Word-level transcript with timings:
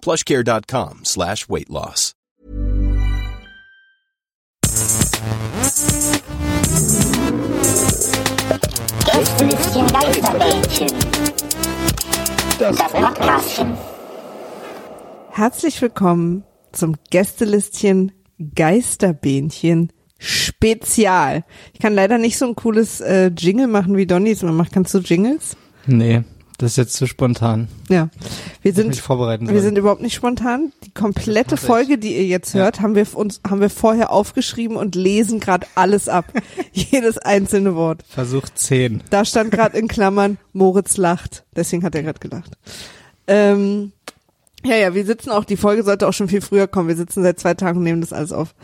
plushcare.com 0.00 1.04
slash 1.04 1.48
weight 1.48 1.68
loss. 1.68 2.14
Gästelistchen 9.04 9.86
Geisterbällchen. 9.86 10.88
Das 12.58 12.76
Podcastchen. 12.76 13.76
Herzlich 15.30 15.80
willkommen 15.82 16.44
zum 16.72 16.96
Gästelistchen 17.10 18.12
Geisterbähnchen 18.54 19.92
Spezial. 20.18 21.44
Ich 21.72 21.80
kann 21.80 21.94
leider 21.94 22.18
nicht 22.18 22.38
so 22.38 22.46
ein 22.46 22.56
cooles 22.56 23.00
äh, 23.00 23.28
Jingle 23.36 23.68
machen, 23.68 23.96
wie 23.96 24.06
Donny 24.06 24.30
es 24.30 24.42
immer 24.42 24.52
macht. 24.52 24.72
Kannst 24.72 24.94
du 24.94 24.98
Jingles? 24.98 25.56
Nee, 25.86 26.22
das 26.58 26.72
ist 26.72 26.76
jetzt 26.76 26.94
zu 26.94 27.06
spontan. 27.06 27.68
Ja. 27.88 28.08
Wir 28.62 28.74
sind, 28.74 28.88
mich 28.88 29.00
vorbereiten 29.00 29.46
wir 29.46 29.54
sollen. 29.54 29.62
sind 29.62 29.78
überhaupt 29.78 30.02
nicht 30.02 30.14
spontan. 30.14 30.72
Die 30.84 30.90
komplette 30.90 31.54
ich. 31.54 31.60
Folge, 31.60 31.98
die 31.98 32.16
ihr 32.16 32.26
jetzt 32.26 32.52
hört, 32.52 32.80
haben 32.80 32.96
wir 32.96 33.06
uns, 33.16 33.40
haben 33.48 33.60
wir 33.60 33.70
vorher 33.70 34.10
aufgeschrieben 34.10 34.76
und 34.76 34.96
lesen 34.96 35.38
gerade 35.38 35.68
alles 35.76 36.08
ab. 36.08 36.32
Jedes 36.72 37.16
einzelne 37.16 37.76
Wort. 37.76 38.02
Versuch 38.08 38.48
10. 38.52 39.04
Da 39.08 39.24
stand 39.24 39.52
gerade 39.52 39.78
in 39.78 39.86
Klammern, 39.86 40.36
Moritz 40.52 40.96
lacht. 40.96 41.44
Deswegen 41.54 41.84
hat 41.84 41.94
er 41.94 42.02
gerade 42.02 42.18
gelacht. 42.18 42.58
Ähm, 43.28 43.92
ja, 44.64 44.74
ja, 44.74 44.94
wir 44.94 45.06
sitzen 45.06 45.30
auch, 45.30 45.44
die 45.44 45.56
Folge 45.56 45.84
sollte 45.84 46.08
auch 46.08 46.12
schon 46.12 46.28
viel 46.28 46.40
früher 46.40 46.66
kommen. 46.66 46.88
Wir 46.88 46.96
sitzen 46.96 47.22
seit 47.22 47.38
zwei 47.38 47.54
Tagen 47.54 47.78
und 47.78 47.84
nehmen 47.84 48.00
das 48.00 48.12
alles 48.12 48.32
auf. 48.32 48.56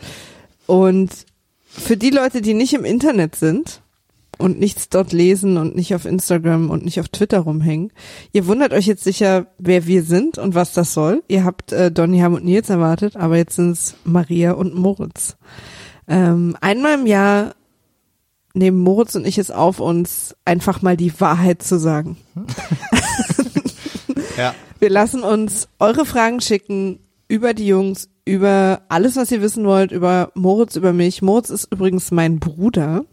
Und 0.65 1.11
für 1.65 1.95
die 1.95 2.09
Leute, 2.09 2.41
die 2.41 2.53
nicht 2.53 2.73
im 2.73 2.83
Internet 2.83 3.35
sind 3.37 3.81
und 4.37 4.59
nichts 4.59 4.89
dort 4.89 5.13
lesen 5.13 5.57
und 5.57 5.75
nicht 5.75 5.95
auf 5.95 6.05
Instagram 6.05 6.69
und 6.69 6.85
nicht 6.85 6.99
auf 6.99 7.09
Twitter 7.09 7.39
rumhängen, 7.39 7.91
ihr 8.33 8.47
wundert 8.47 8.73
euch 8.73 8.85
jetzt 8.85 9.03
sicher, 9.03 9.47
wer 9.57 9.87
wir 9.87 10.03
sind 10.03 10.37
und 10.37 10.55
was 10.55 10.73
das 10.73 10.93
soll. 10.93 11.23
Ihr 11.27 11.43
habt 11.43 11.71
äh, 11.71 11.91
Donny, 11.91 12.19
Ham 12.19 12.33
und 12.33 12.45
Nils 12.45 12.69
erwartet, 12.69 13.15
aber 13.15 13.37
jetzt 13.37 13.55
sind 13.55 13.71
es 13.71 13.95
Maria 14.03 14.53
und 14.53 14.75
Moritz. 14.75 15.37
Ähm, 16.07 16.55
einmal 16.61 16.99
im 16.99 17.07
Jahr 17.07 17.55
nehmen 18.53 18.79
Moritz 18.79 19.15
und 19.15 19.27
ich 19.27 19.37
es 19.37 19.51
auf, 19.51 19.79
uns 19.79 20.35
einfach 20.45 20.81
mal 20.81 20.95
die 20.95 21.19
Wahrheit 21.19 21.61
zu 21.61 21.77
sagen. 21.77 22.17
Ja. 24.37 24.53
Wir 24.79 24.89
lassen 24.89 25.23
uns 25.23 25.67
eure 25.79 26.05
Fragen 26.05 26.41
schicken 26.41 26.99
über 27.27 27.53
die 27.53 27.67
Jungs, 27.67 28.09
über 28.25 28.81
alles, 28.89 29.15
was 29.15 29.31
ihr 29.31 29.41
wissen 29.41 29.65
wollt, 29.65 29.91
über 29.91 30.31
Moritz, 30.35 30.75
über 30.75 30.93
mich. 30.93 31.21
Moritz 31.21 31.49
ist 31.49 31.71
übrigens 31.71 32.11
mein 32.11 32.39
Bruder, 32.39 33.05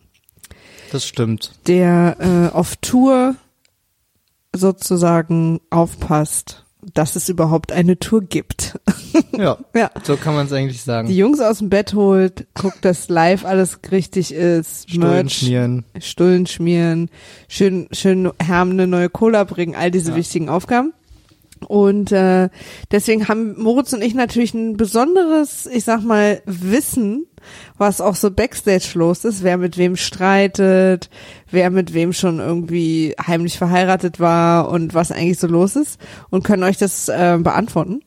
Das 0.93 1.07
stimmt. 1.07 1.53
der 1.67 2.17
äh, 2.53 2.55
auf 2.57 2.77
Tour 2.77 3.35
sozusagen 4.55 5.61
aufpasst, 5.71 6.65
dass 6.95 7.17
es 7.17 7.29
überhaupt 7.29 7.73
eine 7.73 7.99
Tour 7.99 8.23
gibt. 8.23 8.79
Ja. 9.37 9.59
ja. 9.75 9.91
So 10.05 10.17
kann 10.17 10.35
man 10.35 10.47
es 10.47 10.53
eigentlich 10.53 10.83
sagen. 10.83 11.09
Die 11.09 11.17
Jungs 11.17 11.41
aus 11.41 11.59
dem 11.59 11.69
Bett 11.69 11.93
holt, 11.93 12.47
guckt, 12.55 12.83
dass 12.83 13.09
live 13.11 13.45
alles 13.45 13.79
richtig 13.91 14.33
ist, 14.33 14.89
Stullen 14.91 15.01
Merch, 15.27 15.35
schmieren. 15.39 15.85
Stullen 16.01 16.47
schmieren, 16.47 17.11
schön, 17.49 17.89
schön 17.93 18.31
Herm 18.43 18.71
eine 18.71 18.87
neue 18.87 19.11
Cola 19.11 19.45
bringen, 19.45 19.75
all 19.75 19.91
diese 19.91 20.11
Ja. 20.13 20.17
wichtigen 20.17 20.49
Aufgaben. 20.49 20.95
Und 21.65 22.13
äh, 22.13 22.49
deswegen 22.91 23.29
haben 23.29 23.61
Moritz 23.61 23.93
und 23.93 24.03
ich 24.03 24.15
natürlich 24.15 24.55
ein 24.55 24.77
besonderes, 24.77 25.67
ich 25.67 25.85
sag 25.85 26.03
mal, 26.03 26.43
Wissen, 26.47 27.27
was 27.79 28.01
auch 28.01 28.15
so 28.15 28.31
Backstage 28.31 28.93
los 28.95 29.25
ist, 29.25 29.43
wer 29.43 29.59
mit 29.59 29.77
wem 29.77 29.97
streitet, 29.97 31.11
wer 31.51 31.71
mit 31.71 31.95
wem 31.95 32.13
schon 32.13 32.39
irgendwie 32.39 33.15
heimlich 33.25 33.59
verheiratet 33.59 34.21
war 34.21 34.69
und 34.69 34.95
was 34.95 35.13
eigentlich 35.13 35.39
so 35.39 35.47
los 35.47 35.77
ist 35.77 36.01
und 36.31 36.45
können 36.45 36.63
euch 36.63 36.79
das 36.79 37.09
äh, 37.09 37.39
beantworten. 37.41 38.01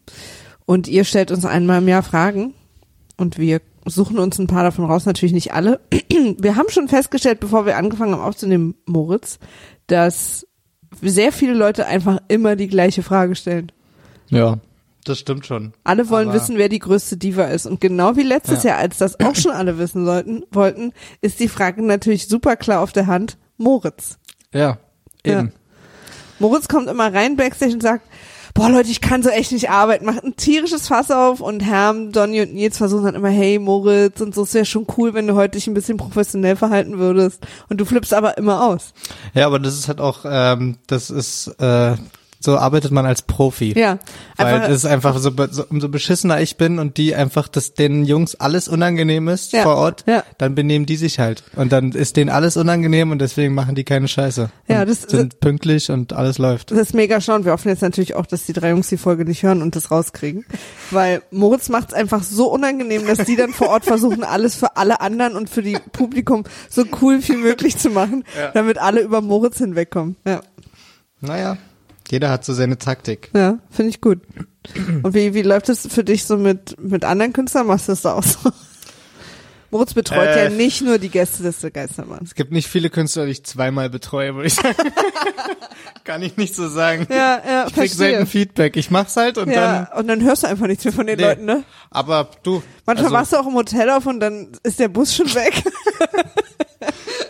Und 0.66 0.88
ihr 0.88 1.04
stellt 1.04 1.32
uns 1.32 1.46
einmal 1.46 1.82
im 1.82 1.88
Jahr 1.88 2.04
Fragen 2.04 2.54
und 3.18 3.38
wir 3.38 3.62
suchen 3.86 4.18
uns 4.18 4.40
ein 4.40 4.48
paar 4.48 4.64
davon 4.64 4.86
raus, 4.86 5.06
natürlich 5.06 5.34
nicht 5.34 5.54
alle. 5.54 5.80
Wir 6.40 6.56
haben 6.56 6.70
schon 6.70 6.88
festgestellt, 6.88 7.40
bevor 7.40 7.68
wir 7.68 7.78
angefangen 7.78 8.14
haben 8.14 8.22
aufzunehmen, 8.22 8.74
Moritz, 8.88 9.38
dass 9.86 10.45
sehr 11.02 11.32
viele 11.32 11.54
Leute 11.54 11.86
einfach 11.88 12.20
immer 12.28 12.56
die 12.56 12.68
gleiche 12.68 13.04
Frage 13.04 13.36
stellen. 13.36 13.72
Ja. 14.30 14.58
Das 15.04 15.20
stimmt 15.20 15.46
schon. 15.46 15.74
Alle 15.84 16.10
wollen 16.10 16.30
Aber- 16.30 16.40
wissen, 16.40 16.58
wer 16.58 16.68
die 16.68 16.80
größte 16.80 17.16
Diva 17.18 17.44
ist. 17.44 17.68
Und 17.68 17.80
genau 17.80 18.16
wie 18.16 18.24
letztes 18.24 18.64
Ja. 18.64 18.72
Jahr, 18.72 18.80
als 18.80 18.98
das 18.98 19.20
auch 19.20 19.36
schon 19.36 19.52
alle 19.52 19.78
wissen 19.78 20.04
sollten, 20.04 20.44
wollten, 20.50 20.94
ist 21.22 21.40
die 21.40 21.48
Frage 21.48 21.84
natürlich 21.86 22.28
super 22.28 22.56
klar 22.56 22.82
auf 22.82 22.92
der 22.92 23.06
Hand. 23.06 23.38
Moritz. 23.58 24.18
Ja. 24.52 24.80
Eben. 25.24 25.52
Moritz 26.40 26.68
kommt 26.68 26.90
immer 26.90 27.14
rein 27.14 27.36
backstage 27.38 27.74
und 27.74 27.84
sagt, 27.84 28.08
boah 28.56 28.70
Leute, 28.70 28.90
ich 28.90 29.02
kann 29.02 29.22
so 29.22 29.30
echt 29.30 29.52
nicht 29.52 29.70
arbeiten, 29.70 30.06
macht 30.06 30.24
ein 30.24 30.38
tierisches 30.38 30.88
Fass 30.88 31.12
auf 31.12 31.42
und 31.42 31.60
Herm, 31.60 32.12
Donny 32.14 32.42
und 32.42 32.54
Nils 32.54 32.78
versuchen 32.78 33.04
dann 33.04 33.16
immer, 33.16 33.30
hey 33.30 33.60
Moritz 33.60 34.22
und 34.22 34.34
so, 34.34 34.44
es 34.44 34.54
wäre 34.56 34.66
schon 34.66 34.88
cool, 34.98 35.14
wenn 35.14 35.28
du 35.28 35.36
heute 35.36 35.58
dich 35.58 35.68
ein 35.68 35.74
bisschen 35.74 35.98
professionell 35.98 36.56
verhalten 36.56 36.98
würdest 36.98 37.46
und 37.70 37.80
du 37.80 37.86
flippst 37.86 38.14
aber 38.14 38.38
immer 38.38 38.64
aus. 38.64 38.94
Ja, 39.34 39.46
aber 39.46 39.60
das 39.60 39.76
ist 39.76 39.90
halt 39.90 40.00
auch, 40.00 40.26
ähm, 40.26 40.78
das 40.88 41.10
ist, 41.10 41.48
äh, 41.60 41.96
so 42.46 42.58
arbeitet 42.58 42.92
man 42.92 43.06
als 43.06 43.22
Profi. 43.24 43.78
Ja, 43.78 44.00
Weil 44.38 44.62
es 44.62 44.70
ist 44.78 44.86
einfach 44.86 45.18
so, 45.18 45.32
so, 45.52 45.66
umso 45.70 45.90
beschissener 45.90 46.40
ich 46.42 46.58
bin 46.58 46.80
und 46.80 46.98
die 46.98 47.14
einfach, 47.16 47.48
dass 47.48 47.74
den 47.74 48.06
Jungs 48.06 48.36
alles 48.36 48.68
unangenehm 48.68 49.28
ist 49.28 49.52
Ja, 49.52 49.64
vor 49.64 49.76
Ort, 49.76 50.04
ja. 50.08 50.24
dann 50.38 50.56
benehmen 50.56 50.86
die 50.86 50.96
sich 50.96 51.20
halt. 51.20 51.44
Und 51.56 51.72
dann 51.72 51.92
ist 51.92 52.16
denen 52.18 52.30
alles 52.30 52.56
unangenehm 52.58 53.12
und 53.12 53.20
deswegen 53.20 53.54
machen 53.54 53.76
die 53.76 53.84
keine 53.84 54.08
Scheiße. 54.08 54.50
Ja, 54.68 54.86
das- 54.86 55.02
sind 55.02 55.40
pünktlich 55.40 55.92
und 55.92 56.14
alles 56.14 56.38
läuft. 56.38 56.72
Das 56.72 56.78
ist 56.80 56.94
mega 56.94 57.20
schlau 57.22 57.36
wir 57.44 57.52
hoffen 57.52 57.68
jetzt 57.70 57.82
natürlich 57.82 58.16
auch, 58.16 58.26
dass 58.26 58.46
die 58.46 58.54
drei 58.54 58.70
Jungs 58.70 58.88
die 58.88 58.98
Folge 58.98 59.26
nicht 59.26 59.44
hören 59.44 59.62
und 59.62 59.76
das 59.76 59.92
rauskriegen. 59.92 60.46
Weil 60.92 61.22
Moritz 61.32 61.70
macht 61.70 61.90
es 61.90 61.94
einfach 61.94 62.24
so 62.24 62.52
unangenehm, 62.52 63.06
dass 63.08 63.26
die 63.26 63.36
dann 63.36 63.52
vor 63.52 63.70
Ort 63.70 63.84
versuchen, 63.86 64.24
alles 64.24 64.56
für 64.56 64.78
alle 64.78 65.02
anderen 65.02 65.36
und 65.36 65.50
für 65.50 65.62
die 65.64 65.78
Publikum 65.92 66.44
so 66.70 66.84
cool 67.02 67.20
wie 67.28 67.36
möglich 67.36 67.78
zu 67.78 67.90
machen, 67.90 68.24
damit 68.54 68.78
alle 68.78 69.02
über 69.02 69.22
Moritz 69.22 69.58
hinwegkommen. 69.58 70.16
Ja, 70.26 70.42
Naja, 71.22 71.58
jeder 72.12 72.30
hat 72.30 72.46
so 72.46 72.54
seine 72.54 72.78
Taktik. 72.78 73.30
ja 73.34 73.58
finde 73.70 73.90
ich 73.90 74.02
gut. 74.02 74.20
Und 75.04 75.14
wie, 75.14 75.34
wie 75.34 75.42
läuft 75.44 75.70
es 75.70 75.88
für 75.88 76.04
dich 76.04 76.26
so 76.26 76.38
mit, 76.38 76.76
mit 76.82 77.06
anderen 77.06 77.34
Künstlern? 77.34 77.68
Machst 77.68 77.88
du 77.88 77.92
das 77.92 78.02
da 78.02 78.14
auch 78.14 78.24
so? 78.24 78.40
Moritz 79.72 79.94
betreut 79.94 80.28
Äh. 80.30 80.44
ja 80.46 80.50
nicht 80.50 80.82
nur 80.84 81.00
die 81.00 81.10
Gäste 81.10 81.44
des 81.44 81.66
Geistermanns. 81.74 82.30
Es 82.30 82.36
gibt 82.36 82.52
nicht 82.52 82.68
viele 82.68 82.90
Künstler, 82.90 83.26
die 83.26 83.32
ich 83.32 83.44
zweimal 83.44 83.90
betreue, 83.90 84.34
würde 84.36 84.48
ich 84.48 84.54
sagen. 84.56 84.76
Kann 86.04 86.22
ich 86.22 86.38
nicht 86.38 86.56
so 86.56 86.70
sagen. 86.70 87.08
Ja, 87.10 87.42
ja, 87.46 87.60
ich 87.68 87.74
krieg 87.74 87.90
verstehe. 87.90 87.98
selten 87.98 88.26
Feedback. 88.28 88.78
Ich 88.78 88.90
mach's 88.92 89.16
halt 89.18 89.38
und 89.38 89.50
Ja, 89.52 89.92
und 89.98 90.08
dann 90.08 90.22
hörst 90.24 90.44
du 90.44 90.48
einfach 90.48 90.68
nichts 90.68 90.86
mehr 90.86 90.94
von 90.94 91.08
den 91.08 91.18
dann. 91.18 91.28
Leuten, 91.30 91.46
ne? 91.46 91.64
Aber 91.90 92.30
du. 92.44 92.62
Manchmal 92.86 93.06
also, 93.08 93.16
warst 93.16 93.34
du 93.34 93.38
auch 93.38 93.48
im 93.48 93.56
Hotel 93.56 93.90
auf 93.90 94.06
und 94.06 94.20
dann 94.20 94.50
ist 94.64 94.80
der 94.80 94.88
Bus 94.88 95.16
schon 95.16 95.34
weg. 95.34 95.64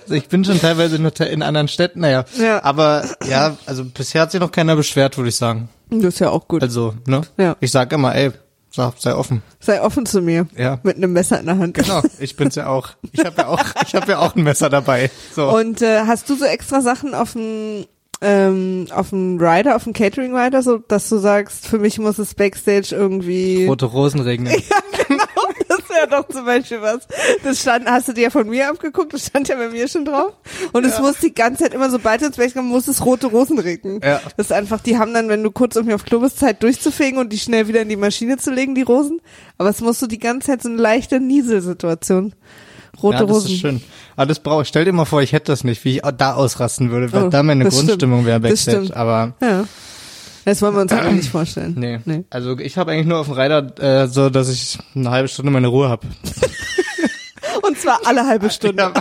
also 0.04 0.16
ich 0.16 0.28
bin 0.28 0.44
schon 0.46 0.60
teilweise 0.60 0.96
in, 0.96 1.06
in 1.06 1.42
anderen 1.42 1.68
Städten, 1.68 2.02
naja. 2.02 2.26
Ja. 2.38 2.64
Aber 2.64 3.06
ja, 3.28 3.58
also 3.66 3.86
bisher 3.86 4.22
hat 4.22 4.32
sich 4.32 4.40
noch 4.40 4.52
keiner 4.52 4.76
beschwert, 4.76 5.18
würde 5.18 5.30
ich 5.30 5.36
sagen. 5.36 5.70
Das 5.90 6.16
ist 6.16 6.20
ja 6.20 6.30
auch 6.30 6.48
gut. 6.48 6.62
Also, 6.62 6.96
ne? 7.06 7.22
Ja. 7.38 7.56
Ich 7.60 7.72
sag 7.72 7.92
immer, 7.94 8.16
ey, 8.16 8.32
sag, 8.72 8.94
sei 8.98 9.16
offen. 9.16 9.42
Sei 9.60 9.82
offen 9.82 10.06
zu 10.06 10.22
mir. 10.22 10.48
Ja. 10.58 10.80
Mit 10.84 10.98
einem 10.98 11.14
Messer 11.14 11.40
in 11.40 11.46
der 11.46 11.58
Hand. 11.58 11.76
Genau, 11.76 12.02
ich 12.20 12.36
bin's 12.36 12.56
ja 12.56 12.68
auch. 12.68 12.90
Ich 13.12 13.24
habe 13.26 13.36
ja 13.38 13.48
auch, 13.48 13.64
ich 13.86 13.96
habe 13.96 14.12
ja 14.12 14.20
auch 14.20 14.36
ein 14.36 14.44
Messer 14.44 14.70
dabei. 14.70 15.12
So. 15.34 15.50
Und 15.56 15.82
äh, 15.82 16.02
hast 16.06 16.30
du 16.30 16.36
so 16.36 16.46
extra 16.46 16.82
Sachen 16.82 17.14
auf 17.14 17.34
dem 17.34 17.86
ähm, 18.22 18.88
auf 18.92 19.10
dem 19.10 19.38
Rider, 19.40 19.76
auf 19.76 19.84
dem 19.84 19.94
Catering 19.94 20.36
Rider, 20.36 20.64
so 20.64 20.78
dass 20.78 21.10
du 21.10 21.18
sagst, 21.18 21.68
für 21.68 21.78
mich 21.78 22.00
muss 22.00 22.18
es 22.18 22.34
Backstage 22.34 22.96
irgendwie 22.96 23.66
Rote 23.66 23.86
Rosen 23.86 24.22
regnen. 24.22 24.54
ja, 24.70 25.05
ja 26.12 26.22
doch 26.22 26.28
zum 26.28 26.46
Beispiel 26.46 26.82
was. 26.82 27.08
Das 27.44 27.60
stand, 27.62 27.86
hast 27.88 28.08
du 28.08 28.14
dir 28.14 28.24
ja 28.26 28.30
von 28.30 28.48
mir 28.50 28.70
abgeguckt, 28.70 29.14
das 29.14 29.28
stand 29.28 29.48
ja 29.48 29.56
bei 29.56 29.70
mir 29.70 29.88
schon 29.88 30.06
drauf. 30.06 30.34
Und 30.74 30.86
es 30.86 31.00
muss 31.00 31.20
die 31.20 31.34
ganze 31.34 31.64
Zeit 31.64 31.74
immer, 31.74 31.90
sobald 31.90 32.22
du 32.22 32.26
ins 32.28 32.38
Bett 32.38 32.54
kommst, 32.54 32.70
muss 32.70 32.88
es 32.88 33.06
rote 33.06 33.28
Rosen 33.28 33.60
regnen. 33.60 34.00
Ja. 34.04 34.22
Das 34.38 34.48
ist 34.48 34.52
einfach, 34.52 34.80
die 34.82 34.98
haben 34.98 35.14
dann, 35.14 35.30
wenn 35.30 35.44
du 35.44 35.52
kurz 35.52 35.76
irgendwie 35.76 35.96
auf 35.96 36.06
Klo 36.06 36.20
bist, 36.20 36.40
Zeit 36.40 36.64
durchzufegen 36.64 37.20
und 37.20 37.32
die 37.34 37.40
schnell 37.40 37.68
wieder 37.68 37.82
in 37.82 37.90
die 37.90 37.96
Maschine 37.96 38.38
zu 38.38 38.52
legen, 38.52 38.76
die 38.76 38.82
Rosen. 38.84 39.20
Aber 39.58 39.70
es 39.70 39.82
musst 39.82 40.02
du 40.02 40.08
die 40.08 40.20
ganze 40.20 40.48
Zeit 40.48 40.62
so 40.64 40.70
eine 40.70 40.78
leichte 40.82 41.20
Nieselsituation. 41.20 42.34
Rote 43.02 43.18
Ja, 43.18 43.22
das 43.26 43.30
Rosen. 43.36 43.52
ist 43.52 43.60
schön. 43.60 43.82
Aber 44.16 44.26
das 44.28 44.40
brauche 44.40 44.62
ich. 44.62 44.68
Stell 44.70 44.86
dir 44.86 44.94
mal 44.94 45.04
vor, 45.06 45.22
ich 45.22 45.34
hätte 45.34 45.52
das 45.52 45.64
nicht, 45.66 45.84
wie 45.84 45.98
ich 45.98 46.02
da 46.18 46.34
ausrasten 46.36 46.92
würde, 46.92 47.12
weil 47.12 47.24
Oh, 47.26 47.30
da 47.30 47.44
meine. 47.44 47.66
Grundstimmung 47.68 48.26
wäre 48.26 48.40
Backstage. 48.40 48.96
Aber 48.96 49.34
Ja. 49.42 49.66
Das 50.46 50.62
wollen 50.62 50.76
wir 50.76 50.82
uns 50.82 50.92
aber 50.94 51.12
nicht 51.12 51.30
vorstellen. 51.30 51.76
nee. 51.78 52.00
Nee. 52.06 52.24
Also 52.30 52.58
ich 52.60 52.78
habe 52.78 52.92
eigentlich 52.92 53.08
nur 53.08 53.20
auf 53.20 53.26
dem 53.28 53.34
Reiter 53.36 54.04
äh, 54.04 54.08
so, 54.08 54.30
dass 54.30 54.48
ich 54.50 54.78
eine 54.96 55.10
halbe 55.12 55.28
Stunde 55.28 55.52
meine 55.52 55.68
Ruhe 55.68 55.90
habe. 55.90 56.08
Und 57.64 57.78
zwar 57.80 58.00
alle 58.06 58.26
halbe 58.28 58.50
Stunde. 58.50 58.94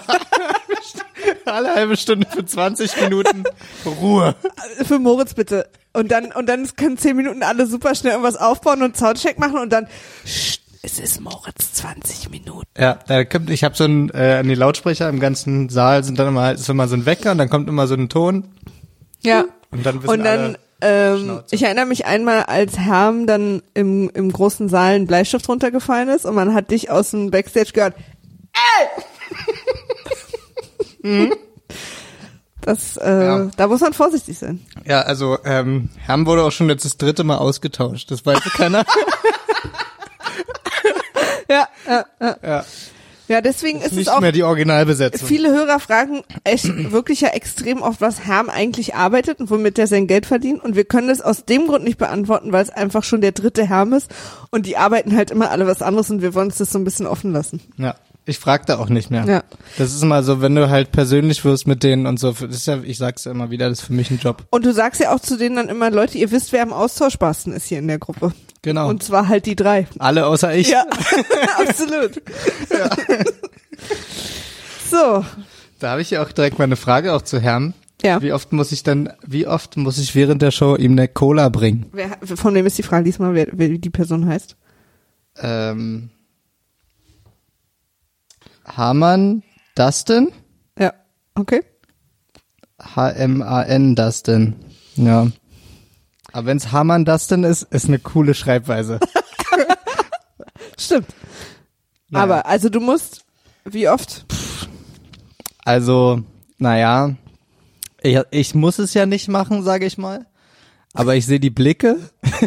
Alle 1.45 1.75
halbe 1.75 1.97
Stunde 1.97 2.27
für 2.31 2.45
20 2.45 3.01
Minuten 3.03 3.45
Ruhe. 3.85 4.35
Für 4.87 4.99
Moritz 4.99 5.35
bitte. 5.35 5.69
Und 5.93 6.11
dann, 6.11 6.33
und 6.33 6.47
dann 6.49 6.67
können 6.77 6.97
zehn 6.99 7.17
Minuten 7.17 7.43
alle 7.43 7.67
super 7.67 7.95
schnell 7.95 8.13
irgendwas 8.13 8.37
aufbauen 8.37 8.83
und 8.83 8.97
Soundcheck 8.97 9.39
machen 9.39 9.59
und 9.59 9.71
dann, 9.73 9.87
es 10.25 10.99
ist 10.99 11.21
Moritz 11.21 11.73
20 11.75 12.31
Minuten. 12.31 12.67
Ja, 12.77 12.99
da 13.07 13.25
kommt, 13.25 13.51
ich 13.51 13.63
habe 13.63 13.77
so 13.77 13.85
ein, 13.85 14.11
äh, 14.11 14.39
an 14.41 14.49
die 14.49 14.55
Lautsprecher 14.55 15.09
im 15.09 15.21
ganzen 15.21 15.69
Saal 15.69 16.03
sind 16.03 16.19
dann 16.19 16.29
immer, 16.29 16.53
ist 16.53 16.69
immer 16.69 16.89
so 16.89 16.97
ein 16.97 17.07
Wecker 17.07 17.31
und 17.33 17.39
dann 17.39 17.49
kommt 17.51 17.69
immer 17.69 17.87
so 17.87 17.95
ein 17.95 18.09
Ton 18.09 18.49
Ja. 19.23 19.45
und 19.71 19.85
dann 19.87 20.03
wissen 20.03 20.11
Und 20.11 20.25
dann, 20.25 20.41
alle, 20.41 20.59
ähm, 20.81 21.41
ich 21.51 21.63
erinnere 21.63 21.87
mich 21.87 22.05
einmal, 22.07 22.43
als 22.45 22.79
Herm 22.79 23.27
dann 23.27 23.63
im, 23.75 24.11
im 24.13 24.33
großen 24.33 24.69
Saal 24.69 24.95
ein 24.95 25.07
Bleistift 25.07 25.49
runtergefallen 25.49 26.09
ist 26.09 26.25
und 26.27 26.35
man 26.35 26.55
hat 26.55 26.71
dich 26.71 26.91
aus 26.91 27.11
dem 27.13 27.31
Backstage 27.31 27.73
gehört, 27.73 27.95
ey! 31.03 31.33
Das, 32.61 32.97
äh, 32.97 33.25
Ja. 33.27 33.51
da 33.59 33.67
muss 33.67 33.81
man 33.83 33.93
vorsichtig 33.93 34.39
sein. 34.39 34.65
ja, 34.87 35.03
also 35.03 35.37
ähm, 35.45 35.91
Herm 35.99 36.25
wurde 36.25 36.43
auch 36.45 36.51
schon 36.53 36.71
jetzt 36.71 36.87
das 36.87 36.97
dritte 36.97 37.23
Mal 37.23 37.37
ausgetauscht, 37.37 38.11
das 38.11 38.25
weiß 38.25 38.41
keiner. 38.57 38.85
Ja, 41.47 41.69
ja, 41.87 42.05
ja. 42.21 42.37
ja, 42.43 42.65
ja 43.29 43.41
deswegen 43.41 43.81
ist 43.81 43.93
es 43.93 43.99
nicht 43.99 44.11
auch, 44.11 44.21
mehr 44.21 44.33
die 44.33 44.43
Originalbesetzung. 44.43 45.27
viele 45.27 45.51
Hörer 45.51 45.81
fragen 45.81 46.23
echt 46.45 46.93
wirklich 46.93 47.21
ja 47.21 47.29
extrem 47.29 47.83
oft, 47.83 48.01
was 48.01 48.27
Herm 48.27 48.49
eigentlich 48.49 48.95
arbeitet 48.95 49.41
und 49.41 49.51
womit 49.51 49.79
er 49.79 49.87
sein 49.87 50.07
Geld 50.07 50.27
verdient. 50.27 50.63
Und 50.63 50.77
wir 50.77 50.85
können 50.85 51.09
das 51.09 51.21
aus 51.21 51.45
dem 51.45 51.67
Grund 51.67 51.85
nicht 51.85 51.99
beantworten, 51.99 52.53
weil 52.53 52.63
es 52.63 52.71
einfach 52.71 53.05
schon 53.05 53.21
der 53.21 53.33
dritte 53.33 53.67
Herm 53.67 53.93
ist 53.93 54.11
und 54.51 54.67
die 54.67 54.77
arbeiten 54.77 55.17
halt 55.17 55.31
immer 55.31 55.51
alle 55.51 55.67
was 55.67 55.83
anderes 55.83 56.11
und 56.11 56.23
wir 56.23 56.35
wollen 56.35 56.49
uns 56.49 56.59
das 56.59 56.71
so 56.71 56.79
ein 56.79 56.85
bisschen 56.85 57.07
offen 57.07 57.33
lassen. 57.33 57.61
Ja, 57.77 57.95
ich 58.27 58.39
frag 58.39 58.67
da 58.67 58.79
auch 58.79 58.89
nicht 58.89 59.11
mehr. 59.11 59.25
Ja. 59.27 59.45
Das 59.77 59.95
ist 59.95 60.03
immer 60.03 60.23
so, 60.23 60.41
wenn 60.41 60.55
du 60.55 60.71
halt 60.71 60.93
persönlich 60.93 61.45
wirst 61.45 61.67
mit 61.67 61.83
denen 61.83 62.07
und 62.07 62.19
so, 62.19 62.33
das 62.33 62.57
ist 62.57 62.67
ja, 62.67 62.79
ich 62.83 62.97
sag's 62.97 63.25
ja 63.25 63.33
immer 63.33 63.51
wieder, 63.51 63.69
das 63.69 63.81
ist 63.81 63.87
für 63.87 63.93
mich 63.93 64.11
ein 64.11 64.19
Job. 64.19 64.45
Und 64.51 64.65
du 64.65 64.73
sagst 64.73 65.01
ja 65.01 65.15
auch 65.15 65.21
zu 65.21 65.37
denen 65.37 65.57
dann 65.57 65.69
immer, 65.69 65.91
Leute, 65.91 66.17
ihr 66.17 66.31
wisst, 66.31 66.53
wer 66.53 66.63
am 66.63 66.73
austauschbarsten 66.73 67.53
ist 67.53 67.67
hier 67.67 67.79
in 67.79 67.89
der 67.89 67.99
Gruppe. 67.99 68.33
Genau. 68.65 68.89
Und 68.89 69.03
zwar 69.03 69.29
halt 69.29 69.45
die 69.45 69.57
drei. 69.57 69.87
Alle 69.99 70.27
außer 70.27 70.55
ich. 70.55 70.71
Ja, 70.71 70.87
absolut. 71.59 72.23
So, 74.91 75.23
Da 75.81 75.91
habe 75.91 76.01
ich 76.01 76.11
ja 76.11 76.23
auch 76.23 76.33
direkt 76.33 76.59
mal 76.59 76.65
eine 76.65 76.77
Frage 76.77 77.13
auch 77.13 77.21
zu 77.21 77.39
Herrn. 77.39 77.75
Ja. 78.03 78.23
Wie 78.23 78.33
oft 78.33 78.55
muss 78.55 78.73
ich 78.73 78.83
dann, 78.83 79.13
wie 79.27 79.47
oft 79.47 79.77
muss 79.77 79.99
ich 79.99 80.15
während 80.15 80.41
der 80.41 80.51
Show 80.51 80.77
ihm 80.77 80.93
eine 80.93 81.09
Cola 81.09 81.51
bringen? 81.51 81.87
wer, 81.93 82.17
von 82.23 82.55
wem 82.55 82.65
ist 82.65 82.79
die 82.79 82.83
Frage 82.83 83.05
diesmal, 83.05 83.35
wer, 83.35 83.49
wer 83.53 83.69
die 83.69 83.91
Person 83.91 84.27
heißt? 84.27 84.57
Ähm, 85.37 86.09
Hamann 88.65 89.43
Dustin? 89.75 90.33
Ja, 90.79 90.95
okay. 91.35 91.61
H-M-A-N 92.81 93.95
Dustin. 93.95 94.55
Ja. 94.97 95.29
Aber 96.35 96.47
wenn's 96.47 96.73
Hamann 96.73 97.05
Dustin 97.05 97.45
ist, 97.45 97.63
ist 97.63 97.87
eine 97.87 98.01
coole 98.01 98.35
Schreibweise. 98.35 98.99
Stimmt. 100.77 101.07
Naja. 102.09 102.25
Aber, 102.25 102.47
also 102.47 102.69
du 102.69 102.81
musst, 102.81 103.25
wie 103.65 103.89
oft? 103.89 104.27
Also, 105.65 106.23
naja, 106.59 107.15
ich, 108.03 108.19
ich 108.33 108.53
muss 108.57 108.81
es 108.81 108.95
ja 108.95 109.07
nicht 109.07 109.29
machen, 109.29 109.63
sage 109.63 109.87
ich 109.87 109.97
mal. 109.97 110.27
Aber 110.93 111.15
ich 111.15 111.25
sehe 111.25 111.39
die 111.39 111.51
Blicke. 111.51 111.99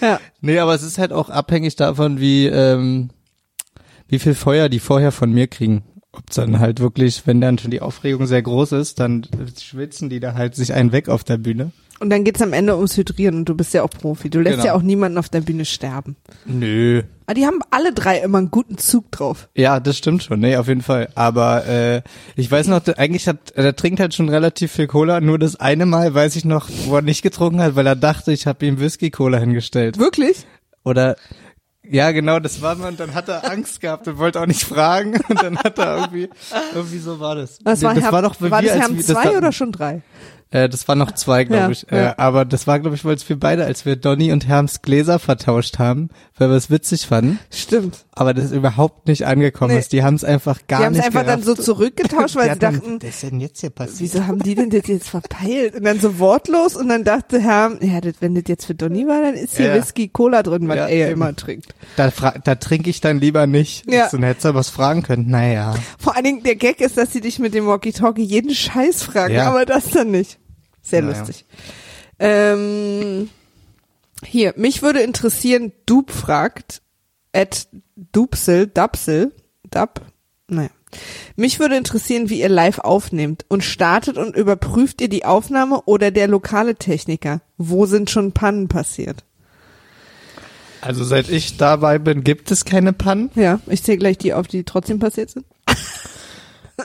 Ja. 0.00 0.20
Nee, 0.42 0.58
aber 0.58 0.74
es 0.74 0.82
ist 0.82 0.98
halt 0.98 1.14
auch 1.14 1.30
abhängig 1.30 1.76
davon, 1.76 2.20
wie, 2.20 2.46
ähm, 2.46 3.08
wie 4.06 4.18
viel 4.18 4.34
Feuer 4.34 4.68
die 4.68 4.80
vorher 4.80 5.12
von 5.12 5.32
mir 5.32 5.46
kriegen. 5.46 5.82
Ob 6.12 6.28
dann 6.30 6.60
halt 6.60 6.80
wirklich, 6.80 7.26
wenn 7.26 7.40
dann 7.40 7.56
schon 7.56 7.70
die 7.70 7.80
Aufregung 7.80 8.26
sehr 8.26 8.42
groß 8.42 8.72
ist, 8.72 9.00
dann 9.00 9.26
schwitzen 9.58 10.10
die 10.10 10.20
da 10.20 10.34
halt 10.34 10.56
sich 10.56 10.74
einen 10.74 10.92
weg 10.92 11.08
auf 11.08 11.24
der 11.24 11.38
Bühne. 11.38 11.72
Und 12.00 12.10
dann 12.10 12.24
geht's 12.24 12.42
am 12.42 12.52
Ende 12.52 12.76
ums 12.76 12.96
Hydrieren 12.96 13.36
und 13.36 13.48
du 13.48 13.54
bist 13.54 13.72
ja 13.72 13.82
auch 13.82 13.88
Profi. 13.90 14.28
Du 14.28 14.40
lässt 14.40 14.56
Genau. 14.56 14.66
ja 14.66 14.74
auch 14.74 14.82
niemanden 14.82 15.16
auf 15.16 15.28
der 15.28 15.40
Bühne 15.40 15.64
sterben. 15.64 16.16
Nö. 16.44 17.02
Aber 17.26 17.34
die 17.34 17.46
haben 17.46 17.60
alle 17.70 17.92
drei 17.94 18.18
immer 18.18 18.38
einen 18.38 18.50
guten 18.50 18.76
Zug 18.78 19.10
drauf. 19.12 19.48
Ja, 19.54 19.80
das 19.80 19.96
stimmt 19.96 20.22
schon, 20.24 20.40
nee, 20.40 20.56
auf 20.56 20.66
jeden 20.68 20.82
Fall. 20.82 21.08
Aber 21.14 21.66
äh, 21.66 22.02
ich 22.36 22.50
weiß 22.50 22.66
noch, 22.66 22.82
eigentlich 22.96 23.28
hat, 23.28 23.52
er 23.54 23.74
trinkt 23.76 24.00
halt 24.00 24.12
schon 24.12 24.28
relativ 24.28 24.72
viel 24.72 24.88
Cola. 24.88 25.20
Nur 25.20 25.38
das 25.38 25.56
eine 25.56 25.86
Mal 25.86 26.12
weiß 26.14 26.36
ich 26.36 26.44
noch, 26.44 26.68
wo 26.86 26.96
er 26.96 27.02
nicht 27.02 27.22
getrunken 27.22 27.60
hat, 27.62 27.76
weil 27.76 27.86
er 27.86 27.96
dachte, 27.96 28.32
ich 28.32 28.46
habe 28.46 28.66
ihm 28.66 28.80
Whisky-Cola 28.80 29.38
hingestellt. 29.38 29.98
Wirklich? 29.98 30.46
Oder 30.84 31.16
ja, 31.88 32.10
genau, 32.12 32.40
das 32.40 32.60
war 32.60 32.74
man. 32.76 32.88
Und 32.90 33.00
dann 33.00 33.14
hat 33.14 33.28
er 33.28 33.50
Angst 33.50 33.80
gehabt 33.80 34.08
und 34.08 34.18
wollte 34.18 34.40
auch 34.40 34.46
nicht 34.46 34.64
fragen. 34.64 35.20
Und 35.28 35.42
dann 35.42 35.58
hat 35.58 35.78
er 35.78 35.96
irgendwie, 35.98 36.28
irgendwie 36.74 36.98
so 36.98 37.20
war 37.20 37.36
das. 37.36 37.58
Das 37.62 37.82
war, 37.82 37.94
das 37.94 38.04
Herr, 38.04 38.12
war 38.12 38.22
doch, 38.22 38.40
war 38.40 38.62
wir, 38.62 38.68
das 38.70 38.78
Herrn 38.80 38.98
zwei 39.00 39.24
war- 39.26 39.36
oder 39.36 39.52
schon 39.52 39.70
drei? 39.70 40.02
Äh, 40.54 40.68
das 40.68 40.86
war 40.86 40.94
noch 40.94 41.10
zwei, 41.12 41.42
glaube 41.42 41.64
Ja, 41.64 41.70
ich. 41.70 41.86
ja. 41.90 42.10
Äh, 42.10 42.14
aber 42.16 42.44
das 42.44 42.68
war, 42.68 42.78
glaube 42.78 42.94
ich, 42.94 43.04
weil 43.04 43.16
wir 43.26 43.40
beide, 43.40 43.64
als 43.64 43.84
wir 43.84 43.96
Donny 43.96 44.30
und 44.30 44.46
Herms 44.46 44.82
Gläser 44.82 45.18
vertauscht 45.18 45.80
haben, 45.80 46.10
weil 46.38 46.48
wir 46.48 46.56
es 46.56 46.70
witzig 46.70 47.06
fanden. 47.08 47.40
Stimmt. 47.50 48.04
Aber 48.12 48.34
das 48.34 48.44
ist 48.46 48.52
überhaupt 48.52 49.08
nicht 49.08 49.26
angekommen 49.26 49.72
Nee. 49.74 49.80
ist. 49.80 49.92
Die 49.92 50.04
haben 50.04 50.14
es 50.14 50.22
einfach 50.22 50.60
gar 50.68 50.78
die 50.78 50.84
haben 50.86 50.92
es 50.92 50.98
nicht 50.98 51.06
einfach 51.06 51.24
dann 51.26 51.40
so 51.42 51.52
gerafft. 51.54 51.64
zurückgetauscht, 51.64 52.36
weil 52.36 52.48
Die 52.48 52.52
sie 52.54 52.58
dachten, 52.60 52.98
was 53.02 53.08
ist 53.08 53.22
denn 53.24 53.40
jetzt 53.40 53.60
hier 53.60 53.70
passiert? 53.70 54.00
wieso 54.00 54.26
haben 54.28 54.38
die 54.44 54.54
denn 54.54 54.70
das 54.70 54.86
jetzt 54.86 55.08
verpeilt? 55.08 55.74
Und 55.74 55.82
dann 55.84 55.98
so 55.98 56.20
wortlos 56.20 56.76
und 56.76 56.88
dann 56.88 57.02
dachte 57.02 57.40
Herr, 57.40 57.72
ja, 57.82 58.00
das, 58.00 58.14
wenn 58.20 58.36
das 58.36 58.44
jetzt 58.46 58.66
für 58.66 58.76
Donny 58.76 59.08
war, 59.08 59.22
dann 59.22 59.34
ist 59.34 59.56
hier 59.56 59.66
Ja. 59.66 59.74
Whisky 59.74 60.06
Cola 60.06 60.44
drin, 60.44 60.68
was 60.68 60.76
Ja, 60.76 60.86
er 60.86 60.96
ja 60.96 61.08
immer 61.08 61.34
trinkt. 61.34 61.74
Da, 61.96 62.12
da 62.44 62.54
trinke 62.54 62.90
ich 62.90 63.00
dann 63.00 63.18
lieber 63.18 63.48
nicht. 63.48 63.90
Ja. 63.90 64.08
Dann 64.08 64.22
hättest 64.22 64.44
du 64.44 64.54
was 64.54 64.70
fragen 64.70 65.02
können. 65.02 65.28
Naja. 65.30 65.74
Vor 65.98 66.14
allen 66.14 66.24
Dingen, 66.24 66.42
der 66.44 66.54
Gag 66.54 66.80
ist, 66.80 66.96
dass 66.96 67.12
sie 67.12 67.20
dich 67.20 67.40
mit 67.40 67.54
dem 67.54 67.66
Walkie-Talkie 67.66 68.22
jeden 68.22 68.54
Scheiß 68.54 69.02
fragen, 69.02 69.34
Ja. 69.34 69.48
aber 69.48 69.64
das 69.66 69.90
dann 69.90 70.12
nicht. 70.12 70.38
Sehr 70.84 71.02
Naja. 71.02 71.18
lustig. 71.18 71.44
Ähm, 72.20 73.28
hier, 74.24 74.54
mich 74.56 74.82
würde 74.82 75.00
interessieren, 75.00 75.72
Dub 75.86 76.12
fragt, 76.12 76.82
at 77.32 77.66
Dupsel, 77.96 78.68
Dapsel, 78.68 79.32
Dab, 79.68 80.00
naja. 80.46 80.70
Mich 81.34 81.58
würde 81.58 81.76
interessieren, 81.76 82.30
wie 82.30 82.40
ihr 82.40 82.48
live 82.48 82.78
aufnehmt 82.78 83.44
und 83.48 83.64
startet 83.64 84.16
und 84.16 84.36
überprüft 84.36 85.00
ihr 85.00 85.08
die 85.08 85.24
Aufnahme 85.24 85.80
oder 85.86 86.12
der 86.12 86.28
lokale 86.28 86.76
Techniker? 86.76 87.40
Wo 87.58 87.86
sind 87.86 88.10
schon 88.10 88.30
Pannen 88.30 88.68
passiert? 88.68 89.24
Also 90.80 91.02
seit 91.02 91.28
ich 91.30 91.56
dabei 91.56 91.98
bin, 91.98 92.22
gibt 92.22 92.52
es 92.52 92.64
keine 92.64 92.92
Pannen. 92.92 93.30
Ja, 93.34 93.58
ich 93.66 93.82
zähle 93.82 93.98
gleich 93.98 94.18
die 94.18 94.34
auf, 94.34 94.46
die 94.46 94.62
trotzdem 94.62 95.00
passiert 95.00 95.30
sind. 95.30 95.46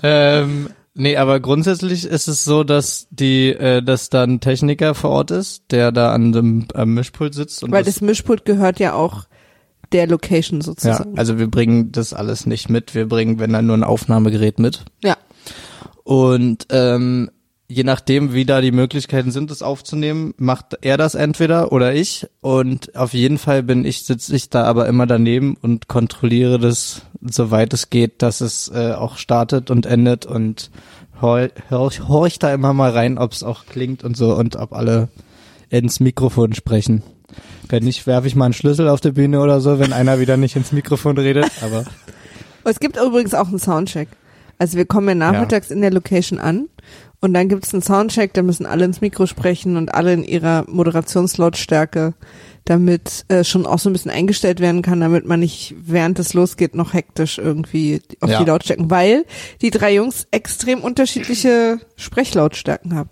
ähm, 0.02 0.70
nee, 1.00 1.18
aber 1.18 1.40
grundsätzlich 1.40 2.06
ist 2.06 2.28
es 2.28 2.44
so, 2.44 2.64
dass 2.64 3.08
die, 3.10 3.50
äh, 3.50 3.82
dass 3.82 4.10
da 4.10 4.24
ein 4.24 4.40
Techniker 4.40 4.94
vor 4.94 5.10
Ort 5.12 5.32
ist, 5.32 5.64
der 5.72 5.92
da 5.92 6.14
an 6.14 6.32
dem 6.32 6.68
am 6.74 6.94
Mischpult 6.94 7.34
sitzt 7.34 7.64
und 7.64 7.72
Weil 7.72 7.84
das, 7.84 7.96
das 7.96 8.02
Mischpult 8.02 8.46
gehört 8.46 8.80
ja 8.80 8.94
auch 8.94 9.26
der 9.92 10.08
Location 10.08 10.60
ja, 10.60 10.66
sozusagen. 10.66 11.18
also 11.18 11.40
wir 11.40 11.48
bringen 11.48 11.92
das 11.92 12.14
alles 12.14 12.46
nicht 12.46 12.70
mit. 12.70 12.94
Wir 12.94 13.08
bringen, 13.08 13.40
wenn 13.40 13.52
dann 13.52 13.66
nur 13.66 13.78
ein 13.78 13.84
Aufnahmegerät 13.84 14.60
mit. 14.60 14.86
ja. 15.04 15.18
Und 16.04 16.66
ähm, 16.72 17.30
je 17.70 17.84
nachdem, 17.84 18.34
wie 18.34 18.46
da 18.46 18.62
die 18.62 18.72
Möglichkeiten 18.72 19.32
sind, 19.32 19.52
das 19.52 19.62
aufzunehmen, 19.62 20.34
macht 20.38 20.80
er 20.82 20.98
das 20.98 21.14
entweder 21.14 21.72
oder 21.72 21.94
ich. 21.94 22.28
Und 22.42 22.96
auf 22.96 23.14
jeden 23.14 23.38
Fall 23.38 23.62
bin 23.64 23.86
ich, 23.86 24.04
sitze 24.04 24.36
ich 24.36 24.50
da 24.50 24.64
aber 24.64 24.88
immer 24.88 25.06
daneben 25.06 25.56
und 25.62 25.88
kontrolliere 25.88 26.58
das, 26.60 27.04
soweit 27.22 27.74
es 27.74 27.92
geht, 27.92 28.24
dass 28.24 28.42
es 28.42 28.70
äh, 28.74 28.94
auch 28.94 29.18
startet 29.18 29.70
und 29.70 29.86
endet 29.86 30.26
und 30.26 30.72
hor, 31.22 31.50
hor, 31.70 31.92
horch 32.08 32.40
da 32.40 32.52
immer 32.52 32.74
mal 32.74 32.90
rein, 32.90 33.20
ob 33.20 33.34
es 33.34 33.44
auch 33.44 33.66
klingt 33.68 34.04
und 34.04 34.18
so 34.18 34.36
und 34.36 34.56
ob 34.56 34.74
alle 34.74 35.10
ins 35.70 36.00
Mikrofon 36.00 36.54
sprechen. 36.54 37.04
Wenn 37.68 37.84
nicht, 37.84 38.08
werfe 38.08 38.28
ich 38.28 38.36
mal 38.36 38.46
einen 38.46 38.54
Schlüssel 38.56 38.90
auf 38.90 39.00
der 39.00 39.12
Bühne 39.12 39.42
oder 39.42 39.62
so, 39.62 39.78
wenn 39.78 39.94
einer 39.94 40.20
wieder 40.20 40.38
nicht 40.38 40.56
ins 40.56 40.72
Mikrofon 40.72 41.20
redet. 41.20 41.52
Aber 41.62 41.86
Es 42.64 42.80
gibt 42.80 42.98
übrigens 42.98 43.36
auch 43.36 43.48
einen 43.48 43.60
Soundcheck. 43.60 44.10
Also 44.58 44.78
wir 44.78 44.86
kommen 44.86 45.08
ja 45.08 45.16
nachmittags 45.16 45.72
in 45.72 45.82
der 45.82 45.92
Location 45.92 46.40
an 46.40 46.68
und 47.22 47.34
dann 47.34 47.50
gibt 47.50 47.66
es 47.66 47.74
einen 47.74 47.84
Soundcheck, 47.84 48.34
da 48.34 48.42
müssen 48.42 48.66
alle 48.66 48.86
ins 48.86 49.02
Mikro 49.02 49.26
sprechen 49.26 49.78
und 49.78 49.94
alle 49.94 50.14
in 50.14 50.24
ihrer 50.24 50.66
Moderationslautstärke 50.68 52.14
damit 52.66 53.26
äh, 53.30 53.44
schon 53.44 53.66
auch 53.66 53.80
so 53.80 53.90
ein 53.90 53.94
bisschen 53.94 54.12
eingestellt 54.12 54.60
werden 54.60 54.82
kann, 54.82 55.00
damit 55.02 55.26
man 55.26 55.40
nicht 55.40 55.76
während 55.82 56.20
es 56.20 56.34
losgeht 56.34 56.76
noch 56.76 56.94
hektisch 56.94 57.38
irgendwie 57.38 58.02
auf 58.22 58.30
Ja. 58.30 58.40
die 58.40 58.46
Lautstärken, 58.46 58.90
weil 58.92 59.26
die 59.62 59.72
drei 59.72 59.94
Jungs 59.96 60.28
extrem 60.32 60.82
unterschiedliche 60.82 61.80
Sprechlautstärken 61.96 62.96
haben. 62.96 63.10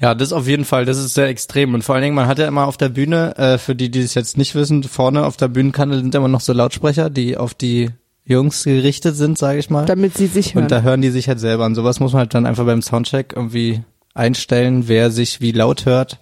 Ja, 0.00 0.14
das 0.14 0.32
auf 0.32 0.46
jeden 0.46 0.64
Fall, 0.64 0.84
das 0.84 0.98
ist 0.98 1.14
sehr 1.14 1.28
extrem. 1.28 1.72
Und 1.72 1.82
vor 1.82 1.94
allen 1.94 2.02
Dingen, 2.02 2.14
man 2.16 2.26
hat 2.26 2.38
ja 2.38 2.46
immer 2.48 2.66
auf 2.66 2.76
der 2.76 2.90
Bühne, 2.90 3.36
äh, 3.38 3.56
für 3.58 3.74
die, 3.74 3.90
die 3.90 4.00
es 4.00 4.14
jetzt 4.14 4.36
nicht 4.36 4.54
wissen, 4.54 4.82
vorne 4.82 5.24
auf 5.24 5.36
der 5.36 5.48
Bühnenkante 5.48 5.96
sind 5.96 6.14
immer 6.14 6.28
noch 6.28 6.40
so 6.42 6.52
Lautsprecher, 6.52 7.08
die 7.08 7.36
auf 7.36 7.54
die 7.54 7.90
Jungs 8.26 8.64
gerichtet 8.64 9.16
sind, 9.16 9.38
sage 9.38 9.58
ich 9.58 9.70
mal. 9.70 9.86
Damit 9.86 10.16
sie 10.16 10.26
sich 10.26 10.54
hören. 10.54 10.64
Und 10.64 10.72
da 10.72 10.82
hören 10.82 11.00
die 11.00 11.10
sich 11.10 11.28
halt 11.28 11.38
selber 11.38 11.64
an. 11.64 11.74
Sowas 11.74 12.00
muss 12.00 12.12
man 12.12 12.20
halt 12.20 12.34
dann 12.34 12.44
einfach 12.44 12.66
beim 12.66 12.82
Soundcheck 12.82 13.32
irgendwie 13.34 13.82
einstellen, 14.14 14.88
wer 14.88 15.10
sich 15.10 15.40
wie 15.40 15.52
laut 15.52 15.86
hört. 15.86 16.20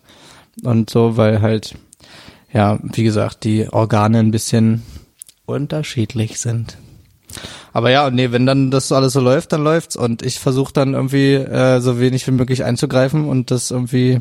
Und 0.63 0.91
so, 0.91 1.17
weil 1.17 1.41
halt, 1.41 1.75
ja, 2.53 2.79
wie 2.83 3.05
gesagt, 3.05 3.45
die 3.45 3.69
Organe 3.73 4.19
ein 4.19 4.31
bisschen 4.31 4.83
unterschiedlich 5.47 6.39
sind. 6.39 6.77
Aber 7.73 7.91
ja, 7.91 8.11
nee, 8.11 8.31
wenn 8.31 8.47
dann 8.47 8.71
das 8.71 8.93
alles 8.93 9.15
so 9.15 9.21
läuft, 9.21 9.53
dann 9.53 9.65
läuft's. 9.65 9.97
Und 9.97 10.23
ich 10.23 10.39
versuche 10.39 10.73
dann 10.73 10.95
irgendwie 10.95 11.35
äh, 11.35 11.81
so 11.81 11.99
wenig 11.99 12.27
wie 12.27 12.33
möglich 12.33 12.65
einzugreifen 12.65 13.29
und 13.29 13.51
das 13.51 13.71
irgendwie 13.71 14.21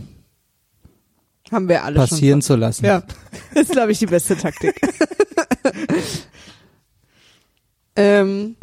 haben 1.51 1.69
wir 1.69 1.83
alle 1.83 1.97
passieren 1.97 2.41
schon. 2.41 2.47
zu 2.47 2.55
lassen. 2.55 2.85
Ja, 2.85 3.03
das 3.53 3.63
ist, 3.63 3.71
glaube 3.73 3.91
ich, 3.91 3.99
die 3.99 4.07
beste 4.07 4.37
Taktik. 4.37 4.79
ähm, 7.95 8.55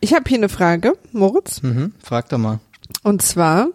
ich 0.00 0.14
habe 0.14 0.28
hier 0.28 0.38
eine 0.38 0.48
Frage, 0.48 0.94
Moritz. 1.12 1.62
Mhm, 1.62 1.94
frag 2.02 2.28
doch 2.28 2.38
mal. 2.38 2.60
Und 3.02 3.22
zwar, 3.22 3.68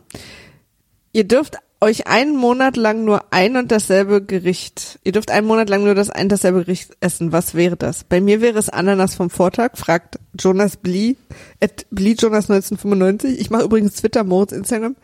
ihr 1.12 1.24
dürft 1.26 1.58
euch 1.80 2.08
einen 2.08 2.36
Monat 2.36 2.76
lang 2.76 3.06
nur 3.06 3.32
ein 3.32 3.56
und 3.56 3.72
dasselbe 3.72 4.24
Gericht, 4.24 5.00
ihr 5.04 5.12
dürft 5.12 5.30
einen 5.30 5.46
Monat 5.46 5.70
lang 5.70 5.84
nur 5.84 5.94
das 5.94 6.10
ein 6.10 6.24
und 6.24 6.32
dasselbe 6.32 6.60
Gericht 6.62 6.98
essen. 7.02 7.32
Was 7.32 7.54
wäre 7.54 7.78
das? 7.78 8.04
Bei 8.04 8.20
mir 8.20 8.42
wäre 8.42 8.58
es 8.58 8.70
Ananas 8.70 9.16
vom 9.16 9.30
Vortag, 9.30 9.78
fragt 9.78 10.20
Jonas 10.40 10.78
Blee, 10.78 11.18
at 11.62 11.86
Blee 11.92 12.16
Jonas 12.18 12.50
1995. 12.50 13.40
Ich 13.40 13.50
mache 13.50 13.64
übrigens 13.64 13.94
Twitter, 13.96 14.24
Moritz, 14.24 14.54
Instagram. 14.54 14.96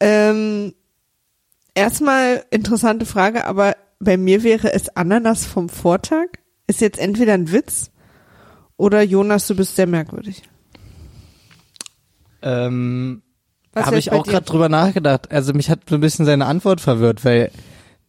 Ähm, 0.00 0.74
erstmal 1.74 2.44
interessante 2.50 3.06
Frage, 3.06 3.44
aber 3.44 3.76
bei 4.00 4.16
mir 4.16 4.42
wäre 4.42 4.72
es 4.72 4.88
Ananas 4.96 5.46
vom 5.46 5.68
Vortag. 5.68 6.26
Ist 6.66 6.80
jetzt 6.80 6.98
entweder 6.98 7.34
ein 7.34 7.50
Witz 7.52 7.90
oder 8.76 9.02
Jonas, 9.02 9.46
du 9.46 9.56
bist 9.56 9.76
sehr 9.76 9.86
merkwürdig. 9.86 10.42
Ähm, 12.42 13.22
Habe 13.74 13.98
ich 13.98 14.12
auch 14.12 14.24
gerade 14.24 14.44
drüber 14.44 14.68
nachgedacht. 14.68 15.30
Also 15.30 15.52
mich 15.52 15.70
hat 15.70 15.80
so 15.88 15.94
ein 15.96 16.00
bisschen 16.00 16.24
seine 16.26 16.46
Antwort 16.46 16.80
verwirrt, 16.80 17.24
weil 17.24 17.50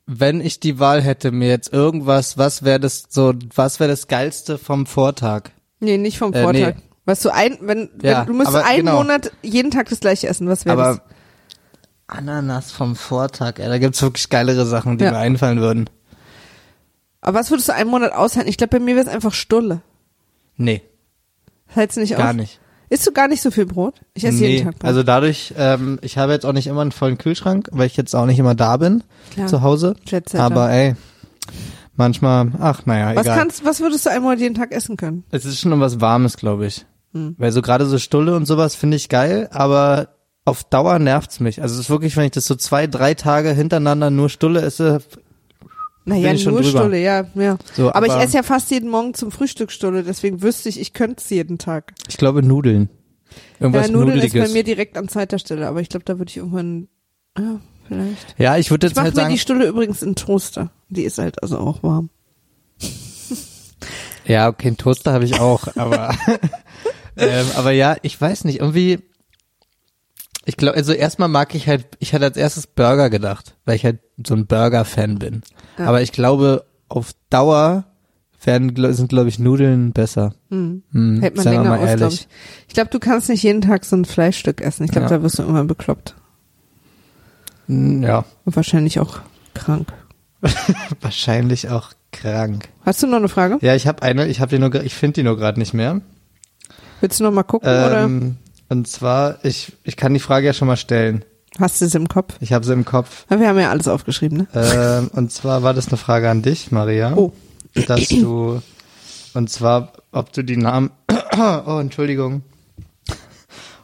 wenn 0.05 0.41
ich 0.41 0.59
die 0.59 0.79
Wahl 0.79 1.01
hätte, 1.01 1.31
mir 1.31 1.47
jetzt 1.49 1.71
irgendwas, 1.71 2.37
was 2.37 2.63
wäre 2.63 2.79
das 2.79 3.05
so, 3.09 3.33
was 3.55 3.79
wäre 3.79 3.89
das 3.89 4.07
geilste 4.07 4.57
vom 4.57 4.85
Vortag? 4.85 5.51
Nee, 5.79 5.97
nicht 5.97 6.17
vom 6.17 6.33
Äh, 6.33 6.43
Vortag. 6.43 6.75
nee. 6.75 6.81
Was 7.05 7.21
du 7.21 7.29
ein, 7.33 7.57
wenn, 7.61 7.89
Ja, 8.01 8.19
wenn 8.21 8.27
du 8.27 8.33
müsstest 8.33 8.65
einen 8.65 8.77
genau. 8.85 8.97
Monat 8.97 9.31
jeden 9.41 9.71
Tag 9.71 9.89
das 9.89 9.99
gleiche 9.99 10.27
essen, 10.27 10.47
was 10.47 10.65
wäre 10.65 10.77
das? 10.77 11.01
Ananas 12.07 12.71
vom 12.71 12.95
Vortag, 12.95 13.59
ey, 13.59 13.67
da 13.67 13.77
gibt's 13.77 14.01
wirklich 14.01 14.29
geilere 14.29 14.65
Sachen, 14.65 14.97
die 14.97 15.05
Ja. 15.05 15.11
mir 15.11 15.17
einfallen 15.17 15.59
würden. 15.59 15.89
Aber 17.23 17.39
was 17.39 17.49
würdest 17.49 17.69
du 17.69 17.73
einen 17.73 17.89
Monat 17.89 18.11
aushalten? 18.11 18.49
Ich 18.49 18.57
glaube, 18.57 18.77
bei 18.77 18.83
mir 18.83 18.95
wäre 18.95 19.07
es 19.07 19.11
einfach 19.13 19.33
Stulle. 19.33 19.81
Nee, 20.57 20.81
Hältst 21.67 21.97
du 21.97 22.01
nicht 22.01 22.15
gar 22.15 22.29
auf? 22.29 22.35
nicht. 22.35 22.59
Isst 22.89 23.07
du 23.07 23.11
gar 23.11 23.27
nicht 23.27 23.41
so 23.41 23.49
viel 23.49 23.65
Brot? 23.65 24.01
Ich 24.13 24.23
esse 24.23 24.37
nee, 24.37 24.57
jeden 24.57 24.65
Tag 24.65 24.75
Brot. 24.77 24.85
also 24.87 25.01
dadurch, 25.01 25.53
ähm, 25.57 25.97
ich 26.01 26.17
habe 26.17 26.31
jetzt 26.33 26.45
auch 26.45 26.53
nicht 26.53 26.67
immer 26.67 26.81
einen 26.81 26.91
vollen 26.91 27.17
Kühlschrank, 27.17 27.69
weil 27.71 27.87
ich 27.87 27.97
jetzt 27.97 28.15
auch 28.15 28.27
nicht 28.27 28.37
immer 28.37 28.53
da 28.53 28.77
bin 28.77 29.03
Klar. 29.31 29.47
zu 29.47 29.61
Hause. 29.63 29.95
Aber 30.37 30.69
ey, 30.69 30.95
manchmal, 31.95 32.51
ach 32.59 32.85
naja, 32.85 33.15
was 33.15 33.25
egal. 33.25 33.39
kannst, 33.39 33.65
was 33.65 33.79
würdest 33.79 34.05
du 34.05 34.11
einen 34.11 34.21
Monat 34.21 34.39
jeden 34.39 34.53
Tag 34.53 34.71
essen 34.71 34.97
können? 34.97 35.23
Es 35.31 35.45
ist 35.45 35.59
schon 35.59 35.73
um 35.73 35.79
was 35.79 36.01
Warmes, 36.01 36.37
glaube 36.37 36.67
ich. 36.67 36.85
Hm. 37.13 37.35
Weil 37.39 37.51
so 37.51 37.61
gerade 37.61 37.85
so 37.87 37.97
Stulle 37.97 38.35
und 38.35 38.45
sowas 38.45 38.75
finde 38.75 38.97
ich 38.97 39.09
geil, 39.09 39.49
aber 39.51 40.09
auf 40.45 40.63
Dauer 40.63 40.99
nervt's 40.99 41.39
mich. 41.39 41.61
Also 41.61 41.75
es 41.75 41.81
ist 41.81 41.89
wirklich, 41.89 42.15
wenn 42.17 42.25
ich 42.25 42.31
das 42.31 42.45
so 42.45 42.55
zwei, 42.55 42.85
drei 42.85 43.13
Tage 43.13 43.51
hintereinander 43.53 44.11
nur 44.11 44.29
Stulle 44.29 44.61
esse, 44.61 45.01
Naja, 46.05 46.33
ich 46.33 46.45
nur 46.45 46.61
drüber. 46.61 46.79
Stulle, 46.79 47.01
ja, 47.01 47.25
ja. 47.35 47.57
So, 47.75 47.93
aber, 47.93 48.05
ich 48.07 48.11
aber- 48.11 48.23
esse 48.23 48.37
ja 48.37 48.43
fast 48.43 48.71
jeden 48.71 48.89
Morgen 48.89 49.13
zum 49.13 49.31
Frühstück 49.31 49.71
Stulle, 49.71 50.03
deswegen 50.03 50.41
wüsste 50.41 50.69
ich, 50.69 50.79
ich 50.79 50.93
könnte 50.93 51.21
es 51.23 51.29
jeden 51.29 51.57
Tag. 51.57 51.93
ich 52.07 52.17
glaube 52.17 52.43
Nudeln. 52.43 52.89
Irgendwas 53.59 53.87
ja, 53.87 53.93
Nudeln 53.93 54.17
ist 54.17 54.23
Nudeliges. 54.25 54.47
bei 54.49 54.53
mir 54.53 54.63
direkt 54.63 54.97
an 54.97 55.07
zweiter 55.07 55.39
Stelle, 55.39 55.67
aber 55.67 55.81
ich 55.81 55.89
glaube, 55.89 56.05
da 56.05 56.19
würde 56.19 56.29
ich 56.29 56.37
irgendwann, 56.37 56.87
ja, 57.37 57.59
vielleicht. 57.87 58.35
ja, 58.37 58.57
ich 58.57 58.69
würde 58.69 58.87
Ich 58.87 58.91
jetzt 58.91 58.95
mache 58.97 59.05
halt 59.05 59.15
mir 59.15 59.21
sagen, 59.21 59.33
die 59.33 59.39
Stulle 59.39 59.65
übrigens 59.67 60.01
in 60.01 60.15
Toaster. 60.15 60.71
Die 60.89 61.03
ist 61.03 61.17
halt 61.17 61.41
also 61.41 61.57
auch 61.57 61.81
warm. 61.83 62.09
ja, 64.25 64.49
okay, 64.49 64.67
einen 64.67 64.77
Toaster 64.77 65.13
habe 65.13 65.25
ich 65.25 65.39
auch, 65.39 65.67
aber 65.75 66.15
ähm, 67.17 67.45
aber 67.55 67.71
ja, 67.71 67.95
ich 68.01 68.19
weiß 68.19 68.43
nicht, 68.43 68.59
irgendwie 68.59 68.99
ich 70.45 70.57
glaube, 70.57 70.77
also 70.77 70.93
erstmal 70.93 71.29
mag 71.29 71.55
ich 71.55 71.67
halt, 71.67 71.85
ich 71.99 72.13
hatte 72.13 72.25
als 72.25 72.37
erstes 72.37 72.67
Burger 72.67 73.09
gedacht, 73.09 73.55
weil 73.65 73.75
ich 73.75 73.85
halt 73.85 73.99
so 74.25 74.33
ein 74.35 74.45
Burger-Fan 74.47 75.19
bin. 75.19 75.41
Ja. 75.77 75.85
Aber 75.87 76.01
ich 76.01 76.11
glaube, 76.11 76.65
auf 76.89 77.11
Dauer 77.29 77.85
werden, 78.43 78.73
sind, 78.93 79.07
glaube 79.07 79.29
ich, 79.29 79.39
Nudeln 79.39 79.93
besser. 79.93 80.33
Hm, 80.49 80.83
Hält 81.21 81.37
man 81.37 81.45
länger 81.45 81.71
aus, 81.73 81.77
glaube 81.79 81.87
ehrlich. 82.01 82.13
ich. 82.21 82.27
Ich 82.67 82.73
glaube, 82.73 82.89
du 82.89 82.99
kannst 82.99 83.29
nicht 83.29 83.41
jeden 83.43 83.61
Tag 83.61 83.85
so 83.85 83.95
ein 83.95 84.03
Fleischstück 84.05 84.59
essen. 84.59 84.83
Ich 84.83 84.91
glaube, 84.91 85.05
Ja. 85.09 85.17
da 85.17 85.23
wirst 85.23 85.37
du 85.39 85.43
irgendwann 85.43 85.67
bekloppt. 85.67 86.15
Hm, 87.67 88.03
Ja, 88.03 88.25
Und 88.43 88.55
wahrscheinlich 88.55 88.99
auch 88.99 89.21
krank. 89.53 89.93
wahrscheinlich 91.01 91.69
auch 91.69 91.91
krank. 92.11 92.67
Hast 92.85 93.01
du 93.01 93.07
noch 93.07 93.17
eine 93.17 93.29
Frage? 93.29 93.57
Ja, 93.61 93.75
ich 93.75 93.87
habe 93.87 94.01
eine, 94.03 94.27
ich 94.27 94.41
habe 94.41 94.49
die 94.55 94.59
nur, 94.59 94.73
ich 94.83 94.93
finde 94.95 95.13
die 95.15 95.23
nur 95.23 95.37
gerade 95.37 95.59
nicht 95.59 95.73
mehr. 95.73 96.01
Willst 97.01 97.19
du 97.19 97.23
noch 97.23 97.31
mal 97.31 97.43
gucken 97.43 97.69
oder 97.69 98.03
Ähm, 98.03 98.37
und 98.73 98.87
zwar, 98.87 99.37
ich, 99.45 99.71
ich 99.83 99.95
kann 99.95 100.13
die 100.15 100.19
Frage 100.19 100.47
ja 100.47 100.53
schon 100.53 100.67
mal 100.67 100.77
stellen. 100.77 101.23
hast 101.59 101.79
du 101.79 101.85
es 101.85 101.93
im 101.93 102.07
Kopf? 102.07 102.33
Ich 102.41 102.53
habe 102.53 102.65
sie 102.65 102.73
im 102.73 102.85
Kopf. 102.85 103.25
Ja, 103.29 103.39
wir 103.39 103.47
haben 103.47 103.59
ja 103.59 103.69
alles 103.69 103.87
aufgeschrieben, 103.87 104.39
ne? 104.39 104.47
Ähm, 104.55 105.11
und 105.13 105.31
zwar 105.31 105.61
war 105.61 105.75
das 105.75 105.89
eine 105.89 105.97
Frage 105.97 106.27
an 106.27 106.41
dich, 106.41 106.71
Maria. 106.71 107.13
Oh. 107.15 107.31
Dass 107.87 108.07
du, 108.09 108.61
und 109.35 109.49
zwar, 109.51 109.93
ob 110.11 110.33
du 110.33 110.43
die 110.43 110.57
Namen, 110.57 110.89
oh, 111.67 111.77
Entschuldigung, 111.79 112.41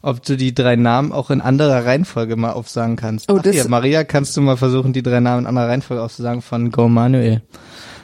ob 0.01 0.24
du 0.24 0.36
die 0.38 0.55
drei 0.55 0.75
Namen 0.75 1.12
auch 1.12 1.29
in 1.29 1.39
anderer 1.41 1.86
Reihenfolge 1.86 2.36
mal 2.36 2.53
aufsagen 2.53 2.96
kannst. 2.96 3.31
Oh, 3.31 3.36
Ach 3.38 3.43
das- 3.43 3.53
hier, 3.53 3.69
Maria, 3.69 4.03
kannst 4.03 4.36
du 4.38 4.41
mal 4.41 4.58
versuchen, 4.58 4.91
die 4.91 5.03
drei 5.03 5.19
Namen 5.19 5.41
in 5.41 5.48
anderer 5.48 5.67
Reihenfolge 5.67 6.01
aufzusagen 6.01 6.41
von 6.41 6.72
Go 6.72 6.89
Manuel. 6.89 7.43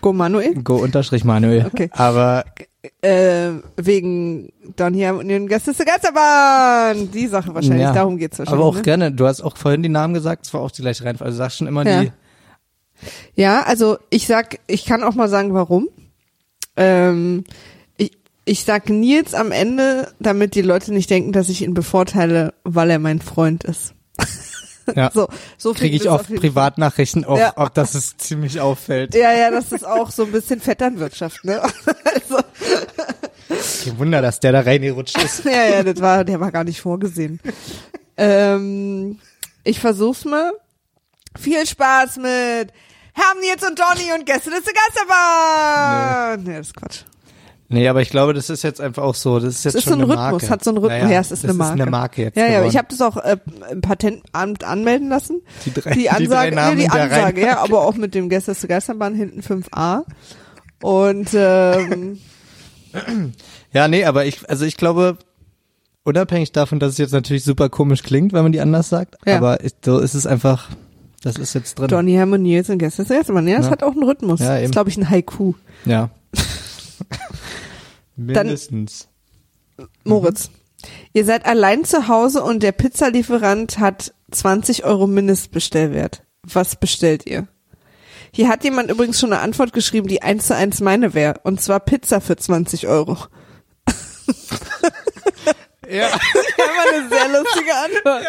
Go 0.02 0.14
Manuel? 0.14 0.54
Go 0.62 0.76
unterstrich 0.76 1.24
Manuel. 1.24 1.66
Okay. 1.66 1.90
Aber, 1.94 2.46
Äh, 3.02 3.62
wegen 3.78 4.52
Don 4.76 4.94
hier 4.94 5.16
und 5.16 5.28
den 5.28 5.48
Gäste 5.48 5.74
Geisterbahn. 5.74 7.12
Die 7.12 7.28
Sache 7.28 7.54
wahrscheinlich, 7.54 7.82
ja. 7.84 7.94
darum 7.94 8.18
geht's 8.18 8.40
wahrscheinlich. 8.40 8.62
Aber 8.62 8.70
auch 8.70 8.76
ne? 8.76 8.82
gerne, 8.82 9.12
du 9.12 9.26
hast 9.26 9.42
auch 9.42 9.58
vorhin 9.58 9.84
die 9.84 9.90
Namen 9.90 10.14
gesagt, 10.14 10.46
es 10.46 10.54
war 10.54 10.62
auch 10.62 10.72
die 10.72 10.82
gleiche 10.82 11.04
Reihenfolge. 11.04 11.28
Also 11.28 11.38
sag 11.38 11.52
schon 11.52 11.68
immer 11.68 11.86
Ja. 11.86 12.02
die, 12.02 12.12
Ja, 13.36 13.64
also 13.64 13.98
ich 14.10 14.28
sag, 14.28 14.60
ich 14.68 14.86
kann 14.86 15.04
auch 15.04 15.16
mal 15.16 15.30
sagen, 15.30 15.54
warum. 15.54 15.90
Ähm, 16.78 17.44
ich, 17.98 18.12
ich 18.46 18.64
sag 18.64 18.90
Nils 18.90 19.34
am 19.34 19.52
Ende, 19.52 20.12
damit 20.20 20.56
die 20.56 20.62
Leute 20.62 20.94
nicht 20.94 21.10
denken, 21.10 21.32
dass 21.32 21.50
ich 21.50 21.62
ihn 21.62 21.74
bevorteile, 21.74 22.54
weil 22.64 22.90
er 22.90 23.00
mein 23.00 23.22
Freund 23.22 23.64
ist. 23.64 23.94
ja. 24.96 25.10
So, 25.14 25.28
so 25.58 25.74
kriege 25.74 25.96
ich 25.96 26.10
oft 26.10 26.34
Privatnachrichten 26.36 27.26
auch, 27.26 27.38
Ja. 27.38 27.54
ob 27.56 27.74
das 27.74 27.96
es 27.96 28.18
ziemlich 28.18 28.60
auffällt. 28.60 29.16
Ja, 29.16 29.32
ja, 29.34 29.50
das 29.52 29.72
ist 29.72 29.86
auch 29.86 30.12
so 30.12 30.24
ein 30.26 30.32
bisschen 30.32 30.60
Vetternwirtschaft, 30.62 31.44
ne? 31.46 31.62
Also, 32.14 32.44
Kein 33.84 34.00
Wunder, 34.00 34.22
dass 34.22 34.40
der 34.40 34.52
da 34.52 34.62
reingerutscht 34.62 35.22
ist. 35.22 35.44
ja, 35.46 35.66
ja, 35.66 35.84
das 35.84 36.00
war, 36.02 36.24
der 36.24 36.40
war 36.40 36.52
gar 36.52 36.64
nicht 36.64 36.82
vorgesehen. 36.82 37.40
ähm, 38.18 39.20
ich 39.64 39.80
versuch's 39.80 40.26
mal. 40.26 40.54
Viel 41.38 41.66
Spaß 41.66 42.18
mit 42.18 42.72
Herr 43.14 43.34
Nils 43.42 43.68
und 43.68 43.78
Donny 43.80 44.14
und 44.14 44.26
Gäste 44.26 44.50
des 44.50 44.64
Geisterbahn. 44.64 46.44
Nee. 46.44 46.52
nee, 46.52 46.58
das 46.58 46.68
ist 46.68 46.76
Quatsch. 46.76 47.00
Nee, 47.68 47.88
aber 47.88 48.02
ich 48.02 48.10
glaube, 48.12 48.34
das 48.36 48.50
ist 48.52 48.62
jetzt 48.64 48.80
einfach 48.80 49.02
auch 49.04 49.16
so. 49.16 49.40
Das 49.40 49.56
ist 49.56 49.64
jetzt 49.66 49.74
Es 49.74 49.80
ist 49.80 49.84
schon 49.90 49.94
so 49.94 49.98
ein 50.00 50.12
eine 50.12 50.14
Rhythmus, 50.14 50.42
Marke. 50.44 50.50
hat 50.54 50.64
so 50.64 50.70
einen 50.70 50.78
Rhythmus. 50.78 51.02
Naja, 51.02 51.14
ja, 51.16 51.20
es 51.20 51.32
ist 51.32 51.44
das 51.44 51.50
eine 51.50 51.58
Marke. 51.58 51.74
Ist 51.76 51.82
eine 51.82 51.92
Marke 51.92 52.22
jetzt 52.22 52.38
Ja, 52.38 52.44
ja, 52.46 52.50
geworden. 52.52 52.70
ich 52.70 52.78
habe 52.78 52.88
das 52.90 53.02
auch 53.02 53.18
äh, 53.18 53.38
im 53.72 53.82
Patentamt 53.82 54.64
anmelden 54.64 55.10
lassen. 55.10 55.42
Die 55.66 55.74
drei- 55.74 55.92
die 55.94 56.00
die 56.02 56.06
drei 56.06 56.16
Ansage, 56.18 56.56
Namen 56.56 56.78
nee, 56.78 56.84
die 56.84 56.90
Ansage, 56.92 57.42
ja, 57.42 57.58
aber 57.60 57.82
auch 57.82 57.96
mit 57.96 58.14
dem 58.14 58.30
Gäste 58.30 58.56
zur 58.56 58.70
Geisterbahn 58.70 59.16
hinten 59.16 59.42
5a. 59.42 60.04
Und 60.84 61.30
ähm, 61.34 62.20
Ja, 63.74 63.88
nee, 63.88 64.06
aber 64.06 64.26
ich, 64.26 64.48
also 64.48 64.64
ich 64.64 64.78
glaube, 64.78 65.18
unabhängig 66.04 66.52
davon, 66.52 66.80
dass 66.80 66.92
es 66.94 66.98
jetzt 67.00 67.14
natürlich 67.14 67.44
super 67.44 67.70
komisch 67.70 68.04
klingt, 68.04 68.32
wenn 68.32 68.44
man 68.44 68.52
die 68.52 68.62
anders 68.62 68.90
sagt, 68.90 69.16
Ja. 69.26 69.38
aber 69.38 69.64
ich, 69.64 69.74
so 69.84 69.98
ist 70.00 70.14
es 70.14 70.28
einfach, 70.28 70.70
das 71.24 71.38
ist 71.38 71.56
jetzt 71.56 71.80
drin. 71.80 71.88
Donny 71.88 72.14
Hermann 72.14 72.44
Nils 72.44 72.70
und 72.70 72.78
Gäste 72.78 73.06
zur 73.08 73.16
Geisterbahn. 73.18 73.48
Ja, 73.48 73.58
das 73.58 73.66
Ja. 73.66 73.72
hat 73.72 73.82
auch 73.82 73.94
einen 73.94 74.04
Rhythmus. 74.04 74.40
Ja, 74.40 74.50
das 74.50 74.58
eben. 74.58 74.66
ist, 74.66 74.72
glaube 74.74 74.90
ich, 74.92 74.98
ein 74.98 75.10
Haiku. 75.10 75.54
Ja. 75.86 76.12
Mindestens. 78.16 79.10
Moritz, 80.04 80.50
ihr 81.14 81.26
seid 81.26 81.46
allein 81.46 81.84
zu 81.84 82.08
Hause 82.08 82.44
und 82.44 82.64
der 82.64 82.72
Pizzalieferant 82.72 83.80
hat 83.80 84.14
20 84.32 84.86
Euro 84.86 85.08
Mindestbestellwert. 85.08 86.24
Was 86.44 86.76
bestellt 86.76 87.26
ihr? 87.26 87.48
Hier 88.32 88.50
hat 88.50 88.64
jemand 88.64 88.92
übrigens 88.92 89.20
schon 89.20 89.34
eine 89.34 89.42
Antwort 89.42 89.74
geschrieben, 89.74 90.08
die 90.08 90.22
eins 90.22 90.48
zu 90.48 90.56
eins 90.56 90.82
meine 90.82 91.14
wäre. 91.14 91.40
Und 91.44 91.62
zwar 91.62 91.80
Pizza 91.80 92.22
für 92.22 92.36
20 92.36 92.88
Euro. 92.88 93.18
Ja. 95.88 96.08
Immer 96.58 96.98
eine 96.98 97.10
sehr 97.10 97.28
lustige 97.30 97.76
Antwort. 97.76 98.26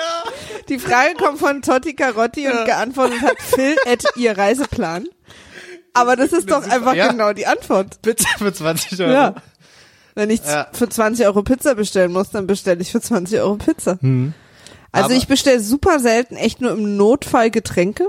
Die 0.68 0.78
Frage 0.78 1.14
kommt 1.14 1.38
von 1.38 1.62
Totti 1.62 1.94
Carotti 1.94 2.46
und 2.48 2.66
geantwortet 2.66 3.22
hat 3.22 3.40
Phil 3.40 3.76
at 3.86 4.04
ihr 4.16 4.36
Reiseplan. 4.36 5.08
Aber 5.94 6.16
das 6.16 6.32
ist 6.32 6.50
doch 6.50 6.68
einfach 6.68 6.94
Ja. 6.94 7.08
genau 7.10 7.32
die 7.32 7.46
Antwort. 7.46 8.02
Pizza 8.02 8.28
für 8.36 8.52
20 8.52 9.00
Euro. 9.00 9.10
Ja. 9.10 9.34
Wenn 10.16 10.30
ich 10.30 10.40
Ja. 10.44 10.66
für 10.72 10.88
20 10.88 11.24
Euro 11.26 11.42
Pizza 11.44 11.74
bestellen 11.76 12.10
muss, 12.12 12.30
dann 12.30 12.46
bestelle 12.48 12.80
ich 12.82 12.90
für 12.90 13.00
20 13.00 13.38
Euro 13.38 13.54
Pizza. 13.56 13.98
Hm. 14.00 14.32
Also 14.90 15.06
Aber- 15.06 15.14
ich 15.14 15.28
bestelle 15.28 15.60
super 15.60 16.00
selten, 16.00 16.34
echt 16.36 16.60
nur 16.60 16.72
im 16.72 16.96
Notfall 16.96 17.50
Getränke. 17.52 18.08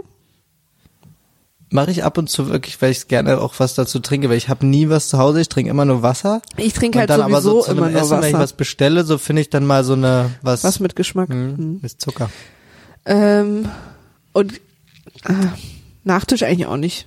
Mache 1.70 1.92
ich 1.92 2.06
ab 2.06 2.18
und 2.18 2.30
zu 2.30 2.48
wirklich, 2.50 2.82
weil 2.82 2.92
ich 2.92 3.10
gerne 3.10 3.42
auch 3.42 3.54
was 3.58 3.74
dazu 3.76 4.00
trinke, 4.00 4.30
weil 4.30 4.38
ich 4.38 4.48
habe 4.48 4.66
nie 4.66 4.88
was 4.88 5.10
zu 5.10 5.18
Hause, 5.18 5.42
ich 5.42 5.50
trinke 5.50 5.70
immer 5.70 5.84
nur 5.84 6.02
Wasser. 6.02 6.42
Ich 6.56 6.72
trinke 6.72 6.98
und 6.98 7.00
halt 7.02 7.10
dann 7.10 7.22
aber 7.22 7.42
sowieso 7.42 7.60
so 7.60 7.66
zu 7.66 7.72
einem 7.72 7.78
immer 7.80 7.90
nur 7.90 8.02
Essen, 8.02 8.12
wenn 8.12 8.18
ich 8.30 8.34
Wasser. 8.34 8.44
was 8.44 8.54
bestelle, 8.54 9.04
so 9.04 9.18
finde 9.18 9.42
ich 9.42 9.50
dann 9.50 9.66
mal 9.66 9.84
so 9.84 9.92
eine, 9.94 10.30
was, 10.42 10.64
Was 10.64 10.80
mit 10.80 10.96
Geschmack. 10.96 11.28
hm, 11.28 11.58
Hm. 11.58 11.80
ist 11.84 12.00
Zucker. 12.00 12.30
Ähm, 13.06 13.68
und 14.32 14.54
äh, 14.54 15.34
Nachtisch 16.06 16.44
eigentlich 16.44 16.68
auch 16.68 16.78
nicht. 16.78 17.06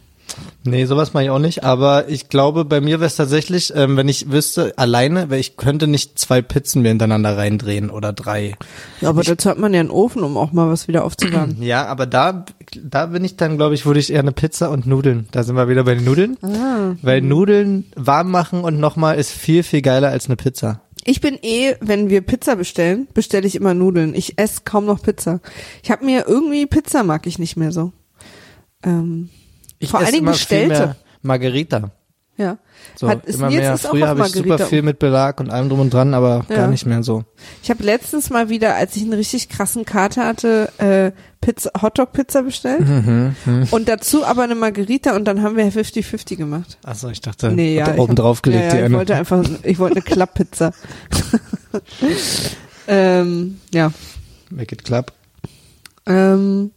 Nee, 0.64 0.84
sowas 0.84 1.14
mache 1.14 1.24
ich 1.24 1.30
auch 1.30 1.38
nicht, 1.38 1.64
aber 1.64 2.08
ich 2.08 2.28
glaube, 2.28 2.64
bei 2.64 2.80
mir 2.80 3.00
wäre 3.00 3.06
es 3.06 3.16
tatsächlich, 3.16 3.72
ähm, 3.74 3.96
wenn 3.96 4.08
ich 4.08 4.30
wüsste, 4.30 4.74
alleine, 4.76 5.30
weil 5.30 5.40
ich 5.40 5.56
könnte 5.56 5.86
nicht 5.86 6.18
zwei 6.18 6.42
Pizzen 6.42 6.82
mir 6.82 6.88
hintereinander 6.88 7.36
reindrehen 7.36 7.88
oder 7.88 8.12
drei. 8.12 8.56
Ja, 9.00 9.08
aber 9.08 9.22
dazu 9.22 9.48
hat 9.48 9.58
man 9.58 9.72
ja 9.72 9.80
einen 9.80 9.90
Ofen, 9.90 10.22
um 10.22 10.36
auch 10.36 10.52
mal 10.52 10.68
was 10.68 10.88
wieder 10.88 11.04
aufzuwärmen. 11.04 11.56
Ja, 11.70 11.86
aber 11.86 12.06
da, 12.06 12.46
da 12.82 13.06
bin 13.06 13.24
ich 13.24 13.36
dann, 13.36 13.56
glaube 13.56 13.74
ich, 13.74 13.86
würde 13.86 14.00
ich 14.00 14.12
eher 14.12 14.20
eine 14.20 14.32
Pizza 14.32 14.70
und 14.70 14.86
Nudeln. 14.86 15.28
Da 15.30 15.42
sind 15.42 15.56
wir 15.56 15.68
wieder 15.68 15.84
bei 15.84 15.94
den 15.94 16.04
Nudeln. 16.04 16.36
Ah. 16.42 16.94
Weil 17.02 17.20
Nudeln 17.20 17.84
warm 17.96 18.30
machen 18.30 18.60
und 18.62 18.80
nochmal 18.80 19.18
ist 19.18 19.30
viel, 19.30 19.62
viel 19.62 19.82
geiler 19.82 20.08
als 20.08 20.26
eine 20.26 20.36
Pizza. 20.36 20.80
Ich 21.04 21.20
bin 21.20 21.38
eh, 21.42 21.76
wenn 21.80 22.10
wir 22.10 22.20
Pizza 22.22 22.56
bestellen, 22.56 23.08
bestelle 23.14 23.46
ich 23.46 23.56
immer 23.56 23.74
Nudeln. 23.74 24.14
Ich 24.14 24.38
esse 24.38 24.62
kaum 24.64 24.86
noch 24.86 25.02
Pizza. 25.02 25.40
Ich 25.82 25.90
habe 25.90 26.04
mir 26.04 26.26
irgendwie 26.26 26.66
Pizza 26.66 27.04
mag 27.04 27.26
ich 27.26 27.38
nicht 27.38 27.56
mehr 27.56 27.72
so. 27.72 27.92
Ähm, 28.82 29.28
Ich 29.80 29.90
Vor 29.90 29.98
allen 30.00 30.12
Dingen 30.12 30.26
bestellte. 30.26 30.94
Margarita. 31.22 31.90
ja. 32.36 32.58
So, 32.96 33.08
Hat, 33.08 33.24
ist 33.26 33.36
immer 33.36 33.50
mehr. 33.50 33.76
Früher 33.78 34.08
habe 34.08 34.20
ich 34.26 34.32
super 34.32 34.58
viel 34.58 34.82
mit 34.82 34.98
Belag 34.98 35.40
und 35.40 35.50
allem 35.50 35.68
drum 35.68 35.80
und 35.80 35.92
dran, 35.92 36.14
aber 36.14 36.44
Ja. 36.48 36.56
gar 36.56 36.66
nicht 36.68 36.86
mehr 36.86 37.02
so. 37.02 37.24
Ich 37.62 37.70
habe 37.70 37.82
letztens 37.82 38.30
mal 38.30 38.48
wieder, 38.48 38.74
als 38.76 38.94
ich 38.96 39.02
einen 39.02 39.12
richtig 39.14 39.48
krassen 39.48 39.84
Kater 39.84 40.26
hatte, 40.26 40.70
äh, 40.78 41.12
Pizza, 41.40 41.70
Hotdog-Pizza 41.80 42.42
bestellt. 42.42 42.86
Mhm, 42.86 43.34
Und 43.70 43.88
dazu 43.88 44.24
aber 44.24 44.42
eine 44.44 44.54
Margarita 44.54 45.14
und 45.16 45.24
dann 45.26 45.42
haben 45.42 45.56
wir 45.56 45.64
50-50 45.72 46.36
gemacht. 46.36 46.78
Achso, 46.84 47.08
ich 47.10 47.20
dachte, 47.20 47.50
Nee, 47.52 47.76
ja. 47.76 47.92
ich 47.94 47.98
oben 48.00 48.14
drauf 48.14 48.42
gelegt, 48.42 48.64
ja, 48.64 48.70
die 48.70 48.76
ja, 48.76 48.80
ich 48.82 48.86
eine. 48.86 48.96
wollte 48.98 49.14
einfach, 49.16 49.44
ich 49.62 49.78
wollte 49.78 49.96
eine 49.96 50.02
Klapppizza. 50.04 50.72
ähm, 52.88 53.60
ja. 53.72 53.92
Make 54.50 54.74
it 54.74 54.84
club. 54.84 55.12
Ähm, 56.06 56.70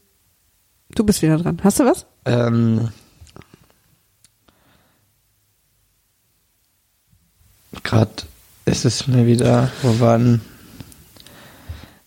du 0.95 1.03
bist 1.03 1.22
wieder 1.22 1.38
dran. 1.38 1.60
Hast 1.63 1.79
du 1.79 1.86
was? 1.86 2.05
Ähm, 2.25 2.89
Gerade 7.84 8.12
ist 8.65 8.86
es 8.86 9.08
mir 9.08 9.25
wieder, 9.25 9.72
wo 9.82 10.00
waren, 10.00 10.42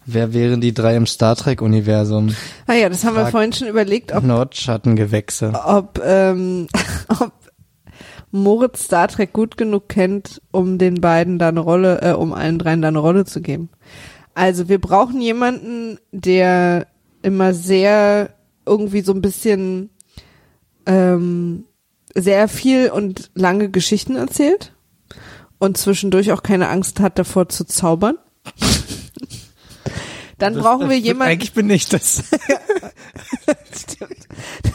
wer 0.06 0.32
wären 0.32 0.60
die 0.60 0.72
drei 0.72 0.96
im 0.96 1.06
Star 1.06 1.36
Trek 1.36 1.60
Universum? 1.60 2.34
Ah 2.66 2.74
ja, 2.74 2.88
das 2.88 3.04
haben 3.04 3.14
wir 3.16 3.22
Frag- 3.22 3.30
vorhin 3.32 3.52
schon 3.52 3.68
überlegt, 3.68 4.12
ob, 4.12 4.24
Nordschattengewächse. 4.24 5.52
ob, 5.64 6.00
ähm, 6.04 6.68
ob 7.08 7.32
Moritz 8.30 8.84
Star 8.84 9.08
Trek 9.08 9.32
gut 9.32 9.56
genug 9.56 9.88
kennt, 9.88 10.40
um 10.50 10.78
den 10.78 11.00
beiden 11.00 11.38
da 11.38 11.48
eine 11.48 11.60
Rolle, 11.60 12.00
äh, 12.02 12.12
um 12.12 12.32
allen 12.32 12.58
dreien 12.58 12.82
da 12.82 12.88
eine 12.88 12.98
Rolle 12.98 13.24
zu 13.24 13.40
geben. 13.42 13.68
Also 14.34 14.68
wir 14.68 14.80
brauchen 14.80 15.20
jemanden, 15.20 15.98
der 16.12 16.86
immer 17.22 17.54
sehr 17.54 18.30
irgendwie 18.66 19.00
so 19.00 19.12
ein 19.12 19.22
bisschen 19.22 19.90
ähm, 20.86 21.64
sehr 22.14 22.48
viel 22.48 22.90
und 22.90 23.30
lange 23.34 23.68
Geschichten 23.70 24.16
erzählt 24.16 24.72
und 25.58 25.76
zwischendurch 25.76 26.32
auch 26.32 26.42
keine 26.42 26.68
Angst 26.68 27.00
hat 27.00 27.18
davor 27.18 27.48
zu 27.48 27.64
zaubern. 27.64 28.16
Dann 30.38 30.54
Das- 30.54 30.62
brauchen 30.62 30.90
wir 30.90 30.98
jemanden. 30.98 31.32
Eigentlich 31.32 31.52
bin 31.54 31.70
ich 31.70 31.88
das. 31.88 32.24
Stimmt. 33.74 34.16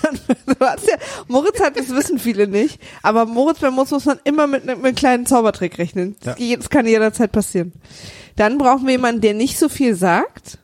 Dann, 0.02 0.20
ja, 0.60 0.96
Moritz 1.28 1.60
hat, 1.60 1.78
das 1.78 1.90
wissen 1.90 2.18
viele 2.18 2.48
nicht, 2.48 2.80
aber 3.04 3.26
Moritz, 3.26 3.60
bei 3.60 3.70
Moritz 3.70 3.92
muss 3.92 4.06
man 4.06 4.20
immer 4.24 4.48
mit, 4.48 4.64
einem- 4.64 4.78
mit 4.80 4.86
einem 4.88 4.96
kleinen 4.96 5.26
Zaubertrick 5.28 5.78
rechnen. 5.78 6.16
Das, 6.22 6.40
Ja. 6.40 6.56
das 6.58 6.70
kann 6.70 6.88
jederzeit 6.88 7.32
passieren. 7.32 7.74
Dann 8.38 8.58
brauchen 8.58 8.86
wir 8.86 8.94
jemanden, 8.94 9.22
der 9.22 9.34
nicht 9.36 9.60
so 9.60 9.70
viel 9.70 9.94
sagt, 9.96 10.58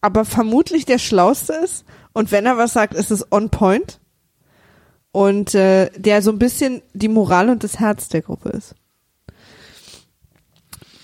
aber 0.00 0.24
vermutlich 0.24 0.84
der 0.84 0.98
Schlauste 0.98 1.54
ist. 1.54 1.84
Und 2.12 2.30
wenn 2.30 2.46
er 2.46 2.56
was 2.56 2.72
sagt, 2.72 2.94
ist 2.94 3.10
es 3.10 3.30
on 3.32 3.50
point. 3.50 3.98
Und 5.16 5.54
äh, 5.54 5.88
der 5.96 6.20
so 6.20 6.30
ein 6.30 6.38
bisschen 6.38 6.82
die 6.92 7.08
Moral 7.08 7.48
und 7.48 7.64
das 7.64 7.80
Herz 7.80 8.10
der 8.10 8.20
Gruppe 8.20 8.50
ist. 8.50 8.74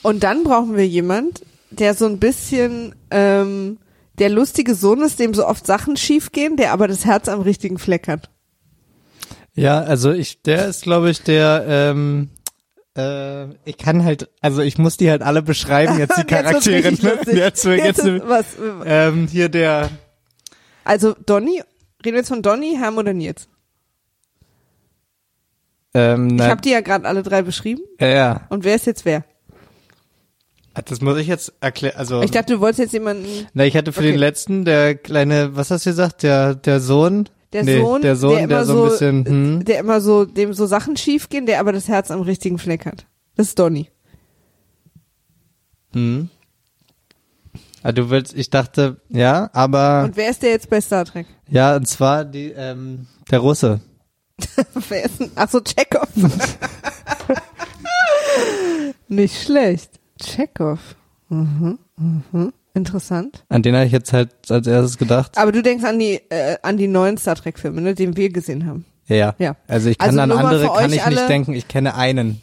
Und 0.02 0.22
dann 0.22 0.44
brauchen 0.44 0.76
wir 0.76 0.86
jemand, 0.86 1.40
der 1.70 1.94
so 1.94 2.04
ein 2.04 2.18
bisschen 2.18 2.94
ähm, 3.10 3.78
der 4.18 4.28
lustige 4.28 4.74
Sohn 4.74 5.00
ist, 5.00 5.18
dem 5.18 5.32
so 5.32 5.46
oft 5.46 5.66
Sachen 5.66 5.96
schiefgehen, 5.96 6.58
der 6.58 6.72
aber 6.72 6.88
das 6.88 7.06
Herz 7.06 7.26
am 7.30 7.40
richtigen 7.40 7.78
Fleck 7.78 8.06
hat. 8.06 8.28
Ja, 9.54 9.80
also 9.80 10.12
ich, 10.12 10.42
der 10.42 10.66
ist, 10.66 10.82
glaube 10.82 11.08
ich, 11.08 11.22
der, 11.22 11.64
ähm, 11.66 12.28
äh, 12.94 13.44
ich 13.64 13.78
kann 13.78 14.04
halt, 14.04 14.28
also 14.42 14.60
ich 14.60 14.76
muss 14.76 14.98
die 14.98 15.08
halt 15.08 15.22
alle 15.22 15.40
beschreiben, 15.40 15.98
jetzt 15.98 16.18
die 16.18 16.24
Charaktere. 16.26 16.92
Ne? 16.92 16.98
Jetzt, 17.32 17.64
jetzt, 17.64 17.64
Jetzt 17.64 17.98
ist 18.00 18.28
was, 18.28 18.44
ähm, 18.84 19.26
hier 19.26 19.48
der, 19.48 19.88
also 20.84 21.14
Donny, 21.24 21.62
reden 22.04 22.14
wir 22.14 22.18
jetzt 22.18 22.28
von 22.28 22.42
Donny, 22.42 22.76
Herm 22.76 22.98
oder 22.98 23.14
Nils? 23.14 23.48
Ähm, 25.94 26.36
Ich 26.36 26.42
habe 26.42 26.60
die 26.62 26.70
ja 26.70 26.80
gerade 26.80 27.06
alle 27.06 27.22
drei 27.22 27.42
beschrieben. 27.42 27.82
ja, 28.00 28.06
ja, 28.08 28.46
Und 28.50 28.64
wer 28.64 28.74
ist 28.74 28.86
jetzt 28.86 29.04
wer? 29.04 29.24
das 30.86 31.00
muss 31.02 31.18
ich 31.18 31.26
jetzt 31.26 31.52
erklären, 31.60 31.96
also. 31.98 32.22
Ich 32.22 32.30
dachte, 32.30 32.54
du 32.54 32.60
wolltest 32.60 32.78
jetzt 32.80 32.92
jemanden, 32.92 33.26
Na, 33.52 33.64
ich 33.66 33.76
hatte 33.76 33.92
für 33.92 34.00
Okay. 34.00 34.12
den 34.12 34.18
letzten, 34.18 34.64
der 34.64 34.94
kleine, 34.94 35.54
was 35.54 35.70
hast 35.70 35.84
du 35.84 35.90
gesagt, 35.90 36.22
der, 36.22 36.54
der 36.54 36.80
Sohn? 36.80 37.28
der 37.52 37.64
nee, 37.64 37.78
Sohn, 37.78 38.00
der 38.00 38.16
Sohn, 38.16 38.36
der, 38.36 38.44
immer 38.44 38.64
so 38.64 38.82
ein 38.84 38.88
bisschen, 38.88 39.24
hm, 39.26 39.64
der 39.66 39.78
immer 39.80 40.00
so, 40.00 40.24
dem 40.24 40.54
so 40.54 40.64
Sachen 40.64 40.96
schiefgehen, 40.96 41.44
der 41.44 41.60
aber 41.60 41.72
das 41.72 41.88
Herz 41.88 42.10
am 42.10 42.22
richtigen 42.22 42.58
Fleck 42.58 42.86
hat. 42.86 43.04
Das 43.36 43.48
ist 43.48 43.58
Donny. 43.58 43.90
hm. 45.92 46.28
Ah, 47.84 47.90
du 47.92 48.08
willst, 48.10 48.32
ich 48.34 48.48
dachte, 48.48 49.00
ja, 49.08 49.50
aber, 49.52 50.04
Und 50.04 50.16
wer 50.16 50.30
ist 50.30 50.42
der 50.42 50.50
jetzt 50.50 50.70
bei 50.70 50.80
Star 50.80 51.04
Trek? 51.04 51.26
ja, 51.50 51.74
und 51.76 51.86
zwar 51.88 52.24
die, 52.24 52.52
ähm, 52.56 53.06
der 53.30 53.40
Russe. 53.40 53.80
Wer 54.88 55.04
ist 55.04 55.20
denn? 55.20 55.30
Ach 55.34 55.48
so, 55.48 55.60
Chekhov. 55.60 56.08
Nicht 59.08 59.42
schlecht. 59.42 60.00
Chekhov. 60.20 60.78
Mhm, 61.28 61.78
mhm. 61.96 62.52
Interessant. 62.74 63.44
An 63.48 63.62
den 63.62 63.74
habe 63.74 63.84
ich 63.84 63.92
jetzt 63.92 64.12
halt 64.12 64.30
als 64.50 64.66
erstes 64.66 64.96
gedacht. 64.96 65.36
Aber 65.36 65.52
du 65.52 65.62
denkst 65.62 65.84
an 65.84 65.98
die, 65.98 66.20
äh, 66.30 66.56
an 66.62 66.78
die 66.78 66.88
neuen 66.88 67.18
Star 67.18 67.34
Trek 67.34 67.58
Filme, 67.58 67.82
ne, 67.82 67.94
den 67.94 68.16
wir 68.16 68.30
gesehen 68.30 68.66
haben. 68.66 68.86
Ja, 69.06 69.16
ja. 69.16 69.34
Ja. 69.38 69.56
Also 69.68 69.90
ich 69.90 69.98
kann 69.98 70.18
Also 70.18 70.20
an 70.20 70.32
andere 70.32 70.68
kann 70.68 70.92
ich 70.92 71.04
nicht 71.06 71.28
denken. 71.28 71.52
Ich 71.52 71.68
kenne 71.68 71.94
einen. 71.94 72.40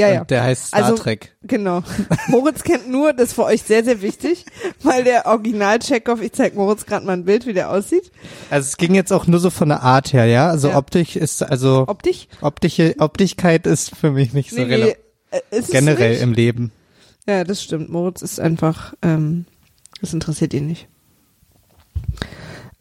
Ja, 0.00 0.08
und 0.08 0.14
ja. 0.14 0.24
Der 0.24 0.42
heißt 0.42 0.66
Star 0.68 0.84
Also- 0.84 0.96
Trek. 1.02 1.36
Genau. 1.42 1.82
Moritz 2.28 2.62
kennt 2.62 2.90
nur, 2.90 3.12
das 3.12 3.28
ist 3.28 3.32
für 3.34 3.44
euch 3.44 3.62
sehr, 3.62 3.84
sehr 3.84 4.02
wichtig, 4.02 4.44
weil 4.82 5.04
der 5.04 5.26
Original 5.26 5.78
Chekhov, 5.78 6.20
ich 6.22 6.32
zeig 6.32 6.54
Moritz 6.54 6.86
gerade 6.86 7.06
mal 7.06 7.12
ein 7.14 7.24
Bild, 7.24 7.46
wie 7.46 7.52
der 7.52 7.70
aussieht. 7.70 8.10
Also 8.50 8.66
es 8.68 8.76
ging 8.76 8.94
jetzt 8.94 9.12
auch 9.12 9.26
nur 9.26 9.40
so 9.40 9.50
von 9.50 9.68
der 9.68 9.82
Art 9.82 10.12
her, 10.12 10.26
ja. 10.26 10.48
Also 10.48 10.68
Ja. 10.70 10.76
Optik 10.78 11.16
ist, 11.16 11.42
also 11.42 11.84
Optisch? 11.86 12.28
optische 12.40 12.94
Optigkeit 12.98 13.66
ist 13.66 13.94
für 13.96 14.10
mich 14.10 14.32
nicht 14.32 14.50
so 14.50 14.56
Nee, 14.56 14.64
nee, 14.66 14.74
relevant. 14.74 14.96
äh, 15.30 15.40
ist 15.50 15.64
es 15.66 15.70
Generell 15.70 16.16
im 16.18 16.32
Leben. 16.32 16.72
Ja, 17.28 17.44
das 17.44 17.62
stimmt. 17.62 17.90
Moritz 17.90 18.22
ist 18.22 18.40
einfach, 18.40 18.94
ähm, 19.02 19.44
das 20.00 20.12
interessiert 20.14 20.52
ihn 20.54 20.66
nicht. 20.66 20.88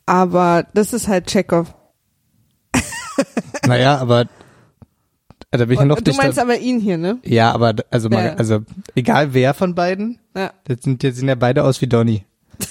Aber 0.06 0.66
das 0.74 0.94
ist 0.94 1.08
halt 1.08 1.28
Chekhov. 1.28 1.74
Naja, 3.68 3.98
aber 3.98 4.26
da 5.52 5.66
bin 5.66 5.72
ich 5.80 5.86
noch 5.86 5.98
Und 5.98 6.08
du 6.08 6.14
meinst 6.14 6.38
aber 6.40 6.58
ihn 6.58 6.80
hier, 6.80 6.98
ne? 6.98 7.20
ja, 7.24 7.52
aber 7.52 7.74
also 7.90 8.10
mal, 8.10 8.36
also 8.38 8.60
egal 8.96 9.34
wer 9.34 9.54
von 9.54 9.74
beiden, 9.76 10.20
Ja. 10.36 10.52
das 10.66 10.82
sind, 10.84 11.02
die 11.04 11.12
sehen 11.12 11.28
ja 11.28 11.36
beide 11.36 11.64
aus 11.64 11.82
wie 11.82 11.88
Donny. 11.88 12.26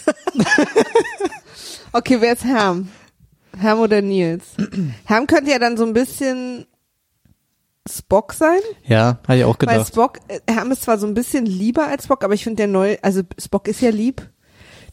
Okay, 1.93 2.19
wer 2.21 2.35
ist 2.35 2.45
Herm? 2.45 2.88
Herm 3.57 3.81
oder 3.81 4.03
Nils? 4.03 4.45
Herm 5.05 5.27
könnte 5.27 5.51
ja 5.51 5.59
dann 5.59 5.77
so 5.77 5.85
ein 5.87 5.95
bisschen 5.95 6.67
Spock 7.91 8.35
sein, 8.35 8.61
Ja, 8.87 9.19
habe 9.27 9.38
ich 9.38 9.45
auch 9.45 9.57
weil 9.61 9.69
gedacht. 9.69 9.88
Spock, 9.88 10.19
äh, 10.29 10.41
Herm 10.53 10.71
ist 10.71 10.83
zwar 10.83 10.99
so 10.99 11.07
ein 11.07 11.14
bisschen 11.14 11.47
lieber 11.47 11.87
als 11.87 12.05
Spock, 12.05 12.23
aber 12.23 12.35
ich 12.35 12.45
finde 12.45 12.57
der 12.57 12.67
neue, 12.67 13.03
also 13.03 13.23
Spock 13.38 13.67
ist 13.67 13.81
ja 13.81 13.88
lieb. 13.91 14.29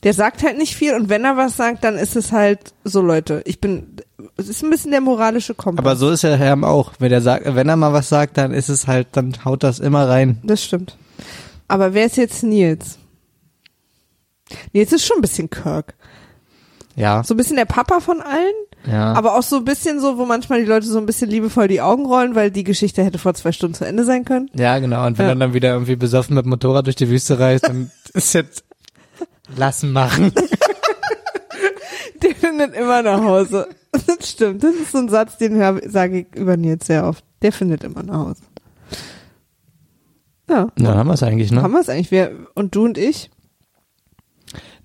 Der 0.03 0.13
sagt 0.13 0.43
halt 0.43 0.57
nicht 0.57 0.75
viel 0.75 0.93
und 0.93 1.09
wenn 1.09 1.25
er 1.25 1.35
was 1.37 1.57
sagt, 1.57 1.83
dann 1.83 1.95
ist 1.95 2.15
es 2.15 2.31
halt 2.31 2.59
so 2.83 3.01
Leute. 3.01 3.41
Ich 3.45 3.59
bin, 3.59 3.95
es 4.37 4.49
ist 4.49 4.63
ein 4.63 4.69
bisschen 4.69 4.91
der 4.91 5.01
moralische 5.01 5.55
Kompass. 5.55 5.83
Aber 5.83 5.95
so 5.95 6.09
ist 6.11 6.23
der 6.23 6.37
Herr 6.37 6.61
auch. 6.63 6.93
Wenn 6.99 7.11
er 7.11 7.21
sagt, 7.21 7.45
wenn 7.55 7.69
er 7.69 7.75
mal 7.75 7.93
was 7.93 8.09
sagt, 8.09 8.37
dann 8.37 8.53
ist 8.53 8.69
es 8.69 8.87
halt, 8.87 9.07
dann 9.13 9.33
haut 9.45 9.63
das 9.63 9.79
immer 9.79 10.07
rein. 10.07 10.39
Das 10.43 10.63
stimmt. 10.63 10.97
Aber 11.67 11.93
wer 11.93 12.05
ist 12.05 12.17
jetzt 12.17 12.43
Nils? 12.43 12.99
Nils 14.73 14.91
ist 14.93 15.05
schon 15.05 15.17
ein 15.17 15.21
bisschen 15.21 15.49
Kirk. 15.49 15.95
Ja. 16.95 17.23
So 17.23 17.33
ein 17.33 17.37
bisschen 17.37 17.55
der 17.57 17.65
Papa 17.65 17.99
von 17.99 18.21
allen, 18.21 18.53
ja. 18.89 19.13
aber 19.13 19.35
auch 19.35 19.43
so 19.43 19.57
ein 19.57 19.65
bisschen 19.65 19.99
so, 19.99 20.17
wo 20.17 20.25
manchmal 20.25 20.61
die 20.61 20.65
Leute 20.67 20.85
so 20.85 20.97
ein 20.97 21.05
bisschen 21.05 21.29
liebevoll 21.29 21.67
die 21.67 21.81
Augen 21.81 22.05
rollen, 22.05 22.35
weil 22.35 22.51
die 22.51 22.63
Geschichte 22.63 23.03
hätte 23.03 23.17
vor 23.17 23.33
zwei 23.33 23.51
Stunden 23.51 23.73
zu 23.75 23.85
Ende 23.85 24.05
sein 24.05 24.23
können. 24.23 24.49
ja, 24.53 24.79
genau. 24.79 25.05
Und 25.05 25.17
wenn 25.17 25.25
Ja. 25.25 25.31
er 25.33 25.35
dann 25.35 25.53
wieder 25.53 25.73
irgendwie 25.73 25.95
besoffen 25.97 26.35
mit 26.35 26.45
Motorrad 26.45 26.85
durch 26.85 26.95
die 26.95 27.09
Wüste 27.09 27.37
reist, 27.39 27.67
dann 27.67 27.91
ist 28.13 28.33
jetzt 28.33 28.63
lassen 29.57 29.91
machen. 29.91 30.31
Der 32.21 32.35
findet 32.35 32.73
immer 32.75 33.01
nach 33.03 33.21
Hause. 33.21 33.67
Das 33.91 34.29
stimmt. 34.29 34.63
Das 34.63 34.73
ist 34.75 34.91
so 34.91 34.97
ein 34.99 35.09
Satz, 35.09 35.37
den 35.37 35.57
sage 35.89 36.19
ich 36.19 36.35
über 36.35 36.57
Nils 36.57 36.87
sehr 36.87 37.05
oft. 37.07 37.23
Der 37.41 37.51
findet 37.51 37.83
immer 37.83 38.03
nach 38.03 38.25
Hause. 38.27 38.41
Ja. 40.49 40.67
Na, 40.77 40.95
haben 40.95 41.07
wir 41.07 41.13
es 41.13 41.23
eigentlich, 41.23 41.51
ne? 41.51 41.61
Haben 41.61 41.73
wir 41.73 41.81
es 41.81 41.89
eigentlich? 41.89 42.11
Wer, 42.11 42.31
und 42.53 42.75
du 42.75 42.85
und 42.85 42.97
ich? 42.97 43.29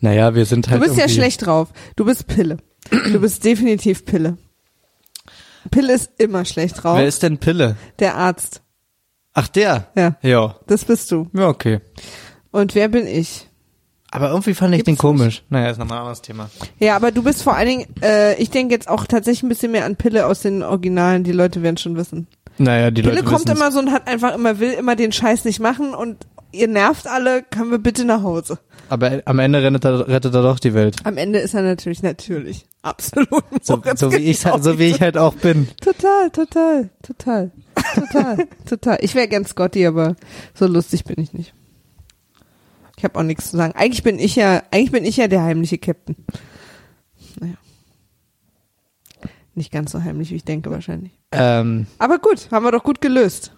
Naja, 0.01 0.35
wir 0.35 0.47
sind 0.47 0.67
Du 0.67 0.71
halt 0.71 0.83
bist 0.83 0.97
ja 0.97 1.09
schlecht 1.09 1.45
drauf. 1.47 1.69
Du 1.97 2.05
bist 2.05 2.27
Pille. 2.27 2.57
Du 2.91 3.21
bist 3.21 3.45
definitiv 3.45 4.05
Pille. 4.07 4.39
Pille 5.71 5.93
ist 5.93 6.11
immer 6.19 6.45
schlecht 6.47 6.83
drauf. 6.83 6.97
Wer 6.99 7.07
ist 7.07 7.23
denn 7.23 7.39
Pille? 7.39 7.77
Der 7.99 8.17
Arzt. 8.17 8.63
Ach, 9.35 9.49
der? 9.49 9.89
Ja, 9.95 10.17
Ja. 10.23 10.57
das 10.67 10.85
bist 10.87 11.11
du. 11.13 11.29
Ja, 11.35 11.49
okay. 11.49 11.81
Und 12.51 12.75
wer 12.75 12.89
bin 12.89 13.07
ich? 13.07 13.50
Aber 14.11 14.31
irgendwie 14.31 14.55
fand 14.55 14.75
ich 14.75 14.79
Gibt's 14.79 14.87
den 14.87 14.99
komisch. 14.99 15.43
Naja, 15.51 15.71
ist 15.71 15.79
nochmal 15.79 15.99
ein 15.99 16.01
anderes 16.03 16.23
Thema. 16.23 16.51
Ja, 16.79 16.97
aber 16.97 17.13
du 17.13 17.23
bist 17.23 17.43
vor 17.43 17.55
allen 17.55 17.69
Dingen, 17.69 17.87
äh, 18.03 18.35
ich 18.37 18.51
denke 18.51 18.75
jetzt 18.75 18.89
auch 18.89 19.07
tatsächlich 19.07 19.45
ein 19.45 19.49
bisschen 19.49 19.73
mehr 19.73 19.85
an 19.85 19.97
Pille 19.97 20.27
aus 20.27 20.41
den 20.41 20.63
Originalen. 20.63 21.23
Die 21.23 21.33
Leute 21.33 21.63
werden 21.63 21.77
schon 21.77 21.97
wissen. 21.97 22.27
Naja, 22.59 22.91
die 22.91 23.03
Pille 23.03 23.15
Leute 23.15 23.25
kommt 23.25 23.45
wissen's. 23.45 23.61
immer 23.61 23.73
so 23.73 23.79
und 23.79 23.93
hat 23.93 24.09
einfach 24.09 24.35
immer, 24.35 24.59
will 24.59 24.73
immer 24.73 24.97
den 24.97 25.13
Scheiß 25.13 25.45
nicht 25.45 25.61
machen 25.61 25.95
und 25.95 26.17
ihr 26.53 26.69
nervt 26.69 27.07
alle, 27.07 27.43
können 27.43 27.71
wir 27.71 27.79
bitte 27.79 28.05
nach 28.05 28.23
Hause. 28.23 28.59
Aber 28.89 29.23
am 29.25 29.39
Ende 29.39 29.63
rettet 29.63 29.85
er, 29.85 30.09
rettet 30.09 30.35
er 30.35 30.43
doch 30.43 30.59
die 30.59 30.75
Welt. 30.75 30.97
Am 31.05 31.17
Ende 31.17 31.39
ist 31.39 31.55
er 31.55 31.63
natürlich, 31.63 32.03
natürlich, 32.03 32.67
absolut. 32.83 33.45
So, 33.63 33.81
so 33.95 34.13
wie 34.13 34.17
ich 34.17 34.43
genau 34.43 34.59
so 34.59 34.79
wie 34.81 34.87
ich 34.87 35.01
halt 35.01 35.17
auch 35.17 35.35
bin. 35.35 35.69
Total, 35.81 36.29
total, 36.31 36.91
total, 37.07 37.53
total, 37.95 38.49
total. 38.69 38.99
Ich 39.01 39.15
wäre 39.15 39.29
gern 39.29 39.47
Scotty, 39.47 39.87
aber 39.87 40.17
so 40.55 40.67
lustig 40.67 41.05
bin 41.05 41.21
ich 41.21 41.33
nicht. 41.33 41.55
Ich 43.01 43.05
habe 43.05 43.19
auch 43.19 43.23
nichts 43.23 43.51
zu 43.51 43.57
sagen. 43.57 43.73
Eigentlich 43.77 44.03
bin 44.03 44.19
ich 44.19 44.37
ja, 44.37 44.63
eigentlich 44.71 44.93
bin 44.93 45.07
ich 45.07 45.17
ja 45.17 45.27
der 45.27 45.43
heimliche 45.43 45.79
Captain. 45.79 46.17
Naja. 47.41 47.55
Nicht 49.55 49.73
ganz 49.73 49.93
so 49.93 50.05
heimlich, 50.05 50.31
wie 50.31 50.35
ich 50.37 50.45
denke 50.45 50.71
wahrscheinlich. 50.71 51.13
Ähm, 51.33 51.87
Aber 51.97 52.19
gut, 52.19 52.51
haben 52.51 52.63
wir 52.63 52.73
doch 52.73 52.85
gut 52.85 53.01
gelöst. 53.01 53.53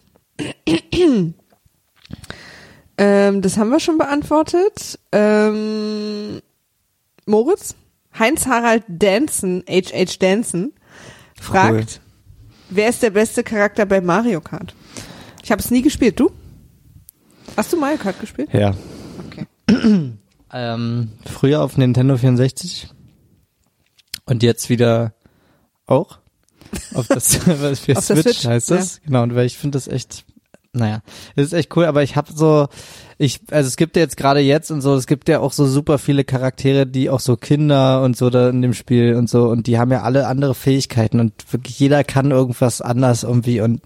ähm, 2.97 3.43
das 3.43 3.57
haben 3.59 3.71
wir 3.71 3.81
schon 3.81 3.99
beantwortet. 3.99 5.01
Ähm, 5.11 6.41
Moritz? 7.27 7.75
Heinz-Harald 8.17 8.85
Danson, 8.87 9.65
H.H. 9.69 10.19
Danson, 10.21 10.73
fragt, 11.41 12.01
wer 12.71 12.89
ist 12.91 13.03
der 13.03 13.11
beste 13.11 13.43
Charakter 13.43 13.87
bei 13.87 14.01
Mario 14.01 14.41
Kart? 14.41 14.73
Ich 15.43 15.51
habe 15.51 15.61
es 15.61 15.73
nie 15.73 15.83
gespielt. 15.83 16.21
Du? 16.21 16.31
Hast 17.57 17.73
du 17.73 17.77
Mario 17.77 17.97
Kart 17.99 18.21
gespielt? 18.21 18.51
ja. 18.53 18.77
Ähm, 20.55 21.13
früher 21.25 21.63
auf 21.63 21.79
Nintendo 21.79 22.19
64 22.19 22.91
und 24.27 24.43
jetzt 24.43 24.69
wieder 24.69 25.15
auch 25.87 26.19
auf 26.95 27.09
das 27.09 27.37
für 27.37 27.53
Auf 27.53 27.59
der 27.59 27.77
Switch, 27.77 28.23
Switch, 28.23 28.47
heißt 28.47 28.71
das. 28.71 29.01
Genau, 29.03 29.23
und 29.23 29.35
weil 29.35 29.47
ich 29.47 29.57
finde 29.57 29.77
das 29.77 29.89
echt 29.89 30.27
naja, 30.75 31.03
es 31.37 31.47
ist 31.47 31.53
echt 31.53 31.77
cool, 31.77 31.85
aber 31.85 32.03
ich 32.03 32.17
habe 32.17 32.33
so 32.35 32.69
ich 33.19 33.41
also 33.51 33.67
es 33.67 33.77
gibt 33.77 33.97
ja 33.97 34.03
jetzt 34.03 34.17
gerade 34.17 34.41
jetzt 34.41 34.71
und 34.71 34.81
so, 34.81 34.95
es 34.95 35.07
gibt 35.07 35.29
ja 35.29 35.41
auch 35.41 35.53
so 35.53 35.67
super 35.67 35.99
viele 35.99 36.25
Charaktere, 36.25 36.87
die 36.87 37.11
auch 37.11 37.21
so 37.21 37.37
Kinder 37.37 38.03
und 38.03 38.17
so 38.17 38.31
da 38.31 38.49
in 38.49 38.63
dem 38.63 38.75
Spiel 38.75 39.15
und 39.15 39.29
so 39.29 39.49
und 39.49 39.67
die 39.67 39.79
haben 39.79 39.91
ja 39.91 40.03
alle 40.03 40.27
andere 40.27 40.55
Fähigkeiten 40.55 41.21
und 41.21 41.33
wirklich 41.53 41.79
jeder 41.79 42.05
kann 42.05 42.31
irgendwas 42.31 42.81
anders 42.81 43.23
irgendwie 43.23 43.61
und 43.61 43.83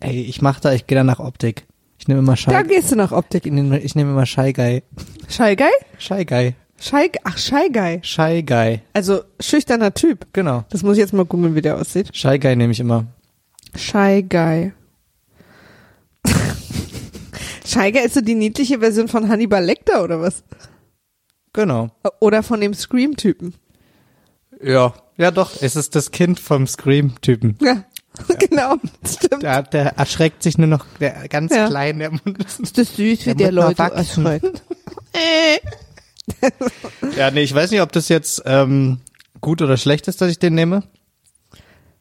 ey, 0.00 0.22
ich 0.22 0.40
mach 0.40 0.60
da, 0.60 0.72
ich 0.72 0.86
gehe 0.86 0.96
da 0.96 1.04
nach 1.04 1.20
Optik. 1.20 1.66
Ich 2.00 2.08
nehme 2.08 2.20
immer 2.20 2.34
Shy 2.34 2.50
Da 2.50 2.62
gehst 2.62 2.90
du 2.90 2.96
nach 2.96 3.12
Optik. 3.12 3.44
ich 3.44 3.52
nehme, 3.52 3.78
ich 3.78 3.94
nehme 3.94 4.12
immer 4.12 4.24
Shy 4.24 4.54
Guy. 4.54 4.82
Shy 5.28 5.54
Guy? 5.54 5.70
Shy 5.98 6.24
Guy. 6.24 6.54
Shy, 6.80 7.10
ach, 7.24 7.36
Shy 7.36 7.68
Guy. 7.70 8.00
Shy 8.02 8.42
Guy. 8.42 8.80
Also 8.94 9.20
schüchterner 9.38 9.92
Typ. 9.92 10.26
Genau. 10.32 10.64
Das 10.70 10.82
muss 10.82 10.94
ich 10.94 11.00
jetzt 11.00 11.12
mal 11.12 11.26
googeln, 11.26 11.54
wie 11.54 11.60
der 11.60 11.76
aussieht. 11.76 12.08
Shy 12.16 12.38
Guy 12.38 12.56
nehme 12.56 12.72
ich 12.72 12.80
immer. 12.80 13.06
Shy 13.76 14.24
Guy. 14.26 14.72
Shy 17.66 17.92
Guy 17.92 18.06
ist 18.06 18.14
so 18.14 18.22
die 18.22 18.34
niedliche 18.34 18.78
Version 18.80 19.08
von 19.08 19.28
Hannibal 19.28 19.62
Lecter 19.62 20.02
oder 20.02 20.22
was? 20.22 20.42
Genau. 21.52 21.90
Oder 22.20 22.42
von 22.42 22.62
dem 22.62 22.72
Scream-Typen. 22.72 23.52
Ja. 24.62 24.94
Ja 25.18 25.30
doch, 25.30 25.60
es 25.60 25.76
ist 25.76 25.94
das 25.94 26.12
Kind 26.12 26.40
vom 26.40 26.66
Scream-Typen. 26.66 27.58
Ja, 27.60 27.84
genau. 28.50 28.76
Stimmt. 29.06 29.42
Der, 29.42 29.62
der 29.62 29.96
erschreckt 29.98 30.42
sich 30.42 30.58
nur 30.58 30.66
noch, 30.66 30.86
der 31.00 31.28
ganz 31.28 31.54
Ja. 31.54 31.68
klein, 31.68 31.98
der 31.98 32.10
Mund 32.10 32.38
ist. 32.44 32.76
Das 32.78 32.96
süß, 32.96 33.26
wie 33.26 33.34
Der 33.34 33.34
der 33.34 33.52
muss 33.52 33.76
noch 33.78 33.78
Leute 33.78 33.94
erschreckt? 33.94 34.62
Ja, 37.16 37.30
nee, 37.32 37.42
ich 37.42 37.54
weiß 37.54 37.70
nicht, 37.72 37.80
ob 37.82 37.90
das 37.92 38.08
jetzt 38.08 38.42
ähm, 38.46 39.00
gut 39.40 39.62
oder 39.62 39.76
schlecht 39.76 40.06
ist, 40.08 40.20
dass 40.20 40.30
ich 40.30 40.38
den 40.38 40.54
nehme. 40.54 40.84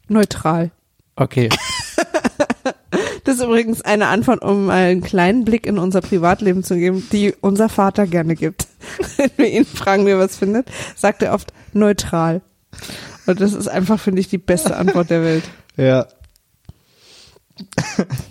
Neutral. 0.08 0.72
Okay. 1.16 1.50
Das 3.26 3.36
ist 3.36 3.44
übrigens 3.44 3.82
eine 3.84 4.08
Antwort, 4.08 4.42
um 4.42 4.70
einen 4.72 5.02
kleinen 5.02 5.46
Blick 5.46 5.68
in 5.68 5.78
unser 5.78 6.02
Privatleben 6.02 6.64
zu 6.64 6.76
geben, 6.76 7.08
die 7.12 7.36
unser 7.42 7.70
Vater 7.70 8.08
gerne 8.08 8.34
gibt. 8.36 8.66
Wenn 9.18 9.30
wir 9.38 9.50
ihn 9.52 9.66
fragen, 9.66 10.08
wie 10.08 10.12
er 10.12 10.18
was 10.18 10.38
findet, 10.38 10.68
sagt 10.96 11.22
er 11.22 11.34
oft 11.34 11.54
neutral. 11.74 12.42
Und 13.28 13.40
das 13.40 13.54
ist 13.54 13.68
einfach, 13.68 14.00
finde 14.00 14.22
ich, 14.22 14.30
die 14.30 14.40
beste 14.40 14.76
Antwort 14.78 15.12
der 15.12 15.22
Welt. 15.22 15.44
Ja, 15.80 16.08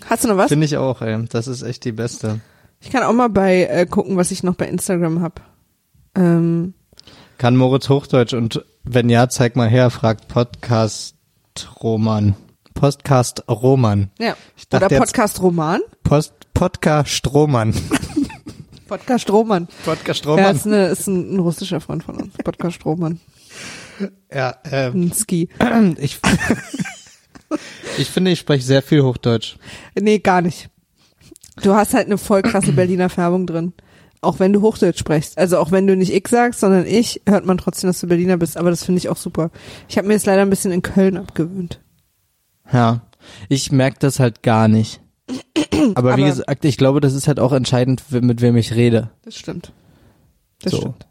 Hast 0.09 0.23
du 0.23 0.27
noch 0.29 0.37
was? 0.37 0.49
finde 0.49 0.65
ich 0.65 0.77
auch, 0.77 1.01
ey. 1.01 1.23
Das 1.29 1.47
ist 1.47 1.61
echt 1.61 1.83
die 1.85 1.91
beste. 1.91 2.39
Ich 2.81 2.89
kann 2.89 3.03
auch 3.03 3.13
mal 3.13 3.29
bei 3.29 3.63
äh, 3.65 3.85
gucken, 3.85 4.17
was 4.17 4.31
ich 4.31 4.41
noch 4.43 4.55
bei 4.55 4.67
Instagram 4.67 5.21
hab. 5.21 5.41
Ähm, 6.15 6.73
Kann 7.37 7.55
Moritz 7.55 7.89
Hochdeutsch 7.89 8.33
und 8.33 8.63
wenn 8.83 9.09
ja, 9.09 9.29
zeig 9.29 9.55
mal 9.55 9.69
her, 9.69 9.89
fragt 9.89 10.27
Podcast 10.27 11.15
Roman. 11.81 12.35
Podcast 12.73 13.43
Roman. 13.49 14.09
ja. 14.19 14.35
Ich 14.57 14.67
dachte 14.69 14.85
Oder 14.87 14.97
Podcast 14.97 15.41
Roman. 15.41 15.81
Post 16.03 16.33
Podcast 16.53 17.11
Strohmann. 17.11 17.73
Podcast 18.87 19.29
Roman. 19.29 19.67
Podcast 19.85 20.25
Ja, 20.25 20.31
Roman. 20.31 20.55
ist, 20.55 20.65
eine, 20.65 20.87
ist 20.87 21.07
ein, 21.07 21.35
ein 21.35 21.39
russischer 21.39 21.81
Freund 21.81 22.03
von 22.03 22.15
uns. 22.15 22.33
Podcast 22.43 22.83
Roman. 22.85 23.19
Ja, 24.33 24.55
ähm, 24.71 24.93
Ein 25.09 25.13
Ski. 25.13 25.49
ich, 25.99 26.19
ich 27.97 28.07
finde, 28.09 28.31
ich 28.31 28.39
spreche 28.39 28.63
sehr 28.63 28.81
viel 28.81 29.01
Hochdeutsch. 29.03 29.57
Nee, 29.99 30.19
gar 30.19 30.41
nicht. 30.41 30.69
Du 31.61 31.73
hast 31.75 31.93
halt 31.93 32.05
eine 32.07 32.17
voll 32.17 32.41
krasse 32.41 32.71
Berliner 32.71 33.09
Färbung 33.09 33.45
drin. 33.47 33.73
Auch 34.21 34.39
wenn 34.39 34.51
du 34.53 34.61
Hochdeutsch 34.61 34.99
sprichst. 34.99 35.37
Also 35.37 35.57
auch 35.57 35.71
wenn 35.71 35.87
du 35.87 35.95
nicht 35.95 36.13
ich 36.13 36.27
sagst, 36.27 36.59
sondern 36.59 36.85
ich, 36.85 37.21
hört 37.27 37.45
man 37.45 37.57
trotzdem, 37.57 37.87
dass 37.89 37.99
du 38.01 38.07
Berliner 38.07 38.37
bist. 38.37 38.57
Aber 38.57 38.69
das 38.69 38.83
finde 38.83 38.99
ich 38.99 39.09
auch 39.09 39.17
super. 39.17 39.49
Ich 39.87 39.97
habe 39.97 40.07
mir 40.07 40.13
jetzt 40.13 40.25
leider 40.25 40.41
ein 40.41 40.49
bisschen 40.49 40.71
in 40.71 40.81
Köln 40.81 41.15
abgewöhnt. 41.17 41.79
Ja, 42.71 43.01
ich 43.47 43.71
merke 43.71 43.97
das 43.99 44.19
halt 44.19 44.43
gar 44.43 44.67
nicht. 44.67 44.99
Aber, 45.95 46.17
wie 46.17 46.23
Aber- 46.23 46.31
gesagt, 46.31 46.65
ich 46.65 46.77
glaube, 46.77 46.99
das 47.01 47.13
ist 47.13 47.27
halt 47.27 47.39
auch 47.39 47.53
entscheidend, 47.53 48.03
mit 48.11 48.41
wem 48.41 48.57
ich 48.57 48.73
rede. 48.73 49.09
Das 49.23 49.35
stimmt. 49.35 49.71
Das 50.61 50.71
So. 50.73 50.77
stimmt. 50.79 51.07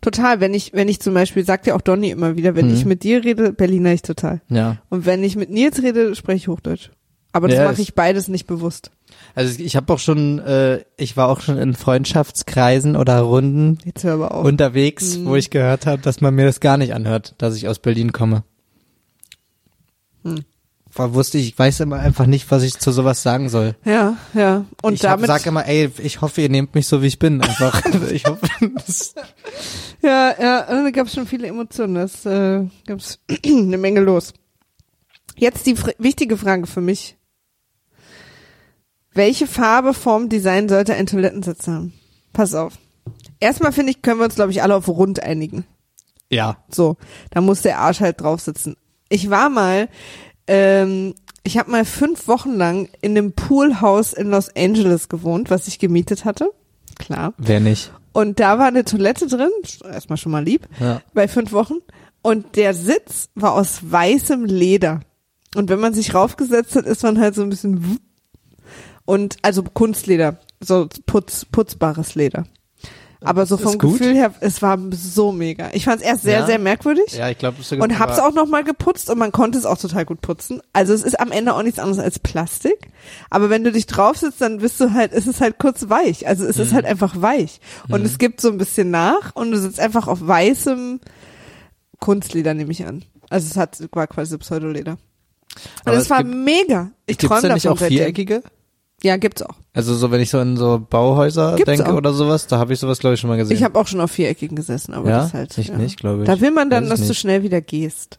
Total. 0.00 0.40
Wenn 0.40 0.54
ich, 0.54 0.72
wenn 0.72 0.88
ich 0.88 1.00
zum 1.00 1.14
Beispiel, 1.14 1.44
sagt 1.44 1.66
ja 1.66 1.74
auch 1.74 1.80
Donny 1.80 2.10
immer 2.10 2.36
wieder, 2.36 2.54
wenn 2.54 2.68
Mhm. 2.68 2.74
ich 2.74 2.84
mit 2.84 3.02
dir 3.02 3.24
rede, 3.24 3.52
Berliner 3.52 3.92
ich 3.92 4.02
total. 4.02 4.40
Ja. 4.48 4.78
Und 4.88 5.06
wenn 5.06 5.22
ich 5.24 5.36
mit 5.36 5.50
Nils 5.50 5.82
rede, 5.82 6.14
spreche 6.14 6.36
ich 6.36 6.48
Hochdeutsch. 6.48 6.90
Aber 7.32 7.48
das 7.48 7.58
Ja, 7.58 7.64
mache 7.70 7.82
ich 7.82 7.94
beides 7.94 8.28
nicht 8.28 8.46
bewusst. 8.46 8.90
Also 9.34 9.60
ich 9.62 9.76
habe 9.76 9.92
auch 9.92 9.98
schon, 9.98 10.38
äh, 10.38 10.80
ich 10.96 11.16
war 11.18 11.28
auch 11.28 11.40
schon 11.40 11.58
in 11.58 11.74
Freundschaftskreisen 11.74 12.96
oder 12.96 13.20
Runden 13.20 13.78
Jetzt 13.84 14.04
hör 14.04 14.14
aber 14.14 14.34
auf. 14.34 14.44
unterwegs, 14.46 15.18
wo 15.24 15.36
ich 15.36 15.50
gehört 15.50 15.84
habe, 15.84 16.00
dass 16.00 16.20
man 16.22 16.34
mir 16.34 16.46
das 16.46 16.60
gar 16.60 16.78
nicht 16.78 16.94
anhört, 16.94 17.34
dass 17.38 17.54
ich 17.56 17.68
aus 17.68 17.78
Berlin 17.78 18.12
komme. 18.12 18.44
Hm. 20.24 20.40
Wusste 20.98 21.38
ich, 21.38 21.48
ich 21.48 21.58
weiß 21.58 21.80
immer 21.80 21.98
einfach 21.98 22.26
nicht, 22.26 22.50
was 22.50 22.62
ich 22.62 22.78
zu 22.78 22.92
sowas 22.92 23.22
sagen 23.22 23.48
soll. 23.48 23.76
ja, 23.84 24.16
ja. 24.34 24.64
Und 24.82 24.94
ich 24.94 25.00
damit. 25.00 25.26
sag 25.26 25.46
immer, 25.46 25.66
ey, 25.66 25.90
ich 25.98 26.20
hoffe, 26.20 26.42
ihr 26.42 26.48
nehmt 26.48 26.74
mich 26.74 26.86
so, 26.86 27.02
wie 27.02 27.06
ich 27.06 27.18
bin. 27.18 27.40
Einfach. 27.40 27.82
ich 28.10 28.24
hoffe, 28.24 28.46
Ja, 30.02 30.34
ja, 30.40 30.62
da 30.62 30.90
gab 30.90 31.06
es 31.06 31.14
schon 31.14 31.26
viele 31.26 31.48
Emotionen. 31.48 31.94
Das 31.94 32.24
äh, 32.26 32.66
gab 32.86 32.98
es 32.98 33.18
eine 33.46 33.78
Menge 33.78 34.00
los. 34.00 34.32
Jetzt 35.36 35.66
die 35.66 35.76
fr 35.76 35.90
wichtige 35.98 36.36
Frage 36.36 36.66
für 36.66 36.80
mich. 36.80 37.16
Welche 39.12 39.46
Farbe, 39.46 39.94
Form, 39.94 40.28
Design 40.28 40.68
sollte 40.68 40.94
ein 40.94 41.06
Toilettensitz 41.06 41.66
haben? 41.68 41.94
Pass 42.32 42.54
auf. 42.54 42.74
Erstmal 43.40 43.72
finde 43.72 43.90
ich, 43.90 44.02
können 44.02 44.20
wir 44.20 44.24
uns, 44.24 44.34
glaube 44.34 44.50
ich, 44.50 44.62
alle 44.62 44.74
auf 44.74 44.88
rund 44.88 45.22
einigen. 45.22 45.64
Ja. 46.30 46.58
So, 46.68 46.96
da 47.30 47.40
muss 47.40 47.62
der 47.62 47.78
Arsch 47.78 48.00
halt 48.00 48.20
drauf 48.20 48.40
sitzen. 48.40 48.76
Ich 49.08 49.30
war 49.30 49.48
mal, 49.48 49.88
ähm, 50.46 51.14
ich 51.42 51.58
habe 51.58 51.70
mal 51.70 51.84
fünf 51.84 52.26
Wochen 52.28 52.54
lang 52.54 52.88
in 53.00 53.16
einem 53.16 53.32
Poolhaus 53.32 54.12
in 54.12 54.30
Los 54.30 54.54
Angeles 54.56 55.08
gewohnt, 55.08 55.50
was 55.50 55.68
ich 55.68 55.78
gemietet 55.78 56.24
hatte. 56.24 56.50
Klar. 56.98 57.34
Wer 57.38 57.60
nicht? 57.60 57.92
Und 58.12 58.40
da 58.40 58.58
war 58.58 58.66
eine 58.66 58.84
Toilette 58.84 59.26
drin, 59.26 59.50
erstmal 59.84 60.16
schon 60.16 60.32
mal 60.32 60.42
lieb, 60.44 60.66
Ja. 60.80 61.02
bei 61.14 61.28
fünf 61.28 61.52
Wochen. 61.52 61.74
Und 62.22 62.56
der 62.56 62.74
Sitz 62.74 63.28
war 63.34 63.52
aus 63.54 63.78
weißem 63.82 64.44
Leder. 64.46 65.00
Und 65.54 65.68
wenn 65.68 65.78
man 65.78 65.94
sich 65.94 66.14
raufgesetzt 66.14 66.74
hat, 66.74 66.86
ist 66.86 67.02
man 67.02 67.20
halt 67.20 67.34
so 67.34 67.42
ein 67.42 67.50
bisschen 67.50 67.98
und 69.04 69.36
also 69.42 69.62
Kunstleder, 69.62 70.38
so 70.60 70.88
putz, 71.06 71.44
putzbares 71.44 72.14
Leder. 72.16 72.44
Aber 73.22 73.46
so 73.46 73.56
Ist 73.56 73.62
vom? 73.62 73.78
Gefühl 73.78 74.14
her, 74.14 74.34
es 74.40 74.60
war 74.62 74.78
so 74.92 75.32
mega. 75.32 75.70
Ich 75.72 75.84
fand 75.86 76.00
es 76.00 76.06
erst 76.06 76.22
sehr, 76.22 76.40
Ja. 76.40 76.46
sehr 76.46 76.58
merkwürdig 76.58 77.12
Ja, 77.16 77.30
ich 77.30 77.38
glaube, 77.38 77.56
und 77.78 77.98
hab's 77.98 78.18
auch 78.18 78.32
noch 78.32 78.46
mal 78.46 78.62
geputzt 78.62 79.08
und 79.10 79.18
man 79.18 79.32
konnte 79.32 79.58
es 79.58 79.64
auch 79.66 79.78
total 79.78 80.04
gut 80.04 80.20
putzen. 80.20 80.60
Also 80.72 80.92
es 80.92 81.02
ist 81.02 81.18
am 81.18 81.32
Ende 81.32 81.54
auch 81.54 81.62
nichts 81.62 81.78
anderes 81.78 81.98
als 81.98 82.18
Plastik. 82.18 82.88
Aber 83.30 83.48
wenn 83.50 83.64
du 83.64 83.72
dich 83.72 83.86
drauf 83.86 84.18
sitzt, 84.18 84.40
dann 84.40 84.58
bist 84.58 84.78
du 84.80 84.92
halt, 84.92 85.12
es 85.12 85.26
ist 85.26 85.40
halt 85.40 85.58
kurz 85.58 85.88
weich. 85.88 86.26
Also 86.28 86.44
es 86.44 86.58
ist 86.58 86.72
Mhm. 86.72 86.74
halt 86.76 86.84
einfach 86.86 87.20
weich. 87.20 87.60
Und 87.88 88.04
es 88.04 88.18
gibt 88.18 88.40
so 88.40 88.50
ein 88.50 88.58
bisschen 88.58 88.90
nach 88.90 89.34
und 89.34 89.50
du 89.50 89.58
sitzt 89.58 89.80
einfach 89.80 90.08
auf 90.08 90.26
weißem 90.26 91.00
Kunstleder, 92.00 92.54
nehme 92.54 92.72
ich 92.72 92.84
an. 92.86 93.04
Also 93.30 93.48
es 93.50 93.56
hat, 93.56 93.78
war 93.92 94.06
quasi 94.06 94.36
Pseudoleder. 94.38 94.92
Und 94.92 94.98
Aber 95.86 95.96
es 95.96 96.10
war 96.10 96.22
mega. 96.22 96.90
Ich 97.06 97.16
Gibt's 97.18 97.28
träume 97.28 97.42
davon 97.42 97.54
nicht 97.54 97.68
auch 97.68 97.78
seitdem. 97.78 98.42
Ja, 99.02 99.16
gibt's 99.18 99.42
auch. 99.42 99.54
Also 99.74 99.94
so, 99.94 100.10
wenn 100.10 100.20
ich 100.20 100.30
so 100.30 100.40
in 100.40 100.56
so 100.56 100.78
Bauhäuser 100.88 101.56
Gibt's 101.56 101.66
denke 101.76 101.92
auch. 101.92 101.96
oder 101.96 102.12
sowas, 102.14 102.46
da 102.46 102.58
habe 102.58 102.72
ich 102.72 102.78
sowas, 102.80 102.98
glaube 102.98 103.14
ich, 103.14 103.20
schon 103.20 103.28
mal 103.28 103.36
gesehen. 103.36 103.56
Ich 103.56 103.62
habe 103.62 103.78
auch 103.78 103.86
schon 103.86 104.00
auf 104.00 104.10
viereckigen 104.10 104.56
gesessen, 104.56 104.94
aber 104.94 105.10
Ja? 105.10 105.18
das 105.18 105.34
halt. 105.34 105.58
Ich 105.58 105.68
ja. 105.68 105.76
nicht, 105.76 105.98
glaube 106.00 106.22
ich. 106.22 106.26
Da 106.26 106.40
will 106.40 106.50
man 106.50 106.70
dann, 106.70 106.84
Weiß 106.88 106.98
dass 107.00 107.06
du 107.08 107.14
schnell 107.14 107.42
wieder 107.42 107.60
gehst. 107.60 108.18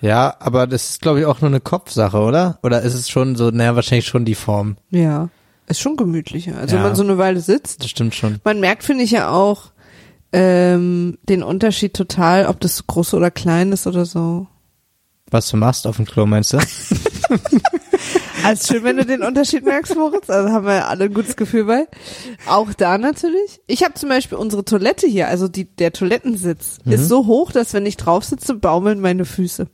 ja, 0.00 0.34
aber 0.38 0.66
das 0.68 0.90
ist, 0.90 1.02
glaube 1.02 1.20
ich, 1.20 1.26
auch 1.26 1.40
nur 1.40 1.48
eine 1.50 1.60
Kopfsache, 1.60 2.18
oder? 2.18 2.58
Oder 2.62 2.82
ist 2.82 2.94
es 2.94 3.10
schon 3.10 3.34
so, 3.36 3.50
naja, 3.50 3.74
wahrscheinlich 3.74 4.06
schon 4.06 4.24
die 4.24 4.34
Form. 4.36 4.76
Ja. 4.90 5.28
Ist 5.66 5.80
schon 5.80 5.96
gemütlicher. 5.96 6.56
Also 6.58 6.76
Ja. 6.76 6.82
wenn 6.82 6.88
man 6.90 6.96
so 6.96 7.02
eine 7.02 7.18
Weile 7.18 7.40
sitzt. 7.40 7.82
Das 7.82 7.90
stimmt 7.90 8.14
schon. 8.14 8.38
Man 8.44 8.60
merkt, 8.60 8.84
finde 8.84 9.02
ich 9.04 9.10
ja 9.10 9.30
auch 9.30 9.72
ähm, 10.32 11.18
den 11.28 11.42
Unterschied 11.42 11.94
total, 11.94 12.46
ob 12.46 12.60
das 12.60 12.86
groß 12.86 13.14
oder 13.14 13.30
klein 13.30 13.72
ist 13.72 13.86
oder 13.86 14.04
so. 14.04 14.46
Was 15.30 15.48
du 15.48 15.56
machst 15.56 15.86
auf 15.86 15.96
dem 15.96 16.04
Klo, 16.04 16.26
meinst 16.26 16.52
du? 16.52 16.58
Also 18.44 18.74
schön, 18.74 18.84
wenn 18.84 18.98
du 18.98 19.06
den 19.06 19.22
Unterschied 19.22 19.64
merkst, 19.64 19.96
Moritz. 19.96 20.28
Also 20.28 20.50
haben 20.52 20.66
wir 20.66 20.86
alle 20.88 21.04
ein 21.06 21.14
gutes 21.14 21.34
Gefühl 21.36 21.64
bei. 21.64 21.88
Auch 22.46 22.74
da 22.74 22.98
natürlich. 22.98 23.60
Ich 23.66 23.82
habe 23.82 23.94
zum 23.94 24.10
Beispiel 24.10 24.36
unsere 24.36 24.64
Toilette 24.66 25.06
hier, 25.06 25.28
also 25.28 25.48
die, 25.48 25.64
der 25.64 25.92
Toilettensitz, 25.94 26.78
Mhm. 26.84 26.92
ist 26.92 27.08
so 27.08 27.26
hoch, 27.26 27.52
dass 27.52 27.72
wenn 27.72 27.86
ich 27.86 27.96
drauf 27.96 28.22
sitze, 28.24 28.54
baumeln 28.54 29.00
meine 29.00 29.24
Füße. 29.24 29.68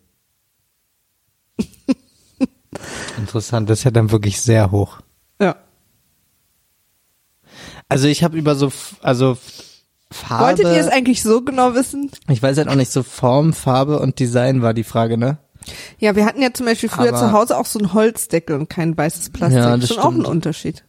Interessant, 3.19 3.69
das 3.69 3.81
ist 3.81 3.85
ja 3.85 3.91
dann 3.91 4.11
wirklich 4.13 4.41
sehr 4.41 4.71
hoch. 4.71 5.01
Ja. 5.41 5.57
Also 7.89 8.07
ich 8.07 8.23
habe 8.23 8.39
über 8.39 8.55
so, 8.55 8.71
also 9.03 9.37
Farbe. 10.13 10.45
Wolltet 10.45 10.67
ihr 10.67 10.81
es 10.81 10.89
eigentlich 10.89 11.23
so 11.23 11.43
genau 11.43 11.75
wissen? 11.75 12.11
Ich 12.29 12.43
weiß 12.43 12.57
halt 12.59 12.69
auch 12.69 12.75
nicht, 12.77 12.93
so 12.93 13.03
Form, 13.03 13.53
Farbe 13.53 13.99
und 13.99 14.19
Design 14.21 14.63
war 14.63 14.75
die 14.75 14.85
Frage, 14.85 15.19
ne? 15.19 15.39
Ja, 15.99 16.17
wir 16.17 16.25
hatten 16.25 16.43
ja 16.43 16.53
zum 16.53 16.67
Beispiel 16.67 16.89
früher 16.89 17.09
Aber- 17.11 17.19
zu 17.19 17.33
Hause 17.33 17.57
auch 17.59 17.67
so 17.67 17.79
einen 17.79 17.93
Holzdeckel 17.93 18.57
und 18.57 18.69
kein 18.69 18.97
weißes 18.97 19.31
Plastik. 19.31 19.59
Ja, 19.61 19.77
das 19.77 19.91
ist 19.91 19.95
schon 19.95 20.03
auch 20.03 20.13
ein. 20.13 20.25
Unterschied. 20.25 20.85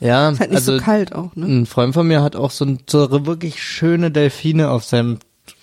Ja, 0.00 0.30
Ist 0.30 0.40
halt 0.40 0.50
nicht 0.50 0.58
also 0.58 0.76
so 0.78 0.84
kalt 0.84 1.14
auch, 1.14 1.34
ne? 1.34 1.46
ein 1.46 1.66
Freund 1.66 1.94
von 1.94 2.06
mir 2.06 2.22
hat 2.22 2.36
auch 2.36 2.50
so, 2.50 2.64
ein, 2.64 2.78
so 2.88 3.26
wirklich 3.26 3.62
schöne 3.62 4.10
Delfine 4.10 4.70
auf 4.70 4.84
seinem 4.84 5.18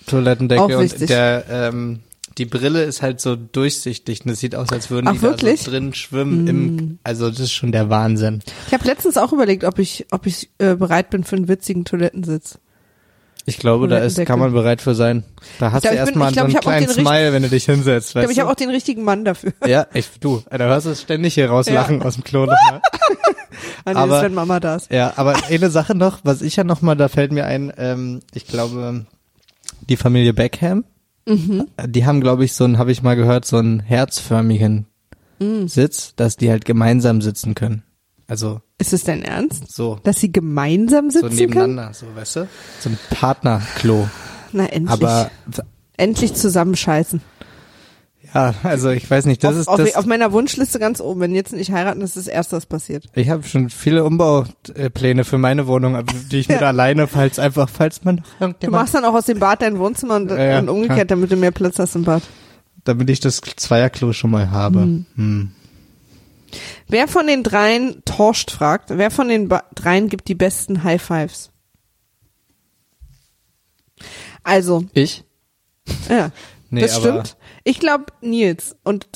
Toilettendeckel 0.06 0.64
Auch 0.76 0.80
und 0.80 1.08
der 1.08 1.44
ähm, 1.48 2.00
die 2.36 2.46
Brille 2.46 2.82
ist 2.82 3.00
halt 3.00 3.20
so 3.20 3.36
durchsichtig 3.36 4.24
und 4.24 4.32
es 4.32 4.40
sieht 4.40 4.56
aus, 4.56 4.70
als 4.70 4.90
würden 4.90 5.06
Ach, 5.08 5.12
die 5.12 5.22
wirklich? 5.22 5.60
Mm. 5.60 5.64
da 5.64 5.64
so 5.64 5.70
drin 5.70 5.94
schwimmen. 5.94 6.46
Im, 6.48 6.98
also 7.04 7.30
das 7.30 7.38
ist 7.38 7.52
schon 7.52 7.70
der 7.70 7.90
Wahnsinn. 7.90 8.40
Ich 8.66 8.74
habe 8.74 8.84
letztens 8.84 9.16
auch 9.16 9.32
überlegt, 9.32 9.64
ob 9.64 9.78
ich, 9.78 10.06
ob 10.10 10.26
ich 10.26 10.50
äh, 10.58 10.74
bereit 10.74 11.10
bin 11.10 11.22
für 11.24 11.36
einen 11.36 11.48
witzigen 11.48 11.84
Toilettensitz. 11.84 12.58
Ich 13.46 13.58
glaube, 13.58 13.88
da 13.88 13.98
ist, 13.98 14.24
kann 14.24 14.38
man 14.38 14.52
bereit 14.52 14.80
für 14.80 14.94
sein. 14.94 15.22
Da 15.58 15.70
hast 15.72 15.82
glaub, 15.82 15.92
du 15.92 15.98
erstmal 15.98 16.32
glaub, 16.32 16.34
so 16.34 16.44
einen 16.44 16.52
den 16.54 16.60
kleinen 16.60 16.88
Smile, 16.88 17.32
wenn 17.34 17.42
du 17.42 17.48
dich 17.50 17.64
hinsetzt. 17.66 18.08
Ich 18.08 18.14
glaube, 18.14 18.32
ich 18.32 18.40
habe 18.40 18.50
auch 18.50 18.54
den 18.54 18.70
richtigen 18.70 19.04
Mann 19.04 19.24
dafür. 19.24 19.52
ja, 19.66 19.86
ich, 19.92 20.08
du, 20.20 20.42
da 20.50 20.58
hörst 20.66 20.86
du 20.86 20.90
es 20.90 21.02
ständig 21.02 21.34
hier 21.34 21.50
rauslachen 21.50 22.02
aus 22.02 22.14
dem 22.14 22.24
Klo 22.24 22.40
nochmal. 22.46 22.80
Ah, 23.86 23.92
nee, 23.92 23.98
Aber- 23.98 24.08
das 24.08 24.18
ist, 24.18 24.24
wenn 24.24 24.34
Mama 24.34 24.60
da 24.60 24.76
ist. 24.76 24.90
Ja, 24.90 25.12
aber 25.16 25.34
eine 25.48 25.70
Sache 25.70 25.94
noch, 25.94 26.20
was 26.24 26.40
ich 26.42 26.56
ja 26.56 26.64
noch 26.64 26.80
mal, 26.80 26.94
da 26.96 27.08
fällt 27.08 27.32
mir 27.32 27.44
ein, 27.44 27.72
ähm, 27.76 28.20
ich 28.32 28.46
glaube, 28.46 29.04
die 29.88 29.96
Familie 29.96 30.32
Beckham, 30.32 30.84
Mhm. 31.26 31.66
die 31.86 32.04
haben, 32.06 32.20
glaube 32.20 32.44
ich, 32.44 32.54
so 32.54 32.64
ein, 32.64 32.78
habe 32.78 32.92
ich 32.92 33.02
mal 33.02 33.14
gehört, 33.14 33.44
so 33.44 33.58
einen 33.58 33.80
herzförmigen 33.80 34.86
Mhm. 35.38 35.68
Sitz, 35.68 36.14
dass 36.16 36.36
die 36.36 36.50
halt 36.50 36.64
gemeinsam 36.64 37.20
sitzen 37.20 37.54
können. 37.54 37.82
Also 38.26 38.60
Ist 38.78 38.92
es 38.92 39.04
dein 39.04 39.22
Ernst? 39.22 39.70
so, 39.72 39.98
Dass 40.02 40.18
sie 40.20 40.32
gemeinsam 40.32 41.10
so 41.10 41.20
sitzen 41.20 41.36
können? 41.50 41.50
nebeneinander, 41.74 41.94
so, 41.94 42.06
weißt 42.14 42.36
du? 42.36 42.48
So 42.80 42.88
ein 42.90 42.98
Partnerklo. 43.10 44.08
Na, 44.52 44.66
endlich. 44.66 44.90
Aber 44.90 45.30
endlich 45.96 46.34
zusammenscheißen. 46.34 47.20
ja, 48.34 48.54
also 48.62 48.90
ich 48.90 49.08
weiß 49.10 49.26
nicht, 49.26 49.44
das 49.44 49.54
auf, 49.54 49.60
ist 49.60 49.68
auf, 49.68 49.76
das. 49.78 49.94
auf 49.96 50.06
meiner 50.06 50.32
Wunschliste 50.32 50.78
ganz 50.78 51.00
oben. 51.00 51.20
Wenn 51.20 51.34
jetzt 51.34 51.52
nicht 51.52 51.70
heiraten, 51.70 52.00
ist 52.00 52.16
das 52.16 52.26
erste, 52.26 52.56
was 52.56 52.66
passiert. 52.66 53.04
ich 53.14 53.28
habe 53.28 53.42
schon 53.44 53.68
viele 53.68 54.04
Umbaupläne 54.04 55.24
für 55.24 55.38
meine 55.38 55.66
Wohnung, 55.66 55.94
aber 55.96 56.12
die 56.30 56.38
ich 56.38 56.48
mit 56.48 56.62
alleine, 56.62 57.06
falls 57.06 57.38
einfach, 57.38 57.68
falls 57.68 58.04
man 58.04 58.22
Du 58.60 58.70
machst 58.70 58.94
dann 58.94 59.04
auch 59.04 59.14
aus 59.14 59.26
dem 59.26 59.38
Bad 59.38 59.60
dein 59.62 59.78
Wohnzimmer 59.78 60.16
und, 60.16 60.30
Ja, 60.30 60.42
ja, 60.42 60.58
und 60.60 60.68
umgekehrt, 60.68 61.10
damit 61.10 61.30
du 61.30 61.36
mehr 61.36 61.50
Platz 61.52 61.78
hast 61.78 61.94
im 61.94 62.04
Bad. 62.04 62.22
damit 62.84 63.10
ich 63.10 63.20
das 63.20 63.40
Zweierklo 63.40 64.12
schon 64.12 64.30
mal 64.30 64.50
habe. 64.50 64.80
Mhm. 64.80 65.06
Hm. 65.16 65.52
Wer 66.88 67.08
von 67.08 67.26
den 67.26 67.42
dreien, 67.42 68.02
Torscht 68.04 68.50
fragt, 68.50 68.90
wer 68.90 69.10
von 69.10 69.28
den 69.28 69.48
dreien 69.74 70.08
gibt 70.08 70.28
die 70.28 70.34
besten 70.34 70.84
High 70.84 71.02
Fives? 71.02 71.50
Also, 74.42 74.84
Ich? 74.92 75.24
ja, 76.08 76.30
Nee, 76.70 76.80
das 76.82 76.96
aber- 76.96 77.02
stimmt. 77.24 77.36
Ich 77.64 77.78
glaube 77.80 78.06
Nils 78.20 78.76
und 78.82 79.06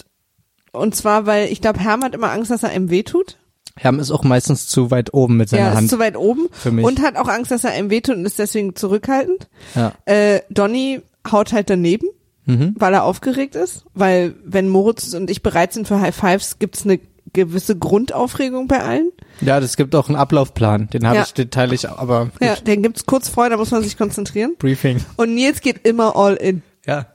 und 0.73 0.95
zwar, 0.95 1.27
weil 1.27 1.51
ich 1.51 1.61
glaube, 1.61 1.81
Herm 1.81 2.05
hat 2.05 2.15
immer 2.15 2.31
Angst, 2.31 2.51
dass 2.51 2.63
er 2.63 2.69
einem 2.71 2.91
wehtut. 2.91 3.37
Herm 3.77 3.99
ist 4.01 4.11
auch 4.11 4.23
meistens 4.23 4.69
zu 4.69 4.91
weit 4.91 5.13
oben 5.15 5.37
mit 5.37 5.49
seiner 5.49 5.63
Ja, 5.65 5.71
ist 5.71 5.77
Hand. 5.77 5.91
zu 5.91 5.99
weit 5.99 6.17
oben 6.17 6.49
Für 6.53 6.71
mich. 6.71 6.85
und 6.85 7.01
hat 7.01 7.17
auch 7.17 7.29
Angst, 7.29 7.51
dass 7.51 7.65
er 7.65 7.71
einem 7.73 7.91
wehtut 7.91 8.17
und 8.17 8.25
ist 8.27 8.39
deswegen 8.39 8.77
zurückhaltend. 8.77 9.49
Ja. 9.75 9.93
Äh, 10.05 10.41
Donny 10.51 11.01
haut 11.31 11.53
halt 11.53 11.71
daneben, 11.71 12.07
Mhm. 12.45 12.75
weil 12.79 12.93
er 12.95 13.05
aufgeregt 13.05 13.55
ist, 13.55 13.85
weil 13.95 14.35
wenn 14.45 14.69
Moritz 14.69 15.15
und 15.15 15.31
ich 15.31 15.43
bereit 15.43 15.73
sind 15.73 15.89
für 15.89 16.01
High 16.01 16.15
Fives, 16.15 16.59
gibt's 16.59 16.85
eine 16.85 17.01
gewisse 17.33 17.77
Grundaufregung 17.77 18.69
bei 18.69 18.83
allen. 18.83 19.11
Ja, 19.41 19.61
das 19.61 19.77
gibt 19.77 19.95
auch 19.95 20.09
einen 20.09 20.17
Ablaufplan. 20.17 20.89
Den 20.91 21.07
habe 21.07 21.17
Ja. 21.17 21.23
ich, 21.23 21.35
den 21.35 21.51
teile 21.51 21.75
ich, 21.75 21.89
aber 21.89 22.27
gut. 22.27 22.41
Ja, 22.41 22.57
den 22.57 22.83
gibt's 22.83 23.07
kurz 23.07 23.29
vorher, 23.29 23.51
da 23.51 23.57
muss 23.57 23.71
man 23.71 23.83
sich 23.83 23.97
konzentrieren. 23.97 24.55
Briefing. 24.59 25.05
Und 25.17 25.35
Nils 25.35 25.61
geht 25.61 25.87
immer 25.87 26.17
all 26.17 26.35
in. 26.35 26.63
Ja. 26.87 27.07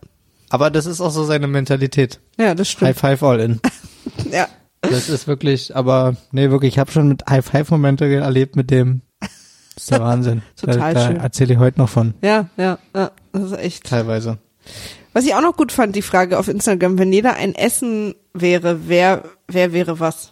Aber 0.50 0.70
das 0.70 0.86
ist 0.86 1.02
auch 1.02 1.10
so 1.12 1.24
seine 1.24 1.48
Mentalität. 1.48 2.20
Ja, 2.38 2.54
das 2.54 2.68
High 2.68 2.72
stimmt. 2.74 2.98
Five 3.00 3.24
All 3.24 3.40
In. 3.40 3.60
Ja. 4.32 4.48
Das 4.82 5.08
ist 5.10 5.28
wirklich, 5.28 5.76
aber 5.76 6.16
nee, 6.32 6.50
wirklich, 6.50 6.74
ich 6.74 6.80
habe 6.80 6.92
schon 6.92 7.08
mit 7.08 7.24
High 7.30 7.44
Five 7.46 7.72
Momente 7.72 8.06
erlebt 8.06 8.56
mit 8.58 8.70
dem. 8.70 9.02
Das 9.22 9.30
ist 9.78 9.92
der 9.92 10.00
Wahnsinn. 10.02 10.42
Total 10.60 10.94
da, 10.94 11.06
schön. 11.08 11.16
Da 11.18 11.24
erzähle 11.24 11.54
ich 11.54 11.60
heute 11.60 11.80
noch 11.80 11.88
von, 11.90 12.14
Ja, 12.22 12.50
ja, 12.58 12.78
ja, 12.96 13.12
das 13.32 13.44
ist 13.52 13.58
echt. 13.60 13.84
teilweise. 13.86 14.38
Was 15.14 15.26
ich 15.26 15.36
auch 15.36 15.42
noch 15.42 15.56
gut 15.56 15.72
fand, 15.72 15.96
die 15.96 16.02
Frage 16.02 16.40
auf 16.40 16.48
Instagram, 16.48 16.98
wenn 16.98 17.14
jeder 17.14 17.36
ein 17.36 17.54
Essen 17.56 18.16
wäre, 18.34 18.88
wer, 18.88 19.24
wer 19.48 19.72
wäre 19.72 20.00
was? 20.00 20.32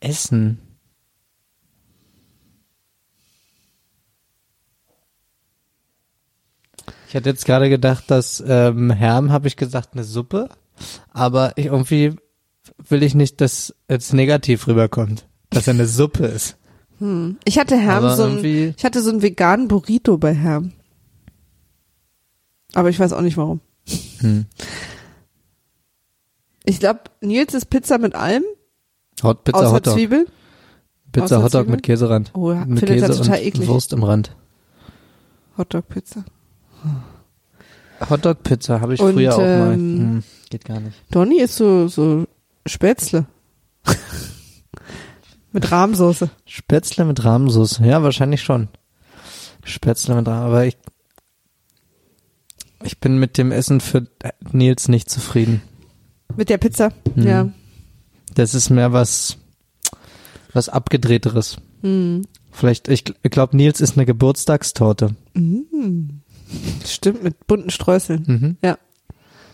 Essen. 0.00 0.58
Ich 7.08 7.16
hatte 7.16 7.28
jetzt 7.28 7.44
gerade 7.44 7.68
gedacht, 7.68 8.04
dass 8.10 8.42
ähm, 8.46 8.90
Herm, 8.90 9.32
habe 9.32 9.48
ich 9.48 9.56
gesagt, 9.56 9.90
eine 9.92 10.04
Suppe, 10.04 10.48
aber 11.10 11.52
ich, 11.56 11.66
irgendwie 11.66 12.16
will 12.88 13.02
ich 13.02 13.14
nicht, 13.14 13.40
dass 13.40 13.74
es 13.88 14.12
negativ 14.12 14.66
rüberkommt, 14.66 15.26
dass 15.50 15.66
er 15.66 15.74
eine 15.74 15.86
Suppe 15.86 16.26
ist. 16.26 16.56
Ich 17.44 17.58
hatte 17.58 17.76
Herm 17.76 18.04
Aber 18.04 18.16
so 18.16 18.24
ein, 18.24 18.44
ich 18.44 18.84
hatte 18.84 19.02
so 19.02 19.10
einen 19.10 19.22
veganen 19.22 19.68
Burrito 19.68 20.18
bei 20.18 20.34
Herm. 20.34 20.72
Aber 22.74 22.88
ich 22.88 22.98
weiß 22.98 23.12
auch 23.12 23.20
nicht 23.20 23.36
warum. 23.36 23.60
Hm. 24.18 24.46
Ich 26.64 26.78
glaube, 26.78 27.00
Nils 27.20 27.54
ist 27.54 27.66
Pizza 27.70 27.98
mit 27.98 28.14
allem, 28.14 28.44
Hot, 29.22 29.44
Pizza 29.44 29.58
außer 29.58 29.72
Hotdog. 29.72 29.94
Zwiebel. 29.94 30.26
Pizza 31.10 31.24
außer 31.24 31.36
Hotdog 31.42 31.50
Zwiebeln? 31.62 31.70
mit 31.76 31.82
Käserand. 31.82 32.30
Oh, 32.34 32.52
ja, 32.52 32.64
mit 32.64 32.78
findet 32.80 33.00
Käse 33.00 33.18
total 33.18 33.38
und 33.38 33.44
eklig. 33.46 33.68
Wurst 33.68 33.92
im 33.92 34.02
Rand. 34.04 34.34
Hotdog-Pizza. 35.58 36.24
Hotdog 38.08 38.42
Pizza 38.42 38.80
habe 38.80 38.94
ich 38.94 39.00
Und, 39.00 39.14
früher 39.14 39.34
auch 39.34 39.38
mal. 39.38 39.72
ähm, 39.74 39.98
Hm, 39.98 40.22
geht 40.50 40.64
gar 40.64 40.80
nicht. 40.80 40.96
Donny 41.10 41.40
ist 41.40 41.56
so, 41.56 41.88
so 41.88 42.26
Spätzle. 42.66 43.26
Mit 45.52 45.70
Rahmsoße. 45.70 46.30
Spätzle 46.46 47.04
mit 47.04 47.24
Rahmsoße. 47.24 47.84
Ja, 47.84 48.02
wahrscheinlich 48.02 48.40
schon. 48.42 48.68
Spätzle 49.64 50.14
mit 50.14 50.26
Rahm, 50.26 50.46
aber 50.46 50.64
ich, 50.64 50.78
ich 52.84 52.98
bin 52.98 53.18
mit 53.18 53.38
dem 53.38 53.52
Essen 53.52 53.80
für 53.80 54.06
Nils 54.52 54.88
nicht 54.88 55.10
zufrieden. 55.10 55.62
Mit 56.36 56.48
der 56.48 56.58
Pizza. 56.58 56.92
Mhm. 57.14 57.26
Ja. 57.26 57.48
Das 58.34 58.54
ist 58.54 58.70
mehr 58.70 58.92
was, 58.92 59.36
was 60.52 60.68
abgedrehteres. 60.68 61.58
Mhm. 61.82 62.26
Vielleicht, 62.50 62.88
ich, 62.88 63.04
ich 63.22 63.30
glaube, 63.30 63.56
Nils 63.56 63.80
ist 63.80 63.96
eine 63.96 64.06
Geburtstagstorte. 64.06 65.14
Stimmt, 66.86 67.22
mit 67.22 67.46
bunten 67.46 67.70
Streuseln. 67.70 68.24
Mhm. 68.26 68.56
Ja. 68.62 68.78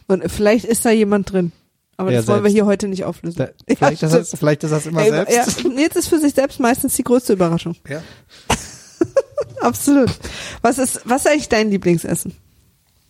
Und 0.07 0.31
vielleicht 0.31 0.65
ist 0.65 0.85
da 0.85 0.91
jemand 0.91 1.33
drin. 1.33 1.53
Aber 1.97 2.13
Ja, 2.13 2.19
das 2.19 2.29
wollen 2.29 2.45
wir 2.45 2.51
hier 2.51 2.65
heute 2.67 2.87
nicht 2.89 3.05
auflösen. 3.05 3.39
Da, 3.39 3.45
Ja, 3.69 3.77
vielleicht, 3.77 4.03
ist 4.03 4.11
stimmt. 4.11 4.33
das, 4.33 4.39
vielleicht 4.39 4.65
ist 4.65 4.71
das 4.71 4.87
immer 4.87 5.03
Ey, 5.03 5.11
selbst. 5.11 5.63
Ja, 5.63 5.69
Nils 5.69 5.97
ist 5.97 6.09
für 6.09 6.21
sich 6.21 6.35
selbst 6.35 6.61
meistens 6.61 6.95
die 6.97 7.03
größte 7.05 7.33
Überraschung. 7.33 7.75
Ja. 7.89 8.03
Absolut. 9.61 10.11
Was 10.63 10.79
ist, 10.79 11.01
was 11.05 11.25
ist 11.25 11.31
eigentlich 11.33 11.49
dein 11.49 11.71
Lieblingsessen? 11.71 12.33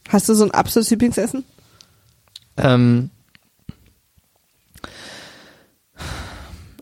Hast 0.08 0.28
du 0.28 0.34
so 0.34 0.44
ein 0.44 0.50
absolutes 0.50 0.90
Lieblingsessen? 0.90 1.44
Ähm, 2.56 3.10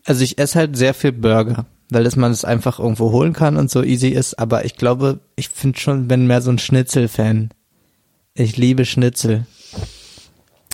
also 0.05 0.23
ich 0.23 0.37
esse 0.37 0.57
halt 0.57 0.77
sehr 0.77 0.93
viel 0.93 1.11
Burger, 1.11 1.65
weil 1.89 2.05
das 2.05 2.15
man 2.15 2.31
es 2.31 2.45
einfach 2.45 2.79
irgendwo 2.79 3.11
holen 3.11 3.33
kann 3.33 3.57
und 3.57 3.69
so 3.69 3.83
easy 3.83 4.09
ist. 4.09 4.39
Aber 4.39 4.65
ich 4.65 4.75
glaube, 4.75 5.19
ich 5.35 5.49
finde 5.49 5.79
schon, 5.79 6.07
bin 6.07 6.25
mehr 6.25 6.41
so 6.41 6.51
ein 6.51 6.59
Schnitzel-Fan. 6.59 7.49
Ich 8.33 8.55
liebe 8.55 8.85
Schnitzel. 8.85 9.45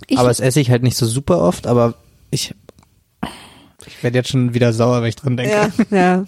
Ich, 0.07 0.17
aber 0.17 0.27
das 0.29 0.39
esse 0.39 0.59
ich 0.59 0.69
halt 0.69 0.83
nicht 0.83 0.97
so 0.97 1.07
super 1.07 1.39
oft, 1.39 1.65
aber 1.65 1.95
ich, 2.29 2.53
ich 3.87 4.03
werde 4.03 4.17
jetzt 4.17 4.29
schon 4.29 4.53
wieder 4.53 4.73
sauer, 4.73 5.01
wenn 5.01 5.09
ich 5.09 5.15
dran 5.15 5.37
denke. 5.37 5.71
ja, 5.89 5.97
ja. 5.97 6.23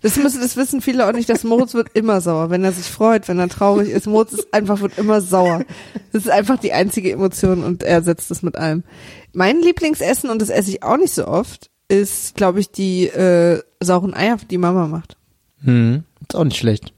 Das 0.00 0.16
müssen, 0.16 0.40
das 0.40 0.56
wissen 0.56 0.80
viele 0.80 1.06
auch 1.06 1.12
nicht, 1.12 1.28
dass 1.28 1.44
Moritz 1.44 1.74
wird 1.74 1.88
immer 1.94 2.20
sauer, 2.20 2.50
wenn 2.50 2.64
er 2.64 2.72
sich 2.72 2.86
freut, 2.86 3.28
wenn 3.28 3.38
er 3.38 3.48
traurig 3.48 3.90
ist. 3.90 4.06
Moritz 4.06 4.32
ist 4.32 4.52
einfach, 4.52 4.80
wird 4.80 4.98
immer 4.98 5.20
sauer. 5.20 5.64
Das 6.12 6.24
ist 6.24 6.30
einfach 6.30 6.58
die 6.58 6.72
einzige 6.72 7.12
Emotion 7.12 7.64
und 7.64 7.82
er 7.82 8.02
setzt 8.02 8.30
es 8.30 8.42
mit 8.42 8.56
allem. 8.56 8.84
Mein 9.32 9.60
Lieblingsessen, 9.60 10.30
und 10.30 10.42
das 10.42 10.50
esse 10.50 10.70
ich 10.70 10.82
auch 10.82 10.96
nicht 10.96 11.14
so 11.14 11.26
oft, 11.26 11.70
ist, 11.88 12.34
glaube 12.34 12.60
ich, 12.60 12.70
die 12.70 13.06
äh, 13.06 13.62
sauren 13.80 14.14
Eier, 14.14 14.36
die 14.50 14.58
Mama 14.58 14.86
macht. 14.86 15.16
Hm, 15.64 16.04
ist 16.20 16.36
auch 16.36 16.44
nicht 16.44 16.58
schlecht. 16.58 16.92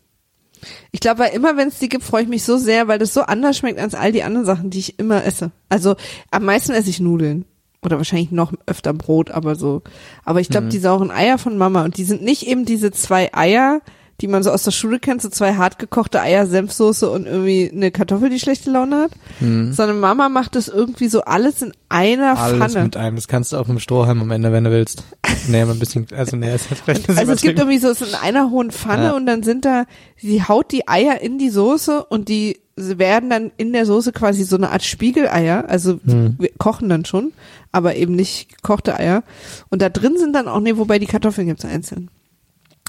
Ich 0.93 1.01
glaube, 1.01 1.21
weil 1.21 1.35
immer 1.35 1.57
wenn 1.57 1.69
es 1.69 1.79
die 1.79 1.89
gibt, 1.89 2.05
freue 2.05 2.23
ich 2.23 2.29
mich 2.29 2.45
so 2.45 2.57
sehr, 2.57 2.89
weil 2.89 2.99
das 2.99 3.13
so 3.13 3.23
anders 3.23 3.57
schmeckt 3.59 3.79
als 3.79 3.95
all 3.95 4.13
die 4.13 4.23
anderen 4.23 4.47
Sachen, 4.47 4.71
die 4.71 4.79
ich 4.79 4.99
immer 4.99 5.25
esse. 5.25 5.51
Also 5.69 5.97
am 6.31 6.45
meisten 6.45 6.73
esse 6.73 6.91
ich 6.91 7.01
Nudeln. 7.01 7.45
Oder 7.85 7.99
wahrscheinlich 7.99 8.31
noch 8.31 8.53
öfter 8.67 8.93
Brot, 8.93 9.31
aber 9.31 9.55
so. 9.57 9.83
Aber 10.25 10.41
ich 10.41 10.49
glaube, 10.49 10.69
die 10.69 10.79
sauren 10.79 11.11
Eier 11.11 11.39
von 11.39 11.59
Mama, 11.59 11.85
und 11.85 11.97
die 11.99 12.05
sind 12.05 12.23
nicht 12.23 12.47
eben 12.47 12.65
diese 12.65 12.91
zwei 12.91 13.33
Eier, 13.35 13.81
die 14.21 14.29
man 14.29 14.45
so 14.45 14.53
aus 14.53 14.63
der 14.63 14.71
Schule 14.71 15.01
kennt, 15.01 15.21
so 15.21 15.29
zwei 15.29 15.55
hart 15.57 15.81
gekochte 15.81 16.21
Eier, 16.21 16.47
Senfsoße 16.47 17.11
und 17.11 17.27
irgendwie 17.27 17.69
eine 17.75 17.91
Kartoffel, 17.91 18.31
die 18.31 18.39
schlechte 18.39 18.71
Laune 18.71 18.97
hat. 19.03 19.11
Sondern 19.41 19.99
Mama 19.99 20.29
macht 20.29 20.55
das 20.55 20.69
irgendwie 20.69 21.09
so 21.09 21.23
alles 21.23 21.63
in 21.63 21.73
einer 21.89 22.39
Alles 22.39 22.59
Pfanne. 22.73 22.85
mit 22.85 22.97
einem. 22.97 23.17
Das 23.17 23.27
kannst 23.27 23.53
du 23.53 23.57
auch 23.57 23.67
mit 23.67 23.77
dem 23.79 23.81
Strohhalm 23.81 24.23
am 24.23 24.31
Ende, 24.31 24.53
wenn 24.53 24.63
du 24.65 24.71
willst. 24.71 25.03
nee, 25.49 25.61
ein 25.63 25.79
bisschen, 25.81 26.07
also 26.17 26.37
nee, 26.37 26.55
ist 26.55 26.67
vielleicht 26.67 27.09
Also 27.11 27.33
es 27.33 27.43
gibt 27.43 27.59
irgendwie 27.59 27.79
so, 27.79 27.89
es 27.89 28.01
ist 28.03 28.11
in 28.11 28.19
einer 28.21 28.51
hohen 28.51 28.71
Pfanne 28.71 29.07
Ja. 29.07 29.17
und 29.17 29.27
dann 29.27 29.43
sind 29.43 29.65
da, 29.65 29.85
sie 30.17 30.43
haut 30.45 30.71
die 30.71 30.87
Eier 30.87 31.21
in 31.21 31.37
die 31.39 31.51
Soße 31.51 32.05
und 32.05 32.29
die 32.29 32.61
sie 32.77 32.99
werden 32.99 33.31
dann 33.31 33.53
in 33.57 33.73
der 33.73 33.87
Soße 33.87 34.13
quasi 34.13 34.45
so 34.45 34.57
eine 34.57 34.71
Art 34.71 34.83
Spiegeleier, 34.83 35.69
also 35.69 36.01
Hm. 36.05 36.37
wir 36.39 36.51
kochen 36.59 36.89
dann 36.89 37.05
schon, 37.05 37.33
aber 37.73 37.97
eben 37.97 38.15
nicht 38.15 38.57
gekochte 38.57 38.99
Eier. 38.99 39.23
Und 39.71 39.83
da 39.83 39.89
drin 39.89 40.19
sind 40.19 40.33
dann 40.35 40.49
auch, 40.49 40.61
nee, 40.61 40.77
wobei 40.77 40.99
die 40.99 41.07
Kartoffeln 41.07 41.47
gibt's 41.47 41.65
einzeln. 41.65 42.11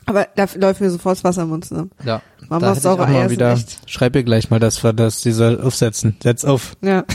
Aber 0.07 0.27
da 0.35 0.47
läuft 0.55 0.81
mir 0.81 0.91
sofort 0.91 1.17
das 1.17 1.23
Wasser 1.23 1.43
im 1.43 1.49
Mund 1.49 1.65
zusammen. 1.65 1.91
Ja. 2.03 2.21
Ich 2.41 2.79
saure 2.81 3.03
auch 3.03 3.07
Eier 3.07 3.29
wieder, 3.31 3.57
schreib 3.87 4.15
ihr 4.15 4.23
gleich 4.23 4.51
mal, 4.51 4.59
dass 4.59 4.83
wir 4.83 4.93
das, 4.93 5.21
die 5.21 5.31
soll 5.31 5.59
aufsetzen. 5.59 6.15
Setz 6.21 6.43
auf. 6.45 6.77
Ja. 6.81 7.05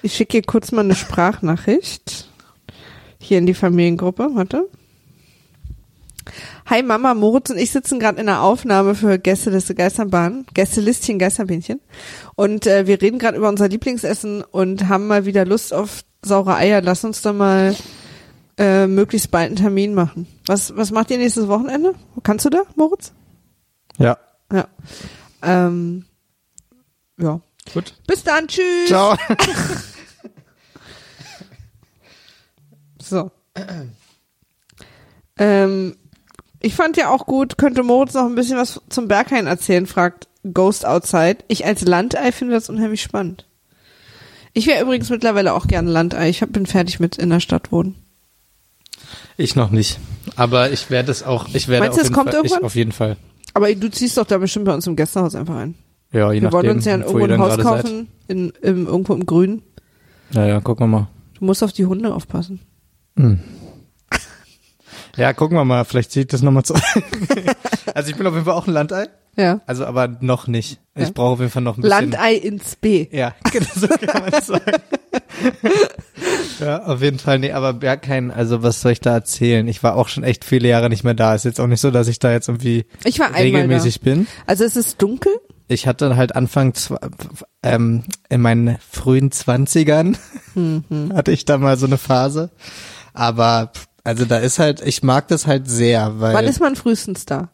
Ich 0.00 0.14
schicke 0.14 0.36
ihr 0.36 0.42
kurz 0.44 0.70
mal 0.70 0.82
eine 0.84 0.94
Sprachnachricht. 0.94 2.28
Hier 3.18 3.38
in 3.38 3.46
die 3.46 3.54
Familiengruppe, 3.54 4.30
warte. 4.34 4.68
Hi 6.66 6.82
Mama, 6.82 7.14
Moritz 7.14 7.50
und 7.50 7.58
ich 7.58 7.70
sitzen 7.70 7.98
gerade 7.98 8.20
in 8.20 8.28
einer 8.28 8.42
Aufnahme 8.42 8.94
für 8.94 9.18
Gästeliste 9.18 9.74
Geisterbahn, 9.74 10.46
Gästelistchen 10.54 11.18
Geisterbähnchen. 11.18 11.80
Und 12.36 12.66
äh, 12.66 12.86
wir 12.86 13.00
reden 13.00 13.18
gerade 13.18 13.38
über 13.38 13.48
unser 13.48 13.68
Lieblingsessen 13.68 14.42
und 14.42 14.88
haben 14.88 15.06
mal 15.06 15.24
wieder 15.24 15.44
Lust 15.44 15.72
auf 15.72 16.02
saure 16.22 16.56
Eier. 16.56 16.80
Lass 16.82 17.04
uns 17.04 17.22
da 17.22 17.32
mal 17.32 17.74
äh, 18.58 18.86
möglichst 18.86 19.30
bald 19.30 19.46
einen 19.46 19.56
Termin 19.56 19.94
machen. 19.94 20.26
Was, 20.46 20.76
was 20.76 20.90
macht 20.90 21.10
ihr 21.10 21.18
nächstes 21.18 21.48
Wochenende? 21.48 21.94
Kannst 22.22 22.44
du 22.44 22.50
da, 22.50 22.62
Moritz? 22.76 23.12
Ja. 23.98 24.18
Ja. 24.52 24.68
Ähm, 25.42 26.04
ja. 27.18 27.40
Gut. 27.72 27.94
Bis 28.06 28.24
dann, 28.24 28.48
tschüss. 28.48 28.88
Ciao. 28.88 29.16
So. 33.08 33.30
ähm, 35.38 35.96
ich 36.60 36.74
fand 36.74 36.96
ja 36.96 37.10
auch 37.10 37.26
gut, 37.26 37.58
könnte 37.58 37.82
Moritz 37.82 38.14
noch 38.14 38.26
ein 38.26 38.34
bisschen 38.34 38.56
was 38.56 38.80
zum 38.88 39.08
Berghain 39.08 39.46
erzählen, 39.46 39.86
fragt 39.86 40.28
Ghost 40.52 40.86
Outside. 40.86 41.38
Ich 41.48 41.64
als 41.64 41.82
Landei 41.82 42.32
finde 42.32 42.54
das 42.54 42.68
unheimlich 42.68 43.02
spannend. 43.02 43.46
Ich 44.54 44.66
wäre 44.66 44.82
übrigens 44.82 45.10
mittlerweile 45.10 45.54
auch 45.54 45.66
gerne 45.66 45.90
Landei. 45.90 46.28
Ich 46.28 46.42
hab, 46.42 46.52
bin 46.52 46.66
fertig 46.66 47.00
mit 47.00 47.16
in 47.16 47.30
der 47.30 47.40
Stadt 47.40 47.70
wohnen. 47.70 47.94
Ich 49.36 49.54
noch 49.54 49.70
nicht. 49.70 50.00
Aber 50.36 50.70
ich 50.70 50.90
werde 50.90 51.12
es 51.12 51.22
auch, 51.22 51.48
ich 51.52 51.68
werde 51.68 51.86
Meinst 51.86 51.98
du, 51.98 52.00
auf 52.00 52.04
es 52.04 52.08
jeden 52.08 52.14
kommt 52.14 52.30
Fall, 52.30 52.40
ich, 52.44 52.50
irgendwann? 52.50 52.66
auf 52.66 52.74
jeden 52.74 52.92
Fall. 52.92 53.16
Aber 53.54 53.72
du 53.72 53.90
ziehst 53.90 54.16
doch 54.16 54.26
da 54.26 54.38
bestimmt 54.38 54.64
bei 54.64 54.74
uns 54.74 54.86
im 54.86 54.96
Gästehaus 54.96 55.34
einfach 55.34 55.56
ein. 55.56 55.74
Ja, 56.12 56.32
je 56.32 56.40
Wir 56.42 56.52
wollen 56.52 56.66
nachdem, 56.66 56.76
uns 56.76 56.84
ja 56.86 56.94
in 56.94 57.04
wo 57.04 57.18
irgendwo 57.18 57.44
ein 57.44 57.54
Haus 57.54 57.58
kaufen, 57.58 58.08
in, 58.26 58.52
im, 58.62 58.86
irgendwo 58.86 59.14
im 59.14 59.26
Grün. 59.26 59.62
Naja, 60.32 60.60
gucken 60.60 60.84
wir 60.84 60.98
mal. 60.98 61.08
Du 61.38 61.44
musst 61.44 61.62
auf 61.62 61.72
die 61.72 61.86
Hunde 61.86 62.14
aufpassen. 62.14 62.60
Ja, 65.18 65.32
gucken 65.34 65.56
wir 65.58 65.64
mal, 65.64 65.84
vielleicht 65.84 66.12
ziehe 66.12 66.22
ich 66.22 66.28
das 66.28 66.42
nochmal 66.42 66.62
zu. 66.64 66.74
also 67.94 68.10
ich 68.10 68.16
bin 68.16 68.26
auf 68.26 68.32
jeden 68.34 68.44
Fall 68.46 68.54
auch 68.54 68.66
ein 68.66 68.72
Landei. 68.72 69.08
Ja. 69.36 69.60
Also 69.66 69.84
aber 69.84 70.08
noch 70.20 70.46
nicht. 70.48 70.80
Ich 70.96 71.04
Ja. 71.04 71.10
brauche 71.14 71.32
auf 71.34 71.38
jeden 71.40 71.50
Fall 71.52 71.62
noch 71.62 71.76
ein 71.76 71.82
bisschen. 71.82 72.10
Landei 72.10 72.34
ins 72.34 72.76
B. 72.76 73.06
Ja, 73.12 73.34
genau 73.52 73.66
so 73.74 73.86
kann 73.88 74.22
man 74.30 74.42
sagen. 74.42 74.72
ja, 76.60 76.82
auf 76.84 77.02
jeden 77.02 77.18
Fall. 77.18 77.38
Nee, 77.38 77.52
aber 77.52 77.72
Berghain, 77.72 78.30
also 78.30 78.62
was 78.62 78.80
soll 78.80 78.92
ich 78.92 79.00
da 79.00 79.12
erzählen? 79.14 79.66
Ich 79.68 79.82
war 79.82 79.94
auch 79.96 80.08
schon 80.08 80.24
echt 80.24 80.44
viele 80.44 80.68
Jahre 80.68 80.88
nicht 80.88 81.04
mehr 81.04 81.14
da. 81.14 81.34
Ist 81.34 81.44
jetzt 81.44 81.60
auch 81.60 81.66
nicht 81.66 81.80
so, 81.80 81.90
dass 81.90 82.08
ich 82.08 82.18
da 82.18 82.32
jetzt 82.32 82.48
irgendwie 82.48 82.86
Ich 83.04 83.18
war 83.18 83.26
einmal 83.26 83.42
regelmäßig 83.42 84.00
bin. 84.00 84.24
da. 84.26 84.30
Also 84.46 84.64
es 84.64 84.76
ist 84.76 85.00
dunkel. 85.02 85.32
Ich 85.68 85.86
hatte 85.86 86.16
halt 86.16 86.34
Anfang, 86.34 86.72
ähm, 87.62 88.04
in 88.30 88.40
meinen 88.40 88.78
frühen 88.90 89.30
Zwanzigern 89.30 90.16
Mhm. 90.54 91.12
hatte 91.14 91.30
ich 91.30 91.44
da 91.44 91.58
mal 91.58 91.76
so 91.76 91.86
eine 91.86 91.98
Phase. 91.98 92.50
Aber, 93.12 93.70
also 94.04 94.24
da 94.24 94.38
ist 94.38 94.58
halt, 94.58 94.80
ich 94.84 95.02
mag 95.02 95.28
das 95.28 95.46
halt 95.46 95.68
sehr, 95.68 96.20
weil. 96.20 96.34
Wann 96.34 96.44
ist 96.46 96.60
man 96.60 96.76
frühestens 96.76 97.26
da? 97.26 97.50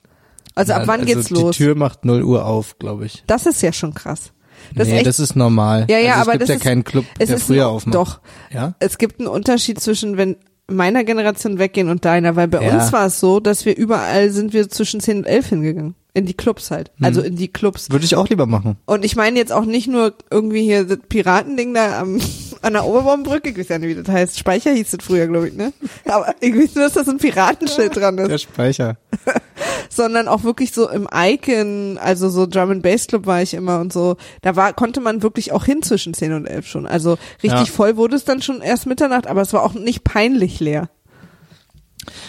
Also 0.54 0.72
ab 0.72 0.82
wann 0.86 1.04
geht's 1.04 1.26
die 1.28 1.34
los? 1.34 1.56
Tür 1.56 1.74
macht 1.74 2.04
0 2.04 2.22
Uhr 2.22 2.46
auf, 2.46 2.78
glaube 2.78 3.06
ich. 3.06 3.24
Das 3.26 3.46
ist 3.46 3.60
ja 3.62 3.72
schon 3.72 3.92
krass. 3.94 4.32
Das 4.74 4.86
nee, 4.86 4.92
ist 4.94 4.98
echt, 4.98 5.06
das 5.06 5.18
ist 5.20 5.36
normal. 5.36 5.86
ja, 5.90 5.98
ja, 5.98 6.12
also 6.14 6.22
es 6.22 6.22
aber 6.22 6.32
gibt 6.32 6.42
das 6.42 6.48
ja 6.48 6.54
ist, 6.56 6.62
keinen 6.62 6.84
Club, 6.84 7.04
es 7.18 7.26
der 7.28 7.36
ist 7.36 7.42
früher 7.46 7.68
aufmacht. 7.68 7.94
Doch. 7.94 8.20
Ja? 8.52 8.74
Es 8.78 8.98
gibt 8.98 9.18
einen 9.18 9.28
Unterschied 9.28 9.80
zwischen, 9.80 10.16
wenn 10.16 10.36
meiner 10.68 11.04
Generation 11.04 11.58
weggehen 11.58 11.90
und 11.90 12.04
deiner, 12.04 12.36
weil 12.36 12.48
bei 12.48 12.64
Ja. 12.64 12.72
uns 12.74 12.92
war 12.92 13.06
es 13.06 13.20
so, 13.20 13.40
dass 13.40 13.66
wir 13.66 13.76
überall 13.76 14.30
sind 14.30 14.52
wir 14.52 14.68
zwischen 14.70 15.00
10 15.00 15.18
und 15.18 15.24
11 15.26 15.48
hingegangen. 15.48 15.94
In 16.16 16.26
die 16.26 16.34
Clubs 16.34 16.70
halt. 16.70 16.92
Also 17.02 17.20
Hm. 17.20 17.26
in 17.28 17.36
die 17.36 17.48
Clubs. 17.48 17.90
Würde 17.90 18.04
ich 18.04 18.14
auch 18.14 18.28
lieber 18.28 18.46
machen. 18.46 18.76
Und 18.86 19.04
ich 19.04 19.16
meine 19.16 19.36
jetzt 19.36 19.52
auch 19.52 19.64
nicht 19.64 19.88
nur 19.88 20.14
irgendwie 20.30 20.62
hier 20.62 20.84
das 20.84 20.98
Piratending 21.08 21.74
da 21.74 22.00
am, 22.00 22.20
an 22.62 22.72
der 22.72 22.84
Oberbaumbrücke, 22.86 23.50
ich 23.50 23.58
weiß 23.58 23.68
ja 23.68 23.78
nicht, 23.78 23.88
wie 23.98 24.00
das 24.02 24.08
heißt. 24.14 24.38
Speicher 24.38 24.70
hieß 24.72 24.92
das 24.92 25.04
früher, 25.04 25.26
glaube 25.26 25.48
ich, 25.48 25.54
ne? 25.54 25.72
Aber 26.06 26.32
irgendwie 26.40 26.70
nur, 26.72 26.84
dass 26.84 26.92
da 26.92 27.02
so 27.04 27.10
ein 27.10 27.18
Piratenschild 27.18 27.96
dran 27.96 28.16
ist. 28.18 28.28
Der 28.30 28.38
Speicher. 28.38 28.96
sondern 29.90 30.28
auch 30.28 30.44
wirklich 30.44 30.72
so 30.72 30.88
im 30.88 31.08
Icon, 31.12 31.98
also 32.00 32.28
so 32.28 32.46
Drum 32.46 32.70
and 32.70 32.82
Bass 32.82 33.06
Club 33.08 33.26
war 33.26 33.42
ich 33.42 33.54
immer 33.54 33.80
und 33.80 33.92
so. 33.92 34.16
Da 34.42 34.54
war 34.56 34.72
konnte 34.72 35.00
man 35.00 35.22
wirklich 35.22 35.50
auch 35.52 35.64
hin 35.64 35.82
zwischen 35.82 36.14
10 36.14 36.32
und 36.32 36.46
11 36.46 36.66
schon. 36.68 36.86
Also 36.86 37.18
richtig 37.42 37.66
Ja. 37.68 37.72
voll 37.72 37.96
wurde 37.96 38.16
es 38.16 38.24
dann 38.24 38.40
schon 38.40 38.60
erst 38.62 38.86
Mitternacht, 38.86 39.26
aber 39.26 39.42
es 39.42 39.52
war 39.52 39.62
auch 39.64 39.74
nicht 39.74 40.04
peinlich 40.04 40.60
leer. 40.60 40.90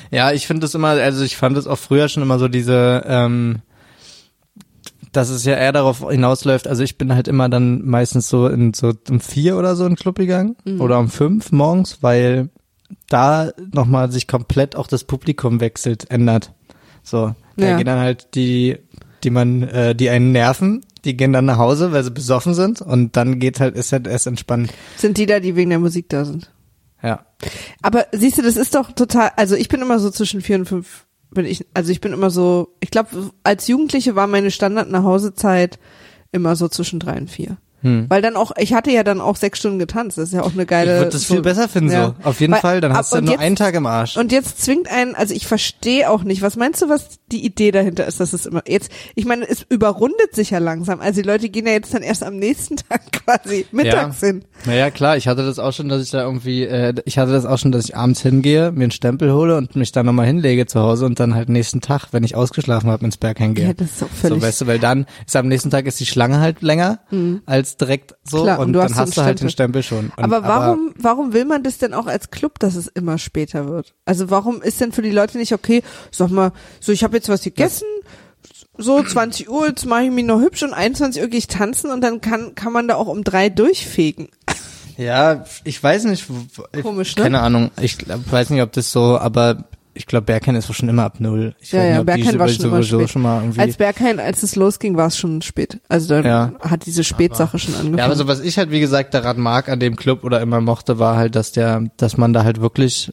Ja, 0.10 0.32
ich 0.32 0.48
finde 0.48 0.62
das 0.62 0.74
immer, 0.74 0.90
also 0.90 1.24
ich 1.24 1.38
fand 1.38 1.58
es 1.58 1.68
auch 1.68 1.78
früher 1.78 2.08
schon 2.08 2.24
immer 2.24 2.40
so 2.40 2.48
diese, 2.48 3.04
ähm, 3.08 3.62
dass 5.16 5.30
es 5.30 5.46
ja 5.46 5.56
eher 5.56 5.72
darauf 5.72 6.10
hinausläuft, 6.10 6.68
also 6.68 6.84
ich 6.84 6.98
bin 6.98 7.14
halt 7.14 7.28
immer 7.28 7.50
dann 7.50 7.86
meistens 7.86 8.28
so 8.28 8.48
in 8.48 8.74
so 8.74 8.94
um 9.10 9.20
vier 9.20 9.58
oder 9.58 9.76
so 9.76 9.84
in 9.86 9.92
den 9.92 9.96
Club 9.98 10.18
gegangen 10.18 10.56
Mhm. 10.66 10.82
oder 10.82 11.00
um 11.00 11.10
fünf 11.10 11.52
morgens, 11.52 12.02
weil 12.02 12.50
da 13.10 13.52
nochmal 13.74 14.12
sich 14.12 14.28
komplett 14.28 14.76
auch 14.76 14.88
das 14.88 15.04
Publikum 15.04 15.60
wechselt, 15.60 16.10
ändert. 16.12 16.54
So, 17.04 17.34
da 17.58 17.66
Ja. 17.68 17.78
gehen 17.78 17.86
dann 17.86 18.00
halt 18.00 18.36
die, 18.36 18.78
die 19.24 19.30
man, 19.30 19.64
äh, 19.64 19.96
die 19.96 20.10
einen 20.10 20.32
nerven, 20.32 20.86
die 21.04 21.16
gehen 21.18 21.34
dann 21.34 21.46
nach 21.46 21.58
Hause, 21.58 21.92
weil 21.92 22.04
sie 22.04 22.12
besoffen 22.12 22.54
sind 22.54 22.82
und 22.82 23.16
dann 23.16 23.40
geht 23.40 23.60
halt, 23.60 23.76
ist 23.76 23.92
halt 23.92 24.08
erst 24.08 24.28
entspannt. 24.28 24.74
Sind 24.98 25.18
die 25.18 25.26
da, 25.26 25.40
die 25.40 25.56
wegen 25.56 25.70
der 25.70 25.80
Musik 25.80 26.10
da 26.10 26.26
sind? 26.26 26.52
Ja. 27.04 27.26
Aber 27.84 28.06
siehst 28.12 28.40
du, 28.40 28.42
das 28.42 28.58
ist 28.58 28.74
doch 28.74 28.92
total, 28.92 29.32
also 29.36 29.56
ich 29.56 29.70
bin 29.70 29.82
immer 29.82 30.00
so 30.00 30.10
zwischen 30.10 30.42
vier 30.42 30.58
und 30.58 30.66
fünf, 30.68 31.05
bin 31.32 31.46
ich, 31.46 31.66
also 31.74 31.92
ich 31.92 32.02
bin 32.02 32.14
immer 32.14 32.30
so, 32.30 32.76
ich 32.80 32.92
glaube, 32.92 33.32
als 33.44 33.68
Jugendliche 33.68 34.16
war 34.16 34.28
meine 34.28 34.52
Standard-Nachhausezeit 34.52 35.80
immer 36.32 36.56
so 36.56 36.68
zwischen 36.68 37.00
drei 37.00 37.18
und 37.18 37.30
vier. 37.30 37.58
Hm. 37.86 38.06
Weil 38.10 38.22
dann 38.22 38.36
auch, 38.36 38.52
ich 38.58 38.74
hatte 38.74 38.92
ja 38.92 39.04
dann 39.04 39.22
auch 39.22 39.36
sechs 39.36 39.60
Stunden 39.60 39.80
getanzt, 39.80 40.18
das 40.18 40.30
ist 40.30 40.34
ja 40.34 40.42
auch 40.42 40.54
eine 40.54 40.66
geile. 40.66 40.94
Ich 40.96 41.00
würde 41.00 41.12
das 41.12 41.26
viel 41.26 41.38
so- 41.38 41.42
besser 41.44 41.70
finden 41.70 41.92
ja. 41.92 42.16
so. 42.22 42.28
Auf 42.30 42.40
jeden 42.42 42.54
Weil- 42.54 42.62
Fall, 42.62 42.82
dann 42.82 42.92
ab- 42.92 42.98
hast 43.00 43.14
du 43.14 43.18
und 43.18 43.26
nur 43.26 43.34
jetzt- 43.34 43.42
einen 43.42 43.56
Tag 43.56 43.76
im 43.76 43.86
Arsch. 43.86 44.18
Und 44.18 44.32
jetzt 44.32 44.62
zwingt 44.64 44.90
einen, 44.92 45.16
also 45.16 45.34
ich 45.34 45.48
verstehe 45.48 46.10
auch 46.10 46.24
nicht, 46.24 46.42
was 46.42 46.56
meinst 46.56 46.82
du, 46.82 46.90
was 46.90 47.20
die 47.32 47.46
Idee 47.46 47.72
dahinter 47.72 48.06
ist, 48.08 48.20
dass 48.20 48.34
es 48.34 48.46
immer 48.46 48.64
jetzt, 48.68 48.90
ich 49.16 49.26
meine, 49.26 49.48
es 49.48 49.66
überrundet 49.70 50.34
sich 50.34 50.50
ja 50.52 50.60
langsam. 50.60 51.00
Also 51.02 51.22
die 51.22 51.28
Leute 51.28 51.50
gehen 51.50 51.68
ja 51.68 51.74
jetzt 51.74 51.94
dann 51.94 52.02
erst 52.04 52.24
am 52.24 52.38
nächsten 52.38 52.76
Tag 52.90 53.02
quasi 53.12 53.66
mittags 53.72 54.22
ja. 54.22 54.28
hin. 54.28 54.46
Naja, 54.66 54.90
klar, 54.90 55.18
ich 55.18 55.28
hatte 55.28 55.46
das 55.46 55.60
auch 55.60 55.72
schon, 55.74 55.90
dass 55.90 56.02
ich 56.02 56.12
da 56.12 56.22
irgendwie, 56.24 56.64
äh, 56.64 56.94
ich 57.06 57.18
hatte 57.18 57.32
das 57.32 57.46
auch 57.46 57.58
schon, 57.58 57.72
dass 57.72 57.86
ich 57.86 57.96
abends 57.96 58.22
hingehe, 58.22 58.72
mir 58.72 58.84
einen 58.86 58.92
Stempel 58.92 59.32
hole 59.34 59.56
und 59.58 59.76
mich 59.76 59.92
dann 59.92 60.06
nochmal 60.06 60.26
hinlege 60.26 60.66
zu 60.66 60.80
Hause 60.80 61.06
und 61.06 61.20
dann 61.20 61.36
halt 61.36 61.50
nächsten 61.50 61.82
Tag, 61.82 62.08
wenn 62.12 62.24
ich 62.24 62.36
ausgeschlafen 62.36 62.90
habe, 62.90 63.06
ins 63.06 63.18
Berg 63.18 63.38
hingehe. 63.38 63.68
Ja, 63.68 63.74
das 63.74 63.92
ist 63.92 64.02
doch 64.02 64.08
völlig- 64.10 64.38
Mhm. 64.38 64.42
So, 64.42 64.48
weißt 64.48 64.62
du, 64.62 64.68
weil 64.68 64.80
dann 64.80 65.06
ist 65.28 65.36
am 65.36 65.48
nächsten 65.48 65.70
Tag 65.70 65.86
ist 65.86 66.00
die 66.00 66.06
Schlange 66.06 66.40
halt 66.40 66.62
länger 66.62 67.00
als 67.46 67.75
direkt 67.82 68.16
so 68.24 68.44
Klar, 68.44 68.60
und 68.60 68.68
und, 68.68 68.74
du 68.74 68.80
dann 68.80 68.90
hast 68.96 69.00
hast 69.00 69.18
du 69.18 69.22
halt 69.22 69.42
den 69.42 69.50
Stempel 69.50 69.84
schon. 69.84 70.12
Und, 70.16 70.24
aber 70.24 70.44
warum, 70.44 70.94
warum 70.98 71.34
will 71.34 71.46
man 71.46 71.64
das 71.64 71.78
denn 71.78 71.94
auch 71.94 72.08
als 72.08 72.32
Club, 72.32 72.60
dass 72.60 72.76
es 72.76 72.88
immer 72.88 73.18
später 73.18 73.68
wird? 73.68 73.94
Also 74.06 74.30
warum 74.30 74.62
ist 74.62 74.82
denn 74.82 74.92
für 74.92 75.02
die 75.02 75.12
Leute 75.12 75.38
nicht 75.38 75.54
okay, 75.54 75.84
sag 76.12 76.30
mal, 76.30 76.52
so 76.80 76.92
ich 76.92 77.04
habe 77.04 77.18
jetzt 77.18 77.30
was 77.30 77.42
gegessen, 77.44 77.86
so 78.78 79.02
20 79.02 79.50
Uhr, 79.50 79.68
jetzt 79.68 79.86
mache 79.86 80.04
ich 80.04 80.12
mich 80.12 80.26
noch 80.26 80.40
hübsch 80.42 80.64
und 80.64 80.74
21 80.74 81.22
Uhr 81.22 81.28
gehe 81.30 81.40
ich 81.40 81.48
tanzen 81.48 81.90
und 81.92 82.02
dann 82.02 82.22
kann, 82.22 82.56
kann 82.56 82.74
man 82.74 82.88
da 82.88 82.96
auch 82.96 83.08
um 83.08 83.24
drei 83.24 83.50
durchfegen. 83.50 84.28
Ja, 84.98 85.44
ich 85.64 85.82
weiß 85.82 86.06
nicht. 86.06 86.30
w- 86.30 86.82
Komisch, 86.82 87.16
ne? 87.16 87.24
Keine 87.24 87.42
Ahnung. 87.42 87.72
Ich 87.82 87.98
weiß 88.08 88.50
nicht, 88.50 88.62
ob 88.62 88.72
das 88.72 88.92
so, 88.92 89.18
aber 89.18 89.66
ich 89.96 90.06
glaube, 90.06 90.26
Bergheim 90.26 90.56
ist 90.56 90.72
schon 90.74 90.90
immer 90.90 91.04
ab 91.06 91.20
null. 91.20 91.56
Ich 91.60 91.72
Ja, 91.72 91.84
ja, 91.84 91.96
nicht, 91.98 92.06
Berghain 92.06 92.38
war 92.38 92.48
schon 92.50 92.66
immer 92.66 92.76
sowieso 92.84 93.00
spät. 93.00 93.10
schon 93.10 93.22
mal 93.24 93.42
irgendwie. 93.42 93.60
Als 93.62 93.78
Berghain, 93.78 94.20
als 94.20 94.44
es 94.44 94.56
losging, 94.56 94.96
war 94.98 95.08
es 95.08 95.18
schon 95.18 95.42
spät. 95.42 95.80
Also 95.90 96.10
dann 96.10 96.26
Ja. 96.26 96.52
hat 96.62 96.86
diese 96.86 97.04
Spätsache 97.04 97.58
schon 97.58 97.74
angefangen. 97.74 97.98
Ja, 97.98 98.06
aber 98.06 98.16
so 98.16 98.28
was 98.28 98.42
ich 98.42 98.58
halt 98.58 98.72
wie 98.72 98.80
gesagt 98.80 99.14
daran 99.14 99.40
mag 99.40 99.70
an 99.70 99.80
dem 99.80 99.96
Club 99.96 100.24
oder 100.24 100.42
immer 100.42 100.62
mochte, 100.62 101.00
war 101.00 101.16
halt, 101.18 101.36
dass 101.36 101.52
der, 101.54 101.84
dass 101.98 102.18
man 102.18 102.34
da 102.34 102.44
halt 102.44 102.62
wirklich 102.62 103.12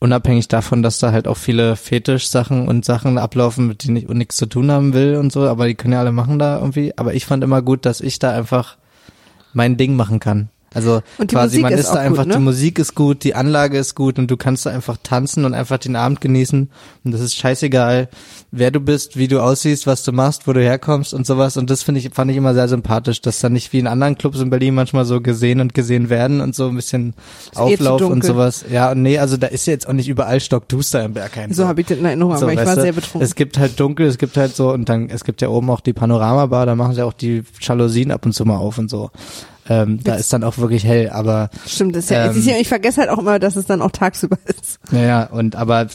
unabhängig 0.00 0.46
davon, 0.48 0.82
dass 0.82 0.98
da 0.98 1.10
halt 1.12 1.26
auch 1.26 1.36
viele 1.36 1.74
Fetisch-Sachen 1.76 2.68
und 2.68 2.84
Sachen 2.84 3.18
ablaufen, 3.18 3.66
mit 3.66 3.84
denen 3.84 3.96
ich 3.96 4.08
nichts 4.08 4.36
zu 4.36 4.46
tun 4.46 4.70
haben 4.70 4.94
will 4.94 5.16
und 5.16 5.32
so, 5.32 5.46
aber 5.48 5.66
die 5.66 5.74
können 5.74 5.94
ja 5.94 6.00
alle 6.00 6.12
machen 6.12 6.38
da 6.38 6.58
irgendwie. 6.58 6.92
Aber 6.96 7.14
ich 7.14 7.26
fand 7.26 7.42
immer 7.42 7.62
gut, 7.62 7.84
dass 7.86 8.00
ich 8.00 8.18
da 8.18 8.30
einfach 8.32 8.76
mein 9.52 9.76
Ding 9.76 9.96
machen 9.96 10.20
kann. 10.20 10.50
Also 10.74 11.02
Und 11.16 11.30
quasi 11.30 11.58
Musik 11.58 11.62
man 11.62 11.72
ist 11.72 11.80
ist, 11.80 11.90
da 11.92 12.00
einfach, 12.00 12.24
gut, 12.24 12.28
ne? 12.28 12.34
die 12.34 12.42
Musik 12.42 12.78
ist 12.78 12.94
gut, 12.94 13.24
die 13.24 13.34
Anlage 13.34 13.78
ist 13.78 13.94
gut 13.94 14.18
und 14.18 14.30
du 14.30 14.36
kannst 14.36 14.66
da 14.66 14.70
einfach 14.70 14.98
tanzen 15.02 15.44
und 15.46 15.54
einfach 15.54 15.78
den 15.78 15.96
Abend 15.96 16.20
genießen. 16.20 16.70
Und 17.04 17.10
das 17.10 17.22
ist 17.22 17.36
scheißegal, 17.36 18.08
wer 18.50 18.70
du 18.70 18.80
bist, 18.80 19.16
wie 19.16 19.28
du 19.28 19.40
aussiehst, 19.40 19.86
was 19.86 20.02
du 20.02 20.12
machst, 20.12 20.46
wo 20.46 20.52
du 20.52 20.62
herkommst 20.62 21.14
und 21.14 21.26
sowas. 21.26 21.56
Und 21.56 21.70
das 21.70 21.82
finde 21.82 22.00
ich, 22.00 22.10
fand 22.12 22.30
ich 22.30 22.36
immer 22.36 22.52
sehr 22.52 22.68
sympathisch, 22.68 23.22
dass 23.22 23.40
da 23.40 23.48
nicht 23.48 23.72
wie 23.72 23.78
in 23.78 23.86
anderen 23.86 24.18
Clubs 24.18 24.40
in 24.40 24.50
Berlin 24.50 24.74
manchmal 24.74 25.06
so 25.06 25.20
gesehen 25.22 25.60
und 25.60 25.72
gesehen 25.74 26.10
werden 26.10 26.40
und 26.42 26.54
so 26.54 26.68
ein 26.68 26.76
bisschen 26.76 27.14
eh 27.52 27.54
zu 27.54 27.60
Auflauf 27.60 28.00
und 28.02 28.10
dunkel. 28.10 28.28
sowas. 28.28 28.64
Ja, 28.70 28.92
und 28.92 29.02
nee, 29.02 29.18
also 29.18 29.38
da 29.38 29.46
ist 29.46 29.66
ja 29.66 29.72
jetzt 29.72 29.88
auch 29.88 29.94
nicht 29.94 30.08
überall 30.08 30.40
stockduster 30.40 31.02
im 31.04 31.14
Berghain. 31.14 31.52
so 31.52 31.66
habe 31.66 31.80
ich 31.80 31.86
das 31.86 31.98
in 31.98 32.04
Erinnerung, 32.04 32.34
aber 32.34 32.52
ich 32.52 32.58
war 32.58 32.74
sehr 32.74 32.92
betrunken. 32.92 33.22
Es 33.22 33.34
gibt 33.34 33.58
halt 33.58 33.80
dunkel, 33.80 34.06
es 34.06 34.18
gibt 34.18 34.36
halt 34.36 34.54
so, 34.54 34.70
und 34.72 34.88
dann, 34.88 35.08
es 35.08 35.24
gibt 35.24 35.40
ja 35.40 35.48
oben 35.48 35.70
auch 35.70 35.80
die 35.80 35.94
Panoramabar, 35.94 36.66
da 36.66 36.74
machen 36.74 36.94
sie 36.94 37.02
auch 37.02 37.14
die 37.14 37.42
Jalousien 37.60 38.10
ab 38.10 38.26
und 38.26 38.32
zu 38.32 38.44
mal 38.44 38.56
auf 38.56 38.76
und 38.76 38.90
so. 38.90 39.10
Ähm, 39.68 40.02
da 40.02 40.14
ist 40.14 40.32
dann 40.32 40.44
auch 40.44 40.56
wirklich 40.58 40.84
hell, 40.84 41.10
aber 41.10 41.50
Stimmt, 41.66 41.94
das 41.94 42.04
ist 42.04 42.10
ja, 42.10 42.24
ähm, 42.24 42.30
es 42.30 42.36
ist 42.38 42.46
ja, 42.46 42.56
ich 42.56 42.68
vergesse 42.68 43.00
halt 43.02 43.10
auch 43.10 43.18
immer, 43.18 43.38
dass 43.38 43.56
es 43.56 43.66
dann 43.66 43.82
auch 43.82 43.90
tagsüber 43.90 44.38
ist. 44.46 44.78
naja, 44.90 45.24
und 45.24 45.56
aber 45.56 45.86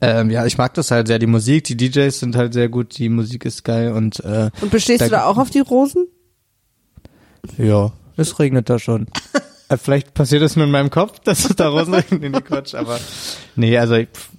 ähm, 0.00 0.30
ja, 0.30 0.44
ich 0.44 0.58
mag 0.58 0.74
das 0.74 0.90
halt 0.90 1.06
sehr. 1.06 1.18
Die 1.18 1.26
Musik, 1.26 1.64
die 1.64 1.76
DJs 1.76 2.18
sind 2.18 2.36
halt 2.36 2.52
sehr 2.52 2.68
gut, 2.68 2.98
die 2.98 3.08
Musik 3.08 3.44
ist 3.46 3.64
geil 3.64 3.92
und 3.92 4.20
äh, 4.20 4.50
Und 4.60 4.70
bestehst 4.70 5.00
Da- 5.00 5.04
du 5.06 5.10
da 5.12 5.24
auch 5.24 5.38
auf 5.38 5.50
die 5.50 5.60
Rosen? 5.60 6.06
ja, 7.58 7.92
es 8.16 8.38
regnet 8.38 8.68
da 8.70 8.78
schon. 8.78 9.06
Äh, 9.68 9.78
Vielleicht 9.78 10.14
passiert 10.14 10.42
es 10.42 10.54
nur 10.54 10.64
in 10.66 10.70
meinem 10.70 10.90
Kopf, 10.90 11.18
dass 11.24 11.44
es 11.50 11.56
da 11.56 11.66
Rosen 11.68 11.92
regnet. 11.94 12.20
Nee, 12.20 12.28
nee, 12.28 12.40
Quatsch, 12.40 12.76
aber 12.76 13.00
nee, 13.56 13.76
also 13.76 13.96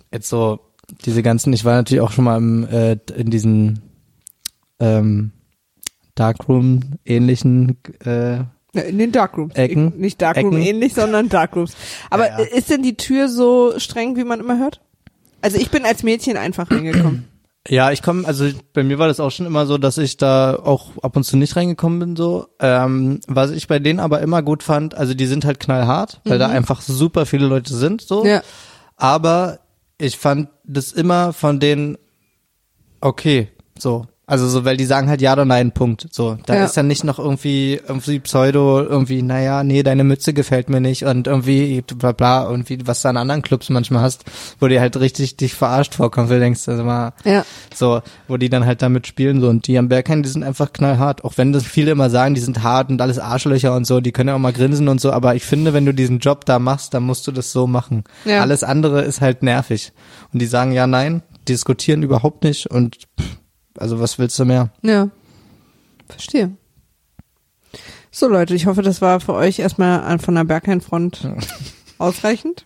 jetzt 0.09 0.29
so 0.29 0.61
diese 1.03 1.21
ganzen, 1.21 1.51
ich 1.51 1.65
war 1.65 1.75
natürlich 1.75 1.99
auch 1.99 2.11
schon 2.13 2.23
mal 2.23 2.37
im, 2.37 2.65
äh, 2.65 2.97
in 3.13 3.29
diesen 3.29 3.81
ähm, 4.79 5.33
Darkroom-ähnlichen 6.17 7.77
äh, 8.05 8.39
in 8.73 8.97
den 8.99 9.11
Darkrooms. 9.11 9.55
Ecken. 9.55 9.87
Ich- 9.95 9.99
Nicht 9.99 10.21
Darkroom 10.21 10.53
Ecken. 10.57 10.61
ähnlich, 10.67 10.93
sondern 10.93 11.29
Darkrooms. 11.29 11.73
Aber 12.09 12.27
Ja, 12.29 12.39
ja. 12.41 12.45
ist 12.45 12.69
denn 12.69 12.83
die 12.83 12.95
Tür 12.97 13.27
so 13.29 13.73
streng, 13.79 14.15
wie 14.17 14.23
man 14.23 14.39
immer 14.39 14.59
hört? 14.59 14.81
Also 15.41 15.57
ich 15.57 15.71
bin 15.71 15.85
als 15.85 16.03
Mädchen 16.03 16.37
einfach 16.37 16.69
reingekommen. 16.71 17.27
Ja, 17.69 17.91
ich 17.91 18.01
komme, 18.01 18.25
also 18.25 18.47
bei 18.71 18.81
mir 18.81 18.97
war 18.97 19.09
das 19.09 19.19
auch 19.19 19.29
schon 19.29 19.45
immer 19.45 19.65
so, 19.65 19.77
dass 19.77 19.97
ich 19.97 20.15
da 20.15 20.55
auch 20.55 20.91
ab 21.03 21.17
und 21.17 21.25
zu 21.25 21.35
nicht 21.35 21.57
reingekommen 21.57 21.99
bin 21.99 22.15
so. 22.15 22.47
Ähm, 22.61 23.19
was 23.27 23.51
ich 23.51 23.67
bei 23.67 23.77
denen 23.79 23.99
aber 23.99 24.21
immer 24.21 24.41
gut 24.41 24.63
fand, 24.63 24.95
also 24.95 25.13
die 25.13 25.25
sind 25.25 25.43
halt 25.43 25.59
knallhart, 25.59 26.21
weil 26.23 26.39
da 26.39 26.47
einfach 26.47 26.79
super 26.79 27.25
viele 27.25 27.45
Leute 27.45 27.73
sind 27.75 27.99
so. 28.01 28.25
Ja. 28.25 28.41
Aber 28.95 29.59
ich 29.97 30.15
fand 30.17 30.47
das 30.63 30.93
immer 30.93 31.33
von 31.33 31.59
denen 31.59 31.97
okay, 33.01 33.49
so. 33.77 34.05
Also 34.29 34.45
so, 34.49 34.65
weil 34.65 34.75
die 34.75 34.83
sagen 34.83 35.07
halt 35.07 35.21
ja 35.21 35.31
oder 35.31 35.45
nein, 35.45 35.71
Punkt. 35.71 36.05
So, 36.11 36.37
da 36.45 36.55
Ja. 36.55 36.65
ist 36.65 36.75
dann 36.75 36.87
nicht 36.87 37.05
noch 37.05 37.17
irgendwie 37.17 37.79
irgendwie 37.87 38.19
Pseudo, 38.19 38.81
irgendwie, 38.81 39.21
naja, 39.21 39.63
nee, 39.63 39.83
deine 39.83 40.03
Mütze 40.03 40.33
gefällt 40.33 40.67
mir 40.69 40.81
nicht 40.81 41.05
und 41.05 41.27
irgendwie 41.27 41.81
bla 41.81 42.11
bla, 42.11 42.49
irgendwie, 42.49 42.77
was 42.85 43.01
du 43.03 43.07
an 43.07 43.15
anderen 43.15 43.41
Clubs 43.41 43.69
manchmal 43.69 44.01
hast, 44.01 44.25
wo 44.59 44.67
dir 44.67 44.81
halt 44.81 44.97
richtig 44.99 45.37
dich 45.37 45.53
verarscht 45.53 45.95
vorkommt, 45.95 46.29
weil 46.29 46.39
du 46.39 46.43
denkst, 46.43 46.67
also 46.67 46.83
mal, 46.83 47.13
Ja. 47.23 47.45
so, 47.73 48.01
wo 48.27 48.35
die 48.35 48.49
dann 48.49 48.65
halt 48.65 48.81
damit 48.81 49.07
spielen 49.07 49.39
so 49.39 49.47
und 49.47 49.65
die 49.65 49.77
am 49.77 49.87
Berghain, 49.87 50.23
die 50.23 50.29
sind 50.29 50.43
einfach 50.43 50.73
knallhart, 50.73 51.23
auch 51.23 51.37
wenn 51.37 51.53
das 51.53 51.63
viele 51.63 51.91
immer 51.91 52.09
sagen, 52.09 52.35
die 52.35 52.41
sind 52.41 52.61
hart 52.63 52.89
und 52.89 52.99
alles 53.01 53.19
Arschlöcher 53.19 53.73
und 53.77 53.87
so, 53.87 54.01
die 54.01 54.11
können 54.11 54.27
ja 54.27 54.35
auch 54.35 54.39
mal 54.39 54.51
grinsen 54.51 54.89
und 54.89 54.99
so, 54.99 55.13
aber 55.13 55.35
ich 55.35 55.45
finde, 55.45 55.71
wenn 55.73 55.85
du 55.85 55.93
diesen 55.93 56.19
Job 56.19 56.43
da 56.43 56.59
machst, 56.59 56.93
dann 56.93 57.03
musst 57.03 57.25
du 57.27 57.31
das 57.31 57.53
so 57.53 57.65
machen. 57.65 58.03
Ja. 58.25 58.41
Alles 58.41 58.65
andere 58.65 59.03
ist 59.03 59.21
halt 59.21 59.41
nervig 59.41 59.93
und 60.33 60.41
die 60.41 60.47
sagen 60.47 60.73
ja, 60.73 60.85
nein, 60.85 61.21
diskutieren 61.47 62.03
überhaupt 62.03 62.43
nicht 62.43 62.67
und 62.67 62.97
pff, 63.17 63.36
also 63.77 63.99
was 63.99 64.19
willst 64.19 64.37
du 64.39 64.45
mehr? 64.45 64.69
Ja. 64.81 65.09
Verstehe. 66.07 66.51
So 68.11 68.27
Leute, 68.27 68.55
ich 68.55 68.65
hoffe, 68.65 68.81
das 68.81 69.01
war 69.01 69.19
für 69.19 69.33
euch 69.33 69.59
erstmal 69.59 70.17
von 70.19 70.35
der 70.35 70.43
Berghain-Front 70.43 71.27
ausreichend. 71.97 72.65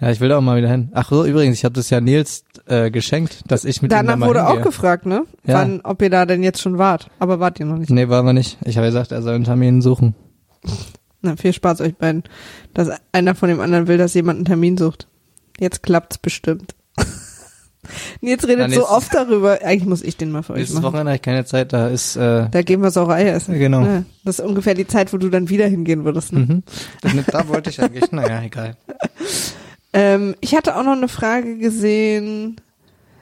Ja, 0.00 0.10
ich 0.10 0.20
will 0.20 0.28
da 0.28 0.38
auch 0.38 0.42
mal 0.42 0.56
wieder 0.56 0.68
hin. 0.70 0.90
Ach 0.92 1.08
so, 1.08 1.24
übrigens, 1.24 1.56
ich 1.56 1.64
habe 1.64 1.72
das 1.72 1.88
ja 1.88 2.00
Nils 2.00 2.44
äh, 2.66 2.90
geschenkt, 2.90 3.42
dass 3.46 3.64
ich 3.64 3.80
mit 3.80 3.90
ihm 3.90 3.94
da 3.94 4.02
Danach 4.02 4.16
mal 4.16 4.28
wurde 4.28 4.44
auch 4.44 4.50
hingehe. 4.50 4.64
gefragt, 4.64 5.06
ne? 5.06 5.24
Ja. 5.46 5.54
Wann, 5.54 5.80
ob 5.82 6.02
ihr 6.02 6.10
da 6.10 6.26
denn 6.26 6.42
jetzt 6.42 6.60
schon 6.60 6.78
wart. 6.78 7.10
Aber 7.18 7.40
wart 7.40 7.60
ihr 7.60 7.66
noch 7.66 7.78
nicht. 7.78 7.90
Nee, 7.90 8.08
waren 8.08 8.26
wir 8.26 8.32
nicht. 8.32 8.58
Ich 8.64 8.76
habe 8.76 8.86
gesagt, 8.88 9.12
er 9.12 9.22
soll 9.22 9.34
einen 9.34 9.44
Termin 9.44 9.82
suchen. 9.82 10.14
Na, 11.22 11.36
viel 11.36 11.52
Spaß 11.52 11.80
euch 11.80 11.96
beiden. 11.96 12.24
Dass 12.74 12.90
einer 13.12 13.34
von 13.34 13.48
dem 13.48 13.60
anderen 13.60 13.86
will, 13.86 13.96
dass 13.96 14.14
jemand 14.14 14.38
einen 14.38 14.44
Termin 14.44 14.76
sucht. 14.76 15.08
Jetzt 15.58 15.82
klappt's 15.82 16.18
bestimmt. 16.18 16.74
Nils 18.20 18.46
redet 18.46 18.72
so 18.72 18.88
oft 18.88 19.14
darüber. 19.14 19.58
Eigentlich 19.62 19.86
muss 19.86 20.02
ich 20.02 20.16
den 20.16 20.30
mal 20.30 20.42
für 20.42 20.54
euch 20.54 20.70
machen. 20.70 20.82
Wochenende 20.82 21.10
habe 21.10 21.16
ich 21.16 21.22
keine 21.22 21.44
Zeit, 21.44 21.72
da 21.72 21.88
ist 21.88 22.16
äh, 22.16 22.48
Da 22.50 22.62
gehen 22.62 22.82
wir 22.82 22.90
Sauerei 22.90 23.28
essen. 23.28 23.58
Genau. 23.58 23.84
Ja, 23.84 24.04
das 24.24 24.38
ist 24.38 24.44
ungefähr 24.44 24.74
die 24.74 24.86
Zeit, 24.86 25.12
wo 25.12 25.16
du 25.16 25.28
dann 25.28 25.48
wieder 25.48 25.66
hingehen 25.66 26.04
würdest. 26.04 26.32
Ne? 26.32 26.40
mhm. 26.40 26.62
da 27.26 27.48
wollte 27.48 27.70
ich 27.70 27.80
eigentlich, 27.80 28.10
naja, 28.12 28.42
egal. 28.42 28.76
Ähm, 29.94 30.34
ich 30.40 30.56
hatte 30.56 30.76
auch 30.76 30.82
noch 30.82 30.96
eine 30.96 31.06
Frage 31.06 31.56
gesehen. 31.56 32.60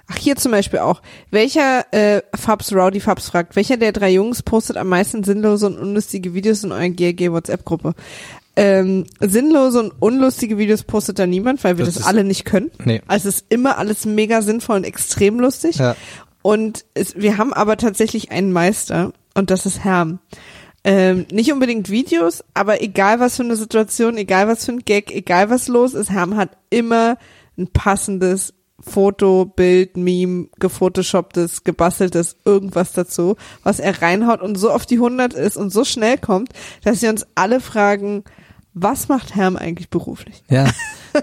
Ach, 0.09 0.17
hier 0.17 0.37
zum 0.37 0.53
Beispiel 0.53 0.81
auch. 0.81 1.03
Welcher, 1.31 1.85
äh, 1.93 2.23
Fabs, 2.35 2.73
Rowdy 2.73 2.99
Fabs 2.99 3.29
fragt, 3.29 3.57
welcher 3.57 3.77
der 3.77 3.93
drei 3.93 4.11
Jungs 4.11 4.43
postet 4.43 4.79
am 4.79 4.89
meisten 4.89 5.23
sinnlose 5.23 5.67
und 5.67 5.79
unlustige 5.79 6.35
Videos 6.35 6.65
in 6.65 6.73
eurer 6.73 6.89
GRG-WhatsApp-Gruppe? 6.89 7.95
Ähm, 8.55 9.07
sinnlose 9.21 9.81
und 9.81 9.93
unlustige 10.01 10.59
Videos 10.59 10.83
postet 10.83 11.19
da 11.19 11.27
niemand, 11.27 11.65
weil 11.65 11.79
wir 11.79 11.87
das, 11.87 11.95
Das 11.95 12.07
alle 12.07 12.23
nicht 12.23 12.45
können. 12.45 12.71
Nee. 12.85 13.01
Also 13.07 13.29
es 13.29 13.37
ist 13.37 13.47
immer 13.49 13.79
alles 13.79 14.05
mega 14.05 14.43
sinnvoll 14.43 14.77
und 14.77 14.85
extrem 14.85 15.41
lustig. 15.41 15.77
Ja. 15.77 15.97
Und 16.43 16.85
es, 16.93 17.17
wir 17.17 17.39
haben 17.39 17.53
aber 17.53 17.77
tatsächlich 17.77 18.31
einen 18.31 18.53
Meister 18.53 19.13
und 19.35 19.51
das 19.51 19.65
ist 19.65 19.85
Herm. 19.85 20.19
Ähm, 20.85 21.27
nicht 21.33 21.53
unbedingt 21.53 21.91
Videos, 21.91 22.45
aber 22.55 22.83
egal 22.83 23.21
was 23.21 23.37
für 23.37 23.45
eine 23.45 23.57
Situation, 23.57 24.17
egal 24.17 24.49
was 24.49 24.65
für 24.67 24.73
ein 24.73 24.81
Gag, 24.81 25.13
egal 25.13 25.49
was 25.49 25.69
los 25.69 25.95
ist, 25.95 26.11
Herm 26.11 26.37
hat 26.37 26.51
immer 26.71 27.17
ein 27.57 27.69
passendes 27.69 28.53
Foto, 28.81 29.47
Bild, 29.47 29.97
Meme, 29.97 30.49
gefotoshopptes, 30.59 31.63
gebasteltes, 31.63 32.37
irgendwas 32.45 32.93
dazu, 32.93 33.37
was 33.63 33.79
er 33.79 34.03
reinhaut 34.03 34.43
und 34.43 34.57
so 34.57 34.71
auf 34.71 34.87
die 34.87 34.97
100 34.97 35.35
ist 35.35 35.57
und 35.57 35.71
so 35.71 35.85
schnell 35.85 36.19
kommt, 36.19 36.51
dass 36.83 37.01
wir 37.01 37.11
uns 37.11 37.27
alle 37.37 37.61
fragen, 37.61 38.25
was 38.75 39.09
macht 39.09 39.35
Herm 39.35 39.57
eigentlich 39.57 39.91
beruflich? 39.91 40.43
Ja, 40.49 40.71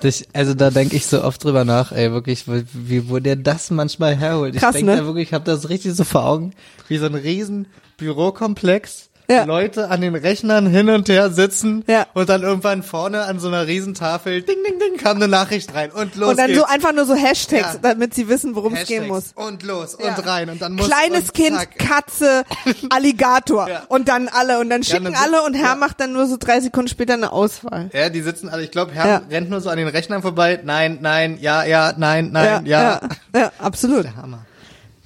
das, 0.01 0.23
also 0.33 0.53
da 0.53 0.69
denke 0.69 0.95
ich 0.95 1.05
so 1.05 1.23
oft 1.23 1.43
drüber 1.43 1.65
nach, 1.65 1.91
ey, 1.91 2.11
wirklich, 2.11 2.45
wie, 2.47 3.09
wo 3.09 3.19
der 3.19 3.35
das 3.35 3.71
manchmal 3.71 4.15
herholt. 4.15 4.55
Ich 4.55 4.61
Krass, 4.61 4.73
denke 4.73 4.91
ne? 4.91 4.97
da 4.97 5.05
wirklich, 5.05 5.29
ich 5.29 5.33
habe 5.33 5.45
das 5.45 5.69
richtig 5.69 5.93
so 5.93 6.03
vor 6.03 6.25
Augen, 6.25 6.53
wie 6.87 6.97
so 6.97 7.05
ein 7.05 7.15
riesen 7.15 7.67
Bürokomplex 7.97 9.08
Ja. 9.29 9.43
Leute 9.43 9.89
an 9.89 10.01
den 10.01 10.15
Rechnern 10.15 10.65
hin 10.67 10.89
und 10.89 11.07
her 11.07 11.29
sitzen 11.29 11.83
Ja. 11.87 12.07
und 12.13 12.29
dann 12.29 12.41
irgendwann 12.41 12.81
vorne 12.83 13.23
an 13.23 13.39
so 13.39 13.47
einer 13.47 13.67
Riesentafel, 13.67 14.41
ding, 14.41 14.57
ding, 14.67 14.79
ding, 14.79 14.97
kam 14.97 15.17
eine 15.17 15.27
Nachricht 15.27 15.73
rein 15.75 15.91
und 15.91 16.15
los 16.15 16.31
Und 16.31 16.37
dann 16.39 16.47
geht's. 16.47 16.59
so 16.59 16.65
einfach 16.65 16.93
nur 16.93 17.05
so 17.05 17.13
Hashtags, 17.15 17.73
Ja. 17.73 17.79
damit 17.81 18.13
sie 18.15 18.27
wissen, 18.27 18.55
worum 18.55 18.73
es 18.73 18.87
gehen 18.87 19.07
muss. 19.07 19.31
Und 19.35 19.63
los 19.63 19.95
und 19.95 20.25
rein 20.27 20.49
und 20.49 20.61
dann 20.61 20.73
muss 20.73 20.87
Kleines 20.87 21.31
Kind, 21.33 21.57
zack. 21.57 21.77
Katze, 21.77 22.43
Alligator. 22.89 23.67
Und 23.87 24.07
dann 24.07 24.27
alle. 24.29 24.59
Und 24.59 24.69
dann 24.69 24.83
schicken 24.83 25.05
dann 25.05 25.15
alle 25.15 25.43
und 25.43 25.53
Herr 25.53 25.75
macht 25.75 25.99
dann 25.99 26.11
nur 26.13 26.27
so 26.27 26.37
drei 26.39 26.59
Sekunden 26.59 26.89
später 26.89 27.13
eine 27.13 27.31
Auswahl. 27.31 27.89
Ja, 27.93 28.09
die 28.09 28.21
sitzen 28.21 28.49
alle, 28.49 28.63
ich 28.63 28.71
glaube, 28.71 28.91
Herr 28.93 29.05
Ja. 29.07 29.21
rennt 29.29 29.49
nur 29.49 29.61
so 29.61 29.69
an 29.69 29.77
den 29.77 29.87
Rechnern 29.87 30.21
vorbei. 30.21 30.59
Nein, 30.63 30.97
nein, 31.01 31.37
ja, 31.39 31.63
ja, 31.63 31.93
nein, 31.97 32.29
nein, 32.31 32.65
ja. 32.65 32.99
ja, 33.33 33.39
ja, 33.39 33.51
absolut. 33.59 34.05
Der 34.05 34.15
Hammer. 34.15 34.45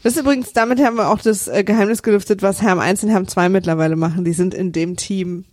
Das 0.03 0.13
ist 0.13 0.19
übrigens, 0.19 0.53
damit 0.53 0.79
haben 0.83 0.97
wir 0.97 1.09
auch 1.09 1.19
das 1.19 1.47
äh, 1.47 1.63
Geheimnis 1.63 2.03
gelüftet, 2.03 2.41
was 2.41 2.61
Herm 2.61 2.79
1 2.79 3.03
und 3.03 3.09
Herm 3.09 3.27
2 3.27 3.49
mittlerweile 3.49 3.95
machen. 3.95 4.25
Die 4.25 4.33
sind 4.33 4.53
in 4.53 4.71
dem 4.71 4.97
Team. 4.97 5.45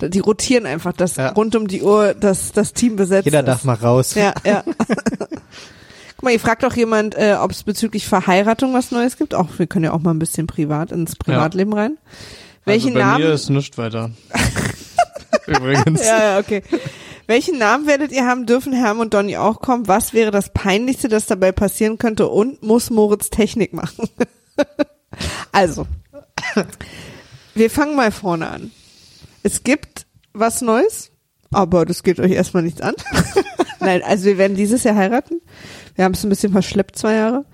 Die 0.00 0.18
rotieren 0.18 0.66
einfach, 0.66 0.92
dass 0.92 1.16
Ja. 1.16 1.28
rund 1.30 1.54
um 1.56 1.68
die 1.68 1.82
Uhr 1.82 2.14
das, 2.14 2.52
das 2.52 2.72
Team 2.72 2.96
besetzt 2.96 3.24
Jeder 3.26 3.40
ist. 3.40 3.46
darf 3.46 3.64
mal 3.64 3.74
raus. 3.74 4.14
Ja, 4.14 4.34
ja. 4.44 4.62
Guck 6.16 6.22
mal, 6.22 6.32
ihr 6.32 6.40
fragt 6.40 6.64
auch 6.64 6.74
jemand, 6.74 7.14
äh, 7.14 7.36
ob 7.40 7.50
es 7.50 7.62
bezüglich 7.62 8.06
Verheiratung 8.06 8.72
was 8.74 8.90
Neues 8.90 9.16
gibt. 9.18 9.34
Auch 9.34 9.48
wir 9.58 9.66
können 9.66 9.84
ja 9.84 9.92
auch 9.92 10.00
mal 10.00 10.12
ein 10.12 10.18
bisschen 10.18 10.46
privat 10.46 10.92
ins 10.92 11.14
Privatleben 11.16 11.72
rein. 11.74 11.98
Welchen 12.64 12.88
also 12.88 12.98
bei 12.98 13.04
Namen? 13.04 13.24
mir 13.24 13.32
ist 13.32 13.48
nichts 13.50 13.76
weiter. 13.78 14.10
Übrigens. 15.46 16.04
ja, 16.04 16.18
ja, 16.32 16.38
okay. 16.38 16.62
Welchen 17.26 17.58
Namen 17.58 17.86
werdet 17.86 18.12
ihr 18.12 18.24
haben? 18.26 18.46
Dürfen 18.46 18.72
Herm 18.72 19.00
und 19.00 19.14
Donny 19.14 19.36
auch 19.36 19.60
kommen? 19.60 19.88
Was 19.88 20.12
wäre 20.12 20.30
das 20.30 20.52
Peinlichste, 20.52 21.08
das 21.08 21.26
dabei 21.26 21.52
passieren 21.52 21.98
könnte? 21.98 22.28
Und 22.28 22.62
muss 22.62 22.90
Moritz 22.90 23.30
Technik 23.30 23.72
machen? 23.72 24.08
also, 25.52 25.86
wir 27.54 27.70
fangen 27.70 27.96
mal 27.96 28.12
vorne 28.12 28.48
an. 28.48 28.70
Es 29.42 29.64
gibt 29.64 30.06
was 30.32 30.60
Neues, 30.60 31.10
aber 31.50 31.84
das 31.84 32.02
geht 32.02 32.20
euch 32.20 32.32
erstmal 32.32 32.62
nichts 32.62 32.80
an. 32.80 32.94
Nein, 33.80 34.02
also 34.02 34.24
wir 34.24 34.38
werden 34.38 34.56
dieses 34.56 34.84
Jahr 34.84 34.96
heiraten. 34.96 35.40
Wir 35.94 36.04
haben 36.04 36.12
es 36.12 36.24
ein 36.24 36.28
bisschen 36.28 36.52
verschleppt, 36.52 36.96
zwei 36.96 37.14
Jahre. 37.14 37.44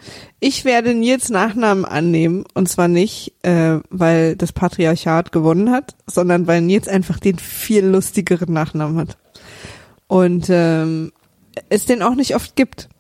Ich 0.40 0.64
werde 0.64 0.94
Nils 0.94 1.30
Nachnamen 1.30 1.84
annehmen 1.84 2.44
und 2.54 2.68
zwar 2.68 2.88
nicht, 2.88 3.34
äh, 3.42 3.78
weil 3.90 4.36
das 4.36 4.52
Patriarchat 4.52 5.32
gewonnen 5.32 5.70
hat, 5.70 5.94
sondern 6.06 6.46
weil 6.46 6.60
Nils 6.60 6.88
einfach 6.88 7.18
den 7.18 7.38
viel 7.38 7.84
lustigeren 7.84 8.52
Nachnamen 8.52 8.98
hat. 8.98 9.18
Und 10.12 10.48
ähm, 10.50 11.10
es 11.70 11.86
den 11.86 12.02
auch 12.02 12.14
nicht 12.14 12.36
oft 12.36 12.54
gibt. 12.54 12.90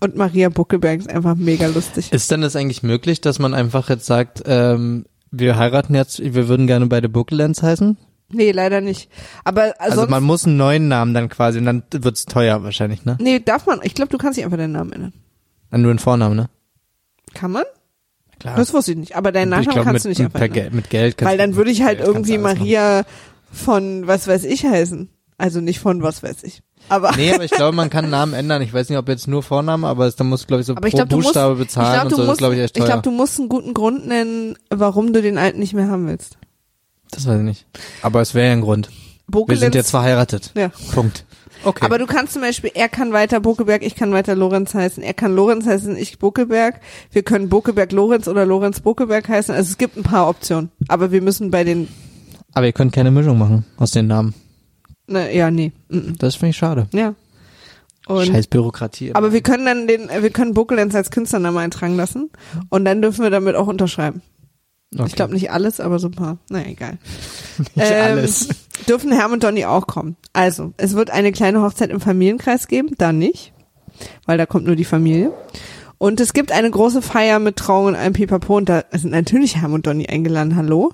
Und 0.00 0.16
Maria 0.16 0.48
Buckelberg 0.48 1.00
ist 1.00 1.10
einfach 1.10 1.34
mega 1.34 1.66
lustig. 1.66 2.10
Ist 2.10 2.30
denn 2.30 2.40
das 2.40 2.56
eigentlich 2.56 2.82
möglich, 2.82 3.20
dass 3.20 3.38
man 3.38 3.52
einfach 3.52 3.90
jetzt 3.90 4.06
sagt, 4.06 4.42
ähm, 4.46 5.04
wir 5.30 5.58
heiraten 5.58 5.94
jetzt, 5.94 6.20
wir 6.20 6.48
würden 6.48 6.66
gerne 6.66 6.86
beide 6.86 7.10
Buckelands 7.10 7.62
heißen? 7.62 7.98
Nee, 8.30 8.50
leider 8.50 8.80
nicht. 8.80 9.10
Aber 9.44 9.74
Also 9.78 9.96
sonst, 9.96 10.10
man 10.10 10.22
muss 10.22 10.46
einen 10.46 10.56
neuen 10.56 10.88
Namen 10.88 11.12
dann 11.12 11.28
quasi 11.28 11.58
und 11.58 11.66
dann 11.66 11.82
wird's 11.90 12.24
teuer 12.24 12.62
wahrscheinlich, 12.62 13.04
ne? 13.04 13.18
nee, 13.20 13.38
darf 13.38 13.66
man. 13.66 13.80
Ich 13.82 13.92
glaube, 13.92 14.10
du 14.10 14.16
kannst 14.16 14.38
dich 14.38 14.46
einfach 14.46 14.56
deinen 14.56 14.72
Namen 14.72 14.92
ändern. 14.92 15.12
Dann 15.70 15.82
nur 15.82 15.90
einen 15.90 15.98
Vornamen, 15.98 16.34
ne? 16.34 16.48
Kann 17.34 17.50
man? 17.50 17.64
Klar. 18.38 18.56
Das 18.56 18.72
wusste 18.72 18.92
ich 18.92 18.96
nicht. 18.96 19.16
Aber 19.16 19.32
deinen 19.32 19.50
Nachnamen 19.50 19.72
glaube, 19.74 19.84
kannst 19.84 20.06
mit, 20.06 20.16
du 20.16 20.22
nicht 20.22 20.34
einfach 20.34 20.40
ändern. 20.40 20.76
Mit 20.76 20.88
Geld 20.88 21.18
kannst 21.18 21.30
Weil 21.30 21.36
dann 21.36 21.56
würde 21.56 21.70
ich 21.70 21.82
halt 21.82 22.00
irgendwie 22.00 22.38
alles 22.38 22.42
machen. 22.42 22.58
Maria 22.60 23.02
von 23.52 24.06
was 24.06 24.26
weiß 24.26 24.44
ich 24.44 24.64
heißen. 24.64 25.10
Also 25.42 25.60
nicht 25.60 25.80
von 25.80 26.02
was 26.04 26.22
weiß 26.22 26.44
ich. 26.44 26.62
Aber, 26.88 27.12
Nee, 27.16 27.34
aber 27.34 27.42
ich 27.44 27.50
glaube, 27.50 27.74
man 27.76 27.90
kann 27.90 28.08
Namen 28.10 28.32
ändern. 28.32 28.62
Ich 28.62 28.72
weiß 28.72 28.88
nicht, 28.88 28.98
ob 28.98 29.08
jetzt 29.08 29.26
nur 29.26 29.42
Vornamen, 29.42 29.84
aber 29.84 30.06
es, 30.06 30.14
dann 30.14 30.28
musst 30.28 30.44
du, 30.44 30.46
glaube 30.46 30.60
ich, 30.60 30.66
so 30.68 30.76
aber 30.76 30.86
ich 30.86 30.94
pro 30.94 31.00
musst, 31.00 31.10
Buchstabe 31.10 31.54
ich 31.54 31.58
bezahlen 31.58 31.92
glaub, 31.94 32.04
und 32.04 32.10
so. 32.10 32.16
das 32.18 32.26
musst, 32.26 32.32
ist, 32.34 32.38
glaube 32.38 32.54
ich, 32.54 32.60
echt 32.60 32.78
ich 32.78 32.84
glaube, 32.84 33.02
du 33.02 33.10
musst 33.10 33.40
einen 33.40 33.48
guten 33.48 33.74
Grund 33.74 34.06
nennen, 34.06 34.56
warum 34.70 35.12
du 35.12 35.20
den 35.20 35.38
alten 35.38 35.58
nicht 35.58 35.74
mehr 35.74 35.88
haben 35.88 36.06
willst. 36.06 36.38
das 37.10 37.26
weiß 37.26 37.38
ich 37.38 37.44
nicht. 37.44 37.66
Aber 38.02 38.20
es 38.20 38.34
wäre 38.34 38.46
ja 38.46 38.52
ein 38.52 38.60
Grund. 38.60 38.88
Wir 39.26 39.40
Bokelenz- 39.40 39.58
sind 39.58 39.74
jetzt 39.74 39.90
verheiratet. 39.90 40.52
Ja. 40.56 40.70
Punkt. 40.94 41.24
Okay. 41.64 41.84
Aber 41.84 41.98
du 41.98 42.06
kannst 42.06 42.34
zum 42.34 42.42
Beispiel, 42.42 42.70
er 42.74 42.88
kann 42.88 43.12
weiter 43.12 43.40
Buckelberg, 43.40 43.82
ich 43.84 43.94
kann 43.96 44.12
weiter 44.12 44.34
Lorenz 44.36 44.74
heißen. 44.74 45.02
Er 45.02 45.14
kann 45.14 45.34
Lorenz 45.34 45.66
heißen, 45.66 45.96
ich 45.96 46.18
Buckelberg. 46.20 46.80
Wir 47.10 47.22
können 47.24 47.48
Buckelberg 47.48 47.90
Lorenz 47.92 48.28
oder 48.28 48.46
Lorenz 48.46 48.80
Buckelberg 48.80 49.28
heißen. 49.28 49.54
Also 49.54 49.70
es 49.70 49.78
gibt 49.78 49.96
ein 49.96 50.02
paar 50.04 50.28
Optionen. 50.28 50.70
Aber 50.88 51.10
wir 51.12 51.20
müssen 51.22 51.50
bei 51.50 51.62
den, 51.64 51.88
aber 52.52 52.66
ihr 52.66 52.72
könnt 52.72 52.92
keine 52.92 53.10
Mischung 53.10 53.38
machen 53.38 53.64
aus 53.76 53.90
den 53.92 54.06
Namen. 54.08 54.34
Ja, 55.14 55.50
nee. 55.50 55.72
Das 55.88 56.36
finde 56.36 56.50
ich 56.50 56.56
schade. 56.56 56.86
ja. 56.92 57.14
Und, 58.08 58.26
Scheiß 58.26 58.48
Bürokratie. 58.48 59.14
aber 59.14 59.32
wir 59.32 59.42
können 59.42 59.64
dann 59.64 59.86
den, 59.86 60.08
äh, 60.08 60.24
wir 60.24 60.30
können 60.30 60.54
Buckelenz 60.54 60.92
als 60.94 61.12
Künstlername 61.12 61.60
eintragen 61.60 61.96
lassen. 61.96 62.30
Und 62.68 62.84
dann 62.84 63.00
dürfen 63.00 63.22
wir 63.22 63.30
damit 63.30 63.54
auch 63.54 63.68
unterschreiben. 63.68 64.22
okay. 64.92 65.04
Ich 65.06 65.14
glaube 65.14 65.34
nicht 65.34 65.52
alles, 65.52 65.78
aber 65.78 66.00
so 66.00 66.08
ein 66.08 66.12
paar. 66.12 66.38
Naja, 66.50 66.66
egal. 66.68 66.98
nicht 67.58 67.70
Ähm, 67.76 68.02
alles. 68.02 68.48
Dürfen 68.88 69.12
Herm 69.12 69.32
und 69.32 69.44
Donny 69.44 69.64
auch 69.66 69.86
kommen. 69.86 70.16
Also, 70.32 70.72
es 70.78 70.94
wird 70.94 71.10
eine 71.10 71.30
kleine 71.30 71.62
Hochzeit 71.62 71.90
im 71.90 72.00
Familienkreis 72.00 72.66
geben, 72.66 72.90
da 72.98 73.12
nicht, 73.12 73.52
weil 74.26 74.36
da 74.36 74.46
kommt 74.46 74.66
nur 74.66 74.74
die 74.74 74.84
Familie. 74.84 75.32
Und 75.98 76.18
es 76.18 76.32
gibt 76.32 76.50
eine 76.50 76.68
große 76.68 77.02
Feier 77.02 77.38
mit 77.38 77.54
Trauung 77.54 77.86
und 77.86 77.94
allem 77.94 78.14
Pipapo 78.14 78.56
und 78.56 78.68
da 78.68 78.82
sind 78.90 79.12
natürlich 79.12 79.58
Herm 79.58 79.74
und 79.74 79.86
Donny 79.86 80.08
eingeladen. 80.08 80.56
Hallo? 80.56 80.92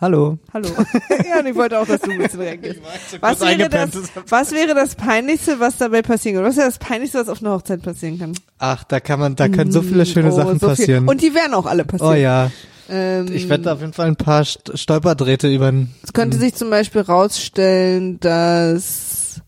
Hallo. 0.00 0.38
Hallo. 0.54 0.68
ja, 1.28 1.40
und 1.40 1.46
ich 1.46 1.54
wollte 1.54 1.78
auch, 1.78 1.86
dass 1.86 2.00
du 2.00 2.10
ein 2.10 2.18
bisschen 2.18 2.40
reagierst. 2.40 2.80
Was 3.20 3.40
wäre, 3.40 3.68
das, 3.68 3.90
was 4.28 4.52
wäre 4.52 4.74
das 4.74 4.94
Peinlichste, 4.94 5.60
was 5.60 5.76
dabei 5.76 6.00
passieren 6.00 6.36
kann? 6.36 6.44
Was 6.46 6.56
wäre 6.56 6.68
das 6.68 6.78
Peinlichste, 6.78 7.18
was 7.18 7.28
auf 7.28 7.42
einer 7.42 7.52
Hochzeit 7.52 7.82
passieren 7.82 8.18
kann? 8.18 8.32
Ach, 8.58 8.82
da 8.84 8.98
kann 9.00 9.20
man, 9.20 9.36
da 9.36 9.48
können 9.48 9.72
so 9.72 9.82
viele 9.82 10.06
schöne 10.06 10.32
Oh, 10.32 10.36
Sachen 10.36 10.58
so 10.58 10.68
viel. 10.68 10.76
passieren. 10.76 11.08
Und 11.08 11.20
die 11.20 11.34
werden 11.34 11.52
auch 11.52 11.66
alle 11.66 11.84
passieren. 11.84 12.12
oh 12.12 12.16
ja. 12.16 12.50
Ähm, 12.88 13.26
Ich 13.30 13.48
werde 13.50 13.70
auf 13.72 13.80
jeden 13.80 13.92
Fall 13.92 14.06
ein 14.06 14.16
paar 14.16 14.44
St 14.44 14.72
Stolperdrähte 14.74 15.52
über 15.52 15.70
den 15.70 15.90
Es 16.02 16.12
könnte 16.14 16.38
sich 16.38 16.54
zum 16.54 16.70
Beispiel 16.70 17.02
rausstellen, 17.02 18.18
dass 18.20 19.42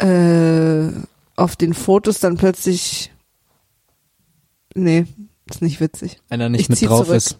äh, 0.00 0.88
auf 1.36 1.54
den 1.54 1.74
Fotos 1.74 2.18
dann 2.18 2.36
plötzlich 2.36 3.12
nee, 4.74 5.06
ist 5.48 5.62
nicht 5.62 5.80
witzig. 5.80 6.20
einer 6.28 6.48
nicht 6.48 6.62
Ich 6.62 6.68
mit 6.68 6.82
drauf 6.90 7.04
zurück. 7.06 7.16
ist. 7.16 7.38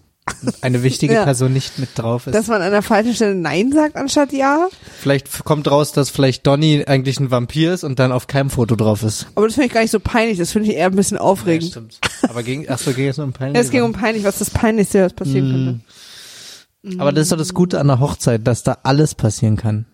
Eine 0.61 0.83
wichtige 0.83 1.15
Ja. 1.19 1.25
Person 1.25 1.53
nicht 1.53 1.79
mit 1.79 1.91
drauf 1.97 2.27
ist. 2.27 2.35
Dass 2.35 2.47
man 2.49 2.63
an 2.63 2.71
der 2.71 2.83
falschen 2.83 3.15
Stelle 3.15 3.35
Nein 3.35 3.73
sagt 3.73 3.97
anstatt 3.97 4.33
Ja. 4.33 4.69
vielleicht 5.01 5.45
kommt 5.45 5.71
raus, 5.71 5.93
dass 5.93 6.11
vielleicht 6.11 6.47
Donny 6.47 6.85
eigentlich 6.87 7.19
ein 7.21 7.31
Vampir 7.31 7.73
ist 7.75 7.85
und 7.85 7.99
dann 7.99 8.13
auf 8.13 8.27
keinem 8.27 8.51
Foto 8.51 8.77
drauf 8.77 9.03
ist. 9.03 9.27
Aber 9.35 9.47
das 9.47 9.55
finde 9.55 9.67
ich 9.69 9.73
gar 9.75 9.83
nicht 9.83 9.91
so 9.91 10.01
peinlich. 10.01 10.39
Das 10.39 10.53
finde 10.53 10.69
ich 10.71 10.77
eher 10.77 10.87
ein 10.87 10.97
bisschen 10.97 11.19
aufregend. 11.19 11.71
stimmt. 11.71 11.99
Aber 12.23 12.43
ging, 12.43 12.67
ach 12.69 12.79
so, 12.79 12.93
ging 12.93 13.09
es 13.09 13.17
nur 13.17 13.27
um 13.27 13.33
Ja, 13.33 13.39
peinlich. 13.39 13.63
es 13.63 13.71
ging 13.71 13.83
um 13.83 13.93
peinlich, 13.93 14.25
was 14.25 14.39
das 14.39 14.51
Peinlichste, 14.51 15.05
was 15.05 15.13
passieren 15.15 15.83
könnte. 16.83 17.01
Aber 17.01 17.13
das 17.13 17.25
ist 17.25 17.33
doch 17.33 17.37
das 17.39 17.55
Gute 17.55 17.81
an 17.81 17.89
der 17.89 18.01
Hochzeit, 18.01 18.47
dass 18.47 18.63
da 18.63 18.79
alles 18.85 19.15
passieren 19.15 19.57
kann. 19.57 19.87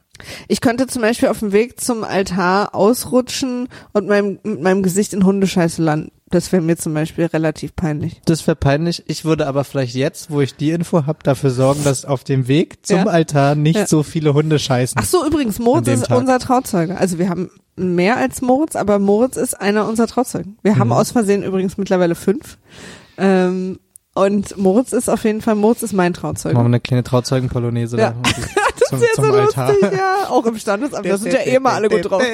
Ich 0.48 0.60
könnte 0.60 0.86
zum 0.86 1.02
Beispiel 1.02 1.28
auf 1.28 1.40
dem 1.40 1.52
Weg 1.52 1.80
zum 1.80 2.04
Altar 2.04 2.74
ausrutschen 2.74 3.68
und 3.92 4.06
meinem, 4.08 4.38
mit 4.44 4.62
meinem 4.62 4.82
Gesicht 4.82 5.12
in 5.12 5.24
Hundescheiße 5.24 5.82
landen. 5.82 6.10
Das 6.30 6.50
wäre 6.52 6.62
mir 6.62 6.76
zum 6.76 6.94
Beispiel 6.94 7.26
relativ 7.26 7.76
peinlich. 7.76 8.20
Das 8.24 8.44
wäre 8.46 8.56
peinlich. 8.56 9.04
Ich 9.06 9.24
würde 9.24 9.46
aber 9.46 9.62
vielleicht 9.64 9.94
jetzt, 9.94 10.30
wo 10.30 10.40
ich 10.40 10.56
die 10.56 10.70
Info 10.70 11.06
habe, 11.06 11.18
dafür 11.22 11.50
sorgen, 11.50 11.84
dass 11.84 12.04
auf 12.04 12.24
dem 12.24 12.48
Weg 12.48 12.84
zum 12.86 12.98
Ja. 12.98 13.04
Altar 13.06 13.54
nicht 13.54 13.76
Ja. 13.76 13.86
so 13.86 14.02
viele 14.02 14.34
Hunde 14.34 14.58
scheißen. 14.58 14.96
Ach 15.00 15.04
so, 15.06 15.24
übrigens, 15.26 15.58
Moritz 15.58 15.86
ist 15.88 16.06
Tag. 16.06 16.18
unser 16.18 16.38
Trauzeuge. 16.38 16.96
Also 16.98 17.18
wir 17.18 17.28
haben 17.28 17.50
mehr 17.76 18.16
als 18.16 18.40
Moritz, 18.40 18.74
aber 18.76 18.98
Moritz 18.98 19.36
ist 19.36 19.60
einer 19.60 19.86
unserer 19.86 20.06
Trauzeugen. 20.08 20.58
Wir 20.62 20.74
Mhm. 20.74 20.78
haben 20.80 20.92
aus 20.92 21.10
Versehen 21.12 21.42
übrigens 21.42 21.76
mittlerweile 21.76 22.14
fünf. 22.14 22.58
Ähm, 23.16 23.78
und 24.14 24.56
Moritz 24.56 24.92
ist 24.92 25.08
auf 25.08 25.24
jeden 25.24 25.40
Fall, 25.40 25.54
Moritz 25.56 25.82
ist 25.82 25.92
mein 25.92 26.14
Trauzeuge. 26.14 26.54
Machen 26.54 26.64
wir 26.66 26.68
eine 26.68 26.80
kleine 26.80 27.04
Trauzeugen-Polonaise 27.04 27.96
Ja. 27.96 28.10
da 28.22 28.30
zum, 28.88 28.98
ist 28.98 29.04
ja 29.08 29.14
zum 29.14 29.24
so 29.24 29.32
Altar. 29.32 29.72
lustig, 29.72 29.92
ja. 29.92 30.28
Auch 30.28 30.46
im 30.46 30.58
Standesamt. 30.58 31.06
Da 31.06 31.16
sind 31.16 31.32
ja 31.32 31.40
eh 31.40 31.58
mal 31.58 31.74
alle 31.74 31.88
gut 31.88 32.10
drauf. 32.10 32.22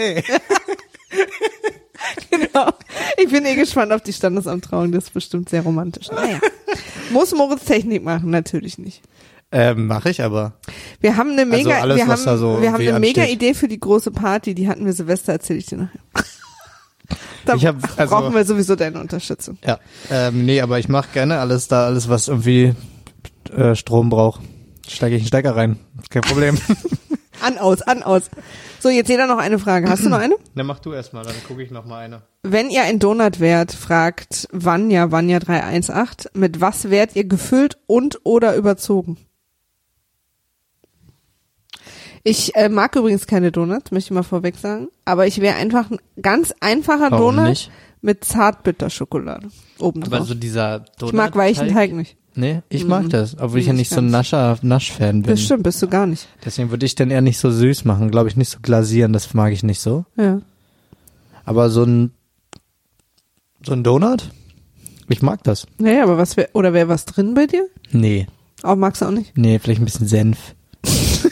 Genau. 2.31 2.71
Ich 3.19 3.31
bin 3.31 3.45
eh 3.45 3.55
gespannt 3.57 3.93
auf 3.93 4.03
die 4.03 4.13
Standesamttrauung. 4.13 4.93
Das 4.93 5.05
ist 5.05 5.15
bestimmt 5.15 5.49
sehr 5.49 5.63
romantisch. 5.63 6.11
Naja. 6.11 6.39
Muss 7.11 7.35
Moritz 7.35 7.65
Technik 7.65 8.03
machen? 8.03 8.31
Natürlich 8.31 8.79
nicht. 8.79 9.03
Ähm, 9.53 9.87
Mache 9.87 10.11
ich 10.11 10.23
aber. 10.23 10.55
Wir 11.01 11.17
haben 11.17 11.33
eine 11.33 11.45
mega, 11.45 11.71
Also 11.71 11.83
alles, 11.83 11.97
wir 11.99 12.07
haben, 12.07 12.39
so 12.39 12.63
wir 12.63 12.73
haben 12.73 12.81
eine 12.81 13.01
mega 13.01 13.23
ansteht. 13.23 13.37
Idee 13.37 13.55
für 13.55 13.69
die 13.69 13.81
große 13.81 14.13
Party. 14.13 14.55
Die 14.55 14.69
hatten 14.69 14.87
wir 14.87 14.93
Silvester, 14.93 15.33
erzähle 15.33 15.59
ich 15.59 15.67
dir 15.67 15.77
nachher. 15.79 16.01
da 17.45 17.61
hab, 17.61 17.99
also, 17.99 18.15
brauchen 18.15 18.35
wir 18.35 18.45
sowieso 18.45 18.77
deine 18.77 19.01
Unterstützung. 19.01 19.59
Ja, 19.65 19.81
ähm, 20.11 20.45
nee, 20.47 20.61
aber 20.61 20.79
ich 20.79 20.89
mache 20.89 21.09
gerne 21.13 21.39
alles 21.41 21.67
da, 21.67 21.87
alles 21.87 22.09
was 22.09 22.29
irgendwie 22.29 22.75
äh, 23.55 23.75
Strom 23.75 24.09
braucht. 24.09 24.41
Steige 24.91 25.17
ich 25.17 25.23
einen 25.23 25.29
Stecker 25.29 25.57
rein. 25.57 25.79
Kein 26.11 26.23
Problem. 26.23 26.59
An, 27.43 27.57
aus, 27.57 27.81
an, 27.81 28.03
aus. 28.03 28.25
So, 28.81 28.91
jetzt 28.91 29.09
jeder 29.09 29.27
noch 29.27 29.39
eine 29.39 29.59
Frage. 29.59 29.89
Hast 29.89 30.05
du 30.05 30.11
noch 30.11 30.19
eine? 30.19 30.35
Dann 30.55 30.67
mach 30.67 30.79
du 30.79 30.93
erstmal, 30.93 31.25
dann 31.25 31.35
gucke 31.49 31.63
ich 31.63 31.71
noch 31.71 31.87
mal 31.87 32.01
eine. 32.05 32.21
Wenn 32.43 32.69
ihr 32.69 32.83
ein 32.83 32.99
Donut 32.99 33.41
wärt, 33.41 33.73
fragt 33.73 34.47
Vanya, 34.53 35.05
Vanya318, 35.05 36.27
mit 36.35 36.61
was 36.61 36.91
wärt 36.91 37.17
ihr 37.17 37.25
gefüllt 37.25 37.79
und 37.87 38.21
oder 38.25 38.57
überzogen? 38.57 39.17
Ich 42.23 42.55
äh, 42.55 42.69
mag 42.69 42.95
übrigens 42.97 43.27
keine 43.27 43.51
Donuts, 43.51 43.91
möchte 43.91 44.09
ich 44.09 44.15
mal 44.15 44.23
vorweg 44.23 44.57
sagen, 44.57 44.89
aber 45.07 45.27
ich 45.27 45.41
wäre 45.41 45.57
einfach 45.57 45.91
ein 45.91 45.99
ganz 46.21 46.53
einfacher 46.61 47.11
Warum 47.11 47.37
Donut 47.37 47.49
nicht? 47.49 47.71
mit 48.03 48.25
Zartbitterschokolade 48.25 49.49
oben 49.79 50.03
Aber 50.03 50.19
drauf. 50.19 50.29
so 50.29 50.35
dieser 50.35 50.81
Donut 50.99 51.15
ich 51.15 51.17
mag 51.17 51.35
weichen 51.37 51.69
Teig 51.69 51.93
nicht. 51.93 52.19
Nee, 52.35 52.63
ich 52.69 52.87
mag 52.87 53.05
Mhm. 53.05 53.09
das, 53.11 53.37
obwohl 53.39 53.59
ich 53.59 53.67
ja 53.67 53.73
Nicht 53.73 53.91
nicht 53.91 53.91
so 53.91 54.01
ein 54.01 54.11
Nasch-Fan 54.11 55.23
bin. 55.23 55.31
Das 55.31 55.43
stimmt, 55.43 55.65
bist 55.65 55.83
du 55.83 55.89
gar 55.89 56.07
nicht. 56.07 56.29
Deswegen 56.45 56.71
würde 56.71 56.87
ich 56.87 56.95
den 56.95 57.11
eher 57.11 57.21
nicht 57.23 57.39
so 57.39 57.51
süß 57.51 57.85
machen, 57.85 58.11
glaube 58.11 58.29
ich, 58.29 58.37
nicht 58.37 58.51
so 58.51 58.59
glasieren, 58.63 59.13
das 59.13 59.35
mag 59.35 59.53
ich 59.53 59.63
nicht 59.63 59.81
so. 59.81 60.05
Ja. 60.17 60.41
Aber 61.45 61.71
so 61.71 61.83
ein, 61.85 62.13
so 63.67 63.73
ein 63.73 63.83
Donut? 63.83 64.31
Ich 65.09 65.23
mag 65.23 65.43
das. 65.43 65.67
Naja, 65.79 66.05
aber 66.05 66.19
was 66.19 66.37
wär, 66.37 66.51
oder 66.53 66.73
wäre 66.73 66.89
was 66.89 67.05
drin 67.05 67.35
bei 67.35 67.47
dir? 67.47 67.67
Nee, 67.91 68.29
Auch 68.63 68.77
magst 68.77 69.03
du 69.03 69.07
auch 69.07 69.11
nicht? 69.11 69.37
nee, 69.37 69.59
vielleicht 69.59 69.81
ein 69.83 69.87
bisschen 69.87 70.07
Senf. 70.07 70.55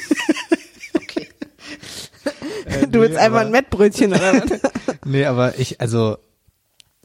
du 2.90 3.00
willst 3.00 3.16
einfach 3.16 3.40
ein 3.40 3.50
Mettbrötchen 3.50 4.12
oder? 4.12 4.44
Nee, 5.04 5.24
aber 5.24 5.58
ich, 5.58 5.80
also, 5.80 6.18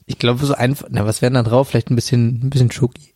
ich 0.07 0.17
glaube 0.17 0.45
so 0.45 0.55
einfach, 0.55 0.87
na, 0.89 1.05
was 1.05 1.21
wäre 1.21 1.31
da 1.31 1.41
drauf? 1.43 1.69
Vielleicht 1.69 1.89
ein 1.89 1.95
bisschen, 1.95 2.41
ein 2.43 2.49
bisschen 2.49 2.69
Schoki. 2.71 3.12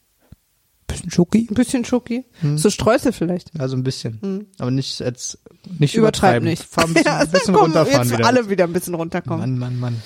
Bisschen 0.88 1.12
Schoki? 1.12 1.48
Ein 1.52 1.54
bisschen 1.54 1.84
Schoki. 1.86 2.26
Hm. 2.40 2.58
So 2.58 2.70
Streusel 2.70 3.12
vielleicht. 3.12 3.52
Ja, 3.58 3.68
so 3.68 3.76
ein 3.76 3.84
bisschen. 3.84 4.48
Aber 4.58 4.72
nicht 4.72 5.00
jetzt, 5.00 5.38
nicht 5.80 5.96
Übertreib 5.96 6.38
übertreiben. 6.38 6.50
nicht. 6.50 6.64
Fahr 6.64 6.86
ein 6.86 6.94
bisschen, 6.94 7.06
Ja, 7.12 7.18
ein 7.20 7.30
bisschen 7.30 7.54
komm, 7.54 7.64
runterfahren 7.66 8.08
jetzt 8.08 8.18
wieder. 8.18 8.28
alle 8.28 8.50
wieder 8.50 8.64
ein 8.64 8.74
bisschen 8.74 8.94
runterkommen. 8.96 9.58
Mann, 9.60 9.80
Mann, 9.80 9.80
Mann. 9.94 10.02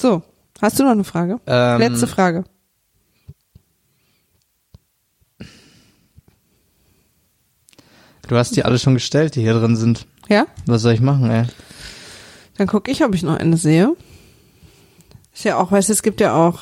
So, 0.00 0.22
hast 0.60 0.78
du 0.78 0.84
noch 0.84 0.90
eine 0.92 1.04
Frage? 1.04 1.38
Ähm, 1.46 1.78
Letzte 1.78 2.06
Frage. 2.06 2.44
Du 8.28 8.36
hast 8.36 8.56
die 8.56 8.64
alle 8.64 8.78
schon 8.78 8.94
gestellt, 8.94 9.34
die 9.34 9.42
hier 9.42 9.54
drin 9.54 9.76
sind. 9.76 10.06
Ja? 10.28 10.46
Was 10.66 10.82
soll 10.82 10.94
ich 10.94 11.00
machen, 11.00 11.30
ey? 11.30 11.44
Dann 12.56 12.66
gucke 12.66 12.90
ich, 12.90 13.04
ob 13.04 13.14
ich 13.14 13.22
noch 13.22 13.36
eine 13.36 13.56
sehe. 13.56 13.94
Ist 15.34 15.44
ja 15.44 15.56
auch, 15.58 15.72
weißt 15.72 15.88
du, 15.88 15.92
es 15.92 16.02
gibt 16.02 16.20
ja 16.20 16.34
auch, 16.34 16.60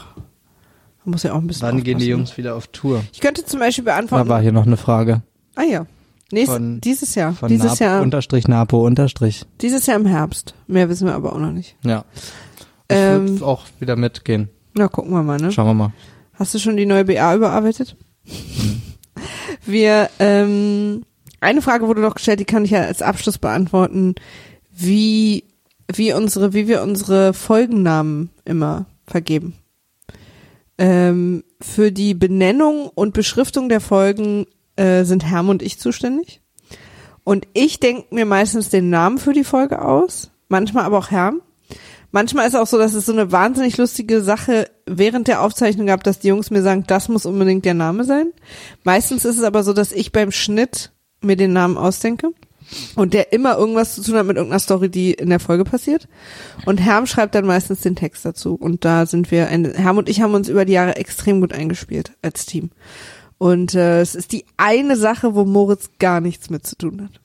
man 1.04 1.12
muss 1.12 1.22
ja 1.22 1.32
auch 1.32 1.38
ein 1.38 1.46
bisschen 1.46 1.68
Wann 1.68 1.82
gehen 1.82 1.98
die 1.98 2.04
aufpassen. 2.04 2.10
Jungs 2.10 2.36
wieder 2.36 2.54
auf 2.56 2.66
Tour? 2.68 3.02
Ich 3.12 3.20
könnte 3.20 3.44
zum 3.44 3.60
Beispiel 3.60 3.84
Da 3.84 3.92
beantworten. 3.94 4.28
war 4.28 4.40
hier 4.42 4.52
noch 4.52 4.66
eine 4.66 4.76
Frage. 4.76 5.22
ah 5.56 5.62
ja. 5.62 5.86
Nächst, 6.32 6.52
Von- 6.52 6.80
dieses 6.80 7.16
Jahr. 7.16 7.32
Von 7.32 7.48
Dieses 7.48 7.72
Napo, 7.80 7.84
Jahr. 7.84 8.02
Unterstrich 8.02 8.46
Napo 8.46 8.86
Unterstrich. 8.86 9.44
Dieses 9.60 9.86
Jahr 9.86 9.96
im 9.98 10.06
Herbst. 10.06 10.54
Mehr 10.68 10.88
wissen 10.88 11.06
wir 11.08 11.14
aber 11.14 11.32
auch 11.32 11.38
noch 11.40 11.50
nicht. 11.50 11.74
Ja. 11.84 12.04
Ich 12.88 12.96
Ähm, 12.96 13.28
würde 13.30 13.46
auch 13.46 13.64
wieder 13.80 13.96
mitgehen. 13.96 14.48
Na, 14.74 14.86
gucken 14.86 15.10
wir 15.12 15.24
mal, 15.24 15.38
ne? 15.40 15.50
Schauen 15.50 15.66
wir 15.66 15.74
mal. 15.74 15.92
Hast 16.34 16.54
du 16.54 16.58
schon 16.60 16.76
die 16.76 16.86
neue 16.86 17.04
BA 17.04 17.34
überarbeitet? 17.34 17.96
Wir, 19.66 20.08
ähm, 20.18 21.02
eine 21.40 21.62
Frage 21.62 21.86
wurde 21.86 22.00
noch 22.00 22.14
gestellt, 22.14 22.40
die 22.40 22.44
kann 22.44 22.64
ich 22.64 22.70
ja 22.70 22.82
als 22.82 23.02
Abschluss 23.02 23.38
beantworten, 23.38 24.14
wie, 24.72 25.44
wie 25.92 26.12
unsere, 26.12 26.54
wie 26.54 26.66
wir 26.68 26.82
unsere 26.82 27.34
Folgennamen 27.34 28.30
immer 28.44 28.86
vergeben. 29.06 29.54
Ähm, 30.80 31.44
für 31.60 31.92
die 31.92 32.14
Benennung 32.14 32.88
und 32.94 33.12
Beschriftung 33.12 33.68
der 33.68 33.82
Folgen 33.82 34.46
äh, 34.76 35.04
sind 35.04 35.26
Herm 35.26 35.50
und 35.50 35.62
ich 35.62 35.78
zuständig. 35.78 36.40
Und 37.22 37.46
ich 37.52 37.80
denke 37.80 38.14
mir 38.14 38.24
meistens 38.24 38.70
den 38.70 38.88
Namen 38.88 39.18
für 39.18 39.34
die 39.34 39.44
Folge 39.44 39.82
aus, 39.82 40.30
manchmal 40.48 40.84
aber 40.84 40.96
auch 40.96 41.10
Herm. 41.10 41.42
Manchmal 42.12 42.48
ist 42.48 42.56
auch 42.56 42.66
so, 42.66 42.78
dass 42.78 42.94
es 42.94 43.04
so 43.04 43.12
eine 43.12 43.30
wahnsinnig 43.30 43.76
lustige 43.76 44.22
Sache 44.22 44.70
während 44.86 45.28
der 45.28 45.42
Aufzeichnung 45.42 45.86
gab, 45.86 46.02
dass 46.02 46.18
die 46.18 46.28
Jungs 46.28 46.50
mir 46.50 46.62
sagen, 46.62 46.84
das 46.86 47.10
muss 47.10 47.26
unbedingt 47.26 47.66
der 47.66 47.74
Name 47.74 48.04
sein. 48.04 48.32
Meistens 48.82 49.26
ist 49.26 49.36
es 49.36 49.44
aber 49.44 49.62
so, 49.62 49.74
dass 49.74 49.92
ich 49.92 50.12
beim 50.12 50.32
Schnitt 50.32 50.92
mir 51.20 51.36
den 51.36 51.52
Namen 51.52 51.76
ausdenke 51.76 52.32
und 52.94 53.14
der 53.14 53.32
immer 53.32 53.56
irgendwas 53.58 53.94
zu 53.94 54.02
tun 54.02 54.14
hat 54.16 54.26
mit 54.26 54.36
irgendeiner 54.36 54.60
Story, 54.60 54.88
die 54.88 55.12
in 55.12 55.28
der 55.30 55.40
Folge 55.40 55.64
passiert. 55.64 56.08
Und 56.66 56.78
Herm 56.78 57.06
schreibt 57.06 57.34
dann 57.34 57.46
meistens 57.46 57.80
den 57.80 57.96
Text 57.96 58.24
dazu. 58.24 58.54
Und 58.54 58.84
da 58.84 59.06
sind 59.06 59.30
wir, 59.30 59.48
ein, 59.48 59.64
Herm 59.74 59.98
und 59.98 60.08
ich 60.08 60.20
haben 60.22 60.34
uns 60.34 60.48
über 60.48 60.64
die 60.64 60.72
Jahre 60.74 60.96
extrem 60.96 61.40
gut 61.40 61.52
eingespielt 61.52 62.12
als 62.22 62.46
Team. 62.46 62.70
Und 63.38 63.74
äh, 63.74 64.00
es 64.00 64.14
ist 64.14 64.32
die 64.32 64.44
eine 64.56 64.96
Sache, 64.96 65.34
wo 65.34 65.44
Moritz 65.44 65.90
gar 65.98 66.20
nichts 66.20 66.50
mit 66.50 66.66
zu 66.66 66.76
tun 66.76 67.02
hat. 67.02 67.20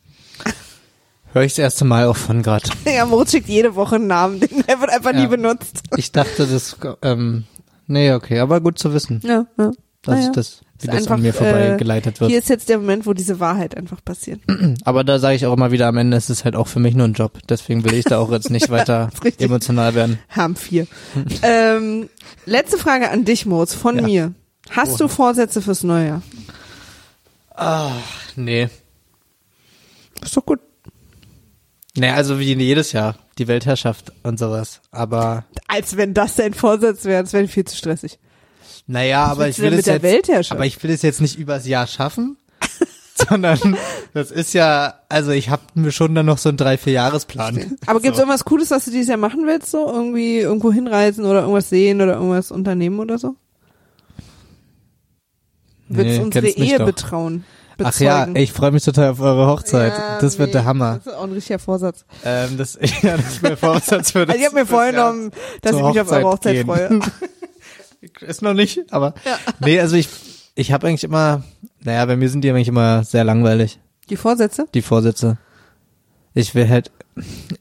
Hör 1.33 1.41
ich 1.43 1.51
das 1.53 1.59
erste 1.59 1.83
Mal 1.85 2.05
auch 2.07 2.15
von 2.15 2.41
grad. 2.41 2.69
Ja, 2.85 3.05
Moritz 3.05 3.31
schickt 3.31 3.49
jede 3.49 3.75
Woche 3.75 3.95
einen 3.95 4.07
Namen, 4.07 4.39
den 4.39 4.63
er 4.67 4.79
wird 4.79 4.89
einfach 4.89 5.11
nie 5.11 5.23
Ja. 5.23 5.27
benutzt. 5.27 5.81
Ich 5.97 6.13
dachte, 6.13 6.47
das, 6.47 6.77
ähm, 7.01 7.43
nee, 7.87 8.13
okay, 8.13 8.39
aber 8.39 8.61
gut 8.61 8.79
zu 8.79 8.93
wissen, 8.93 9.19
Ja, 9.23 9.45
ja. 9.57 9.71
dass 10.03 10.15
Naja. 10.19 10.31
das, 10.33 10.61
wie 10.81 10.87
das 10.87 10.95
einfach, 10.97 11.15
an 11.15 11.21
mir 11.21 11.33
vorbei 11.33 11.75
geleitet 11.77 12.17
Hier 12.19 12.29
wird. 12.29 12.39
ist 12.43 12.49
jetzt 12.49 12.69
der 12.69 12.79
Moment, 12.79 13.05
wo 13.05 13.13
diese 13.13 13.39
Wahrheit 13.39 13.77
einfach 13.77 14.03
passiert. 14.03 14.41
Aber 14.83 15.03
da 15.03 15.19
sage 15.19 15.35
ich 15.35 15.45
auch 15.45 15.53
immer 15.53 15.71
wieder, 15.71 15.87
am 15.87 15.97
Ende 15.97 16.17
ist 16.17 16.29
es 16.29 16.43
halt 16.43 16.55
auch 16.55 16.67
für 16.67 16.79
mich 16.79 16.95
nur 16.95 17.07
ein 17.07 17.13
Job. 17.13 17.39
Deswegen 17.47 17.83
will 17.85 17.93
ich 17.93 18.05
da 18.05 18.19
auch 18.19 18.31
jetzt 18.31 18.49
nicht 18.49 18.69
weiter 18.71 19.09
emotional 19.39 19.95
werden. 19.95 20.19
Haben 20.29 20.55
vier. 20.55 20.87
ähm, 21.43 22.09
letzte 22.45 22.77
Frage 22.77 23.09
an 23.09 23.25
dich, 23.25 23.45
Moritz, 23.45 23.73
von 23.73 23.97
Ja. 23.97 24.01
mir. 24.03 24.33
Hast 24.69 24.99
du 24.99 25.07
Vorsätze 25.07 25.61
fürs 25.61 25.83
neue 25.83 26.07
Jahr? 26.07 27.91
Nee. 28.35 28.67
Ist 30.23 30.35
doch 30.35 30.45
gut. 30.45 30.59
Nee, 31.97 32.09
also 32.09 32.39
wie 32.39 32.53
jedes 32.53 32.91
Jahr. 32.91 33.15
Die 33.37 33.47
Weltherrschaft 33.47 34.11
und 34.23 34.39
sowas. 34.39 34.81
Aber, 34.91 35.43
Als 35.67 35.97
wenn 35.97 36.13
das 36.13 36.35
dein 36.35 36.53
Vorsatz 36.53 37.05
wäre, 37.05 37.23
das 37.23 37.33
wäre 37.33 37.47
viel 37.47 37.65
zu 37.65 37.75
stressig. 37.75 38.17
Naja, 38.87 39.25
aber 39.25 39.47
ich 39.47 39.55
du 39.57 39.63
will 39.63 39.73
es 39.73 39.85
jetzt, 39.85 40.51
aber 40.51 40.65
ich 40.65 40.81
will 40.83 40.91
es 40.91 41.01
jetzt 41.01 41.21
nicht 41.21 41.37
übers 41.37 41.67
Jahr 41.67 41.87
schaffen. 41.87 42.37
sondern 43.29 43.77
das 44.13 44.31
ist 44.31 44.53
ja, 44.53 44.95
also 45.09 45.31
ich 45.31 45.49
habe 45.49 45.63
mir 45.73 45.91
schon 45.91 46.13
dann 46.15 46.25
noch 46.25 46.37
so 46.37 46.49
einen 46.49 46.57
drei, 46.57 46.77
vier 46.77 46.93
Jahresplan. 46.93 47.77
Aber 47.85 48.01
gibt's 48.01 48.19
irgendwas 48.19 48.43
Cooles, 48.45 48.71
was 48.71 48.85
du 48.85 48.91
dieses 48.91 49.07
Jahr 49.07 49.17
machen 49.17 49.47
willst? 49.47 49.71
So 49.71 49.87
irgendwie 49.87 50.39
irgendwo 50.39 50.71
hinreisen 50.71 51.25
oder 51.25 51.41
irgendwas 51.41 51.69
sehen 51.69 52.01
oder 52.01 52.15
irgendwas 52.15 52.51
unternehmen 52.51 52.99
oder 52.99 53.17
so? 53.17 53.35
Willst 55.87 56.17
Nee, 56.19 56.25
unsere 56.25 56.47
Ehe 56.47 56.77
doch. 56.77 56.85
betrauen? 56.85 57.45
Ach 57.83 57.99
ja, 57.99 58.19
bezeugen? 58.21 58.35
ich 58.37 58.53
freue 58.53 58.71
mich 58.71 58.83
total 58.83 59.11
auf 59.11 59.19
eure 59.19 59.47
Hochzeit. 59.47 59.93
Ja, 59.93 60.19
das 60.19 60.39
wird 60.39 60.47
nee, 60.47 60.53
der 60.53 60.65
Hammer. 60.65 61.01
Das 61.03 61.13
ist 61.13 61.19
auch 61.19 61.23
ein 61.23 61.33
richtiger 61.33 61.59
Vorsatz. 61.59 62.05
Ähm, 62.23 62.57
das, 62.57 62.79
ja, 63.01 63.17
das 63.17 63.27
ist 63.27 63.43
mein 63.43 63.57
Vorsatz 63.57 64.11
für 64.11 64.25
das. 64.25 64.35
Also 64.35 64.39
ich 64.39 64.45
habe 64.45 64.55
mir 64.55 64.65
vorgenommen, 64.65 65.31
dass 65.61 65.75
ich 65.75 65.83
mich 65.83 65.99
auf 65.99 66.11
eure 66.11 66.23
Hochzeit 66.23 66.55
gehen. 66.55 66.65
freue. 66.65 66.99
Ist 68.21 68.41
noch 68.41 68.53
nicht, 68.53 68.81
aber 68.91 69.13
nee, 69.59 69.79
also 69.79 69.95
ich 69.95 70.07
ich 70.55 70.71
habe 70.71 70.87
eigentlich 70.87 71.03
immer, 71.03 71.43
naja, 71.83 72.05
bei 72.05 72.15
mir 72.15 72.29
sind 72.29 72.41
die 72.43 72.49
eigentlich 72.49 72.67
immer 72.69 73.03
sehr 73.03 73.23
langweilig, 73.23 73.79
Die 74.09 74.15
Vorsätze? 74.15 74.65
die 74.73 74.81
Vorsätze. 74.81 75.37
Ich 76.33 76.53
will 76.53 76.67
halt, 76.69 76.91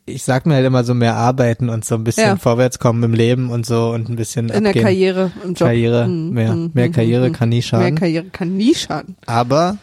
ich 0.04 0.24
sag 0.24 0.46
mir 0.46 0.54
halt 0.54 0.66
immer 0.66 0.82
so 0.84 0.94
mehr 0.94 1.14
arbeiten 1.16 1.68
und 1.68 1.84
so 1.84 1.94
ein 1.94 2.02
bisschen 2.04 2.24
Ja. 2.24 2.36
vorwärts 2.36 2.78
kommen 2.80 3.02
im 3.04 3.14
Leben 3.14 3.50
und 3.50 3.64
so 3.66 3.90
und 3.90 4.08
ein 4.08 4.16
bisschen 4.16 4.48
In 4.48 4.62
der 4.64 4.70
abgehen. 4.70 4.82
Karriere, 4.84 5.32
im 5.44 5.50
Job. 5.50 5.68
Karriere, 5.68 6.06
Mhm, 6.08 6.30
mehr, 6.30 6.54
mhm, 6.54 6.70
mehr 6.74 6.88
mhm, 6.88 6.92
Karriere 6.92 7.28
mhm. 7.28 7.32
kann 7.32 7.48
nie 7.50 7.56
Mehr 7.56 7.62
schaden. 7.62 7.94
Karriere 7.96 8.24
kann 8.26 8.56
nie 8.56 8.74
schaden. 8.74 9.16
aber, 9.26 9.78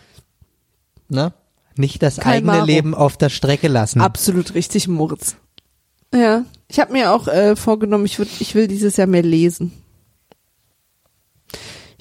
ne, 1.09 1.32
nicht 1.78 2.03
das 2.03 2.18
Kein 2.18 2.34
eigene 2.34 2.51
Maro. 2.51 2.66
Leben 2.66 2.93
auf 2.93 3.16
der 3.18 3.30
Strecke 3.30 3.68
lassen. 3.70 4.01
Absolut 4.01 4.55
richtig, 4.55 4.88
Moritz. 4.89 5.36
Ja, 6.14 6.43
ich 6.68 6.80
habe 6.82 6.91
mir 6.91 7.14
auch 7.14 7.28
äh, 7.30 7.55
vorgenommen, 7.55 8.05
ich, 8.05 8.20
würd, 8.20 8.30
ich 8.39 8.55
will 8.55 8.68
dieses 8.68 8.97
Jahr 8.97 9.07
mehr 9.07 9.24
lesen. 9.24 9.72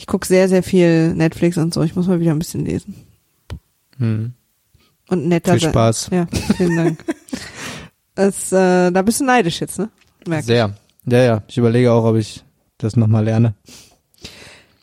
Ich 0.00 0.06
guck 0.06 0.24
sehr, 0.24 0.48
sehr 0.48 0.62
viel 0.62 1.12
Netflix 1.14 1.58
und 1.58 1.74
so. 1.74 1.82
Ich 1.82 1.94
muss 1.94 2.06
mal 2.06 2.20
wieder 2.20 2.30
ein 2.30 2.38
bisschen 2.38 2.64
lesen. 2.64 2.94
Hm. 3.98 4.32
Und 5.10 5.28
netter 5.28 5.52
Viel 5.52 5.60
sein. 5.60 5.70
Spaß. 5.72 6.08
Ja, 6.10 6.26
vielen 6.56 6.76
Dank. 6.76 7.04
das, 8.14 8.50
äh, 8.50 8.90
da 8.90 9.02
bist 9.02 9.20
du 9.20 9.24
neidisch 9.24 9.60
jetzt, 9.60 9.78
ne? 9.78 9.90
Merk 10.26 10.40
ich. 10.40 10.46
Sehr. 10.46 10.74
Ja, 11.04 11.18
ja. 11.22 11.42
Ich 11.48 11.58
überlege 11.58 11.92
auch, 11.92 12.04
ob 12.04 12.16
ich 12.16 12.42
das 12.78 12.96
nochmal 12.96 13.24
lerne. 13.24 13.52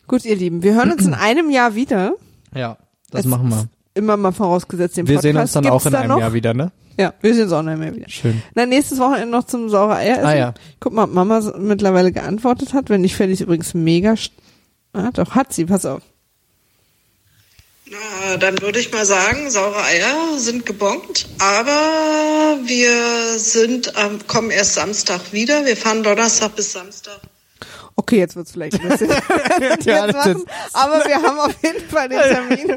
Gut, 0.05 0.23
ihr 0.23 0.35
Lieben, 0.35 0.61
wir 0.61 0.75
hören 0.75 0.91
uns 0.91 1.07
in 1.07 1.13
einem 1.15 1.49
Jahr 1.49 1.73
wieder. 1.73 2.13
Ja, 2.53 2.77
das 3.09 3.21
Es- 3.21 3.25
machen 3.25 3.49
wir. 3.49 3.67
Immer 3.95 4.17
mal 4.17 4.31
vorausgesetzt 4.33 4.97
den 4.97 5.07
Wir 5.07 5.15
Podcast. 5.15 5.23
sehen 5.23 5.37
uns 5.37 5.51
dann 5.53 5.63
Gibt's 5.63 5.75
auch 5.75 5.85
in 5.87 5.95
einem 5.95 6.09
noch? 6.09 6.19
Jahr 6.19 6.33
wieder, 6.33 6.53
ne? 6.53 6.71
Ja, 6.99 7.15
wir 7.21 7.33
sehen 7.33 7.45
uns 7.45 7.53
auch 7.53 7.61
in 7.61 7.69
einem 7.69 7.81
Jahr 7.81 7.95
wieder. 7.95 8.09
Schön. 8.09 8.43
Na, 8.53 8.67
nächstes 8.67 8.99
Wochenende 8.99 9.29
noch 9.31 9.45
zum 9.45 9.69
saure 9.69 9.95
Eier 9.95 10.17
essen. 10.17 10.25
Ah, 10.27 10.35
ja. 10.35 10.53
Guck 10.79 10.93
mal, 10.93 11.05
ob 11.05 11.13
Mama 11.13 11.41
mittlerweile 11.57 12.11
geantwortet 12.11 12.75
hat. 12.75 12.91
Wenn 12.91 13.01
nicht, 13.01 13.15
fände 13.15 13.33
ich 13.33 13.41
übrigens 13.41 13.73
mega. 13.73 14.13
St- 14.97 15.07
Ah, 15.07 15.11
doch, 15.13 15.35
hat 15.35 15.53
sie, 15.53 15.65
pass 15.65 15.85
auf. 15.85 16.01
Na, 17.89 18.35
dann 18.37 18.61
würde 18.61 18.79
ich 18.79 18.91
mal 18.91 19.05
sagen, 19.05 19.49
saure 19.49 19.81
Eier 19.81 20.37
sind 20.37 20.65
gebongt, 20.65 21.27
aber 21.39 22.57
wir 22.65 23.39
sind, 23.39 23.93
ähm, 23.97 24.19
kommen 24.27 24.51
erst 24.51 24.73
Samstag 24.73 25.31
wieder. 25.31 25.65
Wir 25.65 25.77
fahren 25.77 26.03
Donnerstag 26.03 26.53
bis 26.57 26.73
Samstag. 26.73 27.19
Okay, 27.95 28.19
jetzt 28.19 28.35
wird's 28.35 28.51
vielleicht 28.51 28.79
ein 28.81 28.89
bisschen. 28.89 29.09
Ja, 29.85 30.05
machen, 30.11 30.43
aber 30.73 31.03
wir 31.05 31.15
haben 31.15 31.39
auf 31.39 31.55
jeden 31.63 31.89
Fall 31.89 32.09
den 32.09 32.19
Termin. 32.19 32.75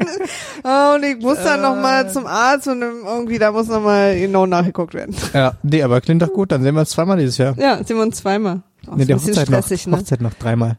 Oh, 0.64 0.92
und 0.94 1.02
ich 1.02 1.18
muss 1.18 1.38
dann 1.42 1.60
noch 1.60 1.74
mal 1.74 2.10
zum 2.10 2.26
Arzt 2.26 2.68
und 2.68 2.80
irgendwie, 2.80 3.38
da 3.38 3.50
muss 3.52 3.66
noch 3.66 3.82
mal 3.82 4.16
genau 4.18 4.46
nachgeguckt 4.46 4.94
werden. 4.94 5.14
Ja, 5.34 5.54
nee, 5.62 5.82
aber 5.82 6.00
klingt 6.00 6.22
doch 6.22 6.32
gut. 6.32 6.52
Dann 6.52 6.62
sehen 6.62 6.74
wir 6.74 6.80
uns 6.80 6.90
zweimal 6.90 7.18
dieses 7.18 7.36
Jahr. 7.36 7.54
Ja, 7.58 7.82
sehen 7.84 7.96
wir 7.96 8.02
uns 8.04 8.16
zweimal. 8.18 8.62
Oh, 8.86 8.92
nee, 8.94 9.02
ist 9.02 9.08
die 9.08 9.14
Hochzeit 9.14 9.50
noch, 9.50 9.58
stressig, 9.58 9.86
ne? 9.88 9.96
Hochzeit 9.98 10.20
noch 10.22 10.34
dreimal. 10.34 10.78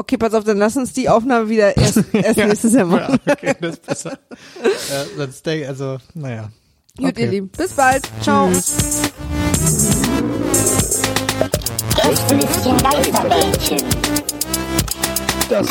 Okay, 0.00 0.16
pass 0.16 0.32
auf, 0.32 0.44
dann 0.44 0.58
lass 0.58 0.76
uns 0.76 0.92
die 0.92 1.08
Aufnahme 1.08 1.48
wieder 1.48 1.76
erst, 1.76 2.04
erst 2.12 2.36
nächstes 2.38 2.72
Jahr 2.72 2.86
machen. 2.86 3.18
okay, 3.28 3.54
das 3.60 3.72
ist 3.74 3.86
besser. 3.86 4.18
ja, 4.90 5.04
sonst 5.16 5.44
denke 5.44 5.62
ich, 5.64 5.68
also, 5.68 5.98
naja. 6.14 6.50
Gut, 6.96 7.08
Okay. 7.08 7.22
ihr 7.24 7.30
Lieben. 7.30 7.48
Bis 7.48 7.72
bald. 7.72 8.08
Ciao. 8.22 8.48
Das. 15.48 15.68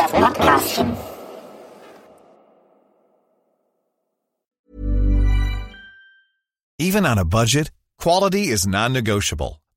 Even 6.80 7.05
on 7.05 7.17
a 7.17 7.25
budget, 7.25 7.71
quality 7.97 8.47
is 8.49 8.67
non-negotiable. 8.67 9.59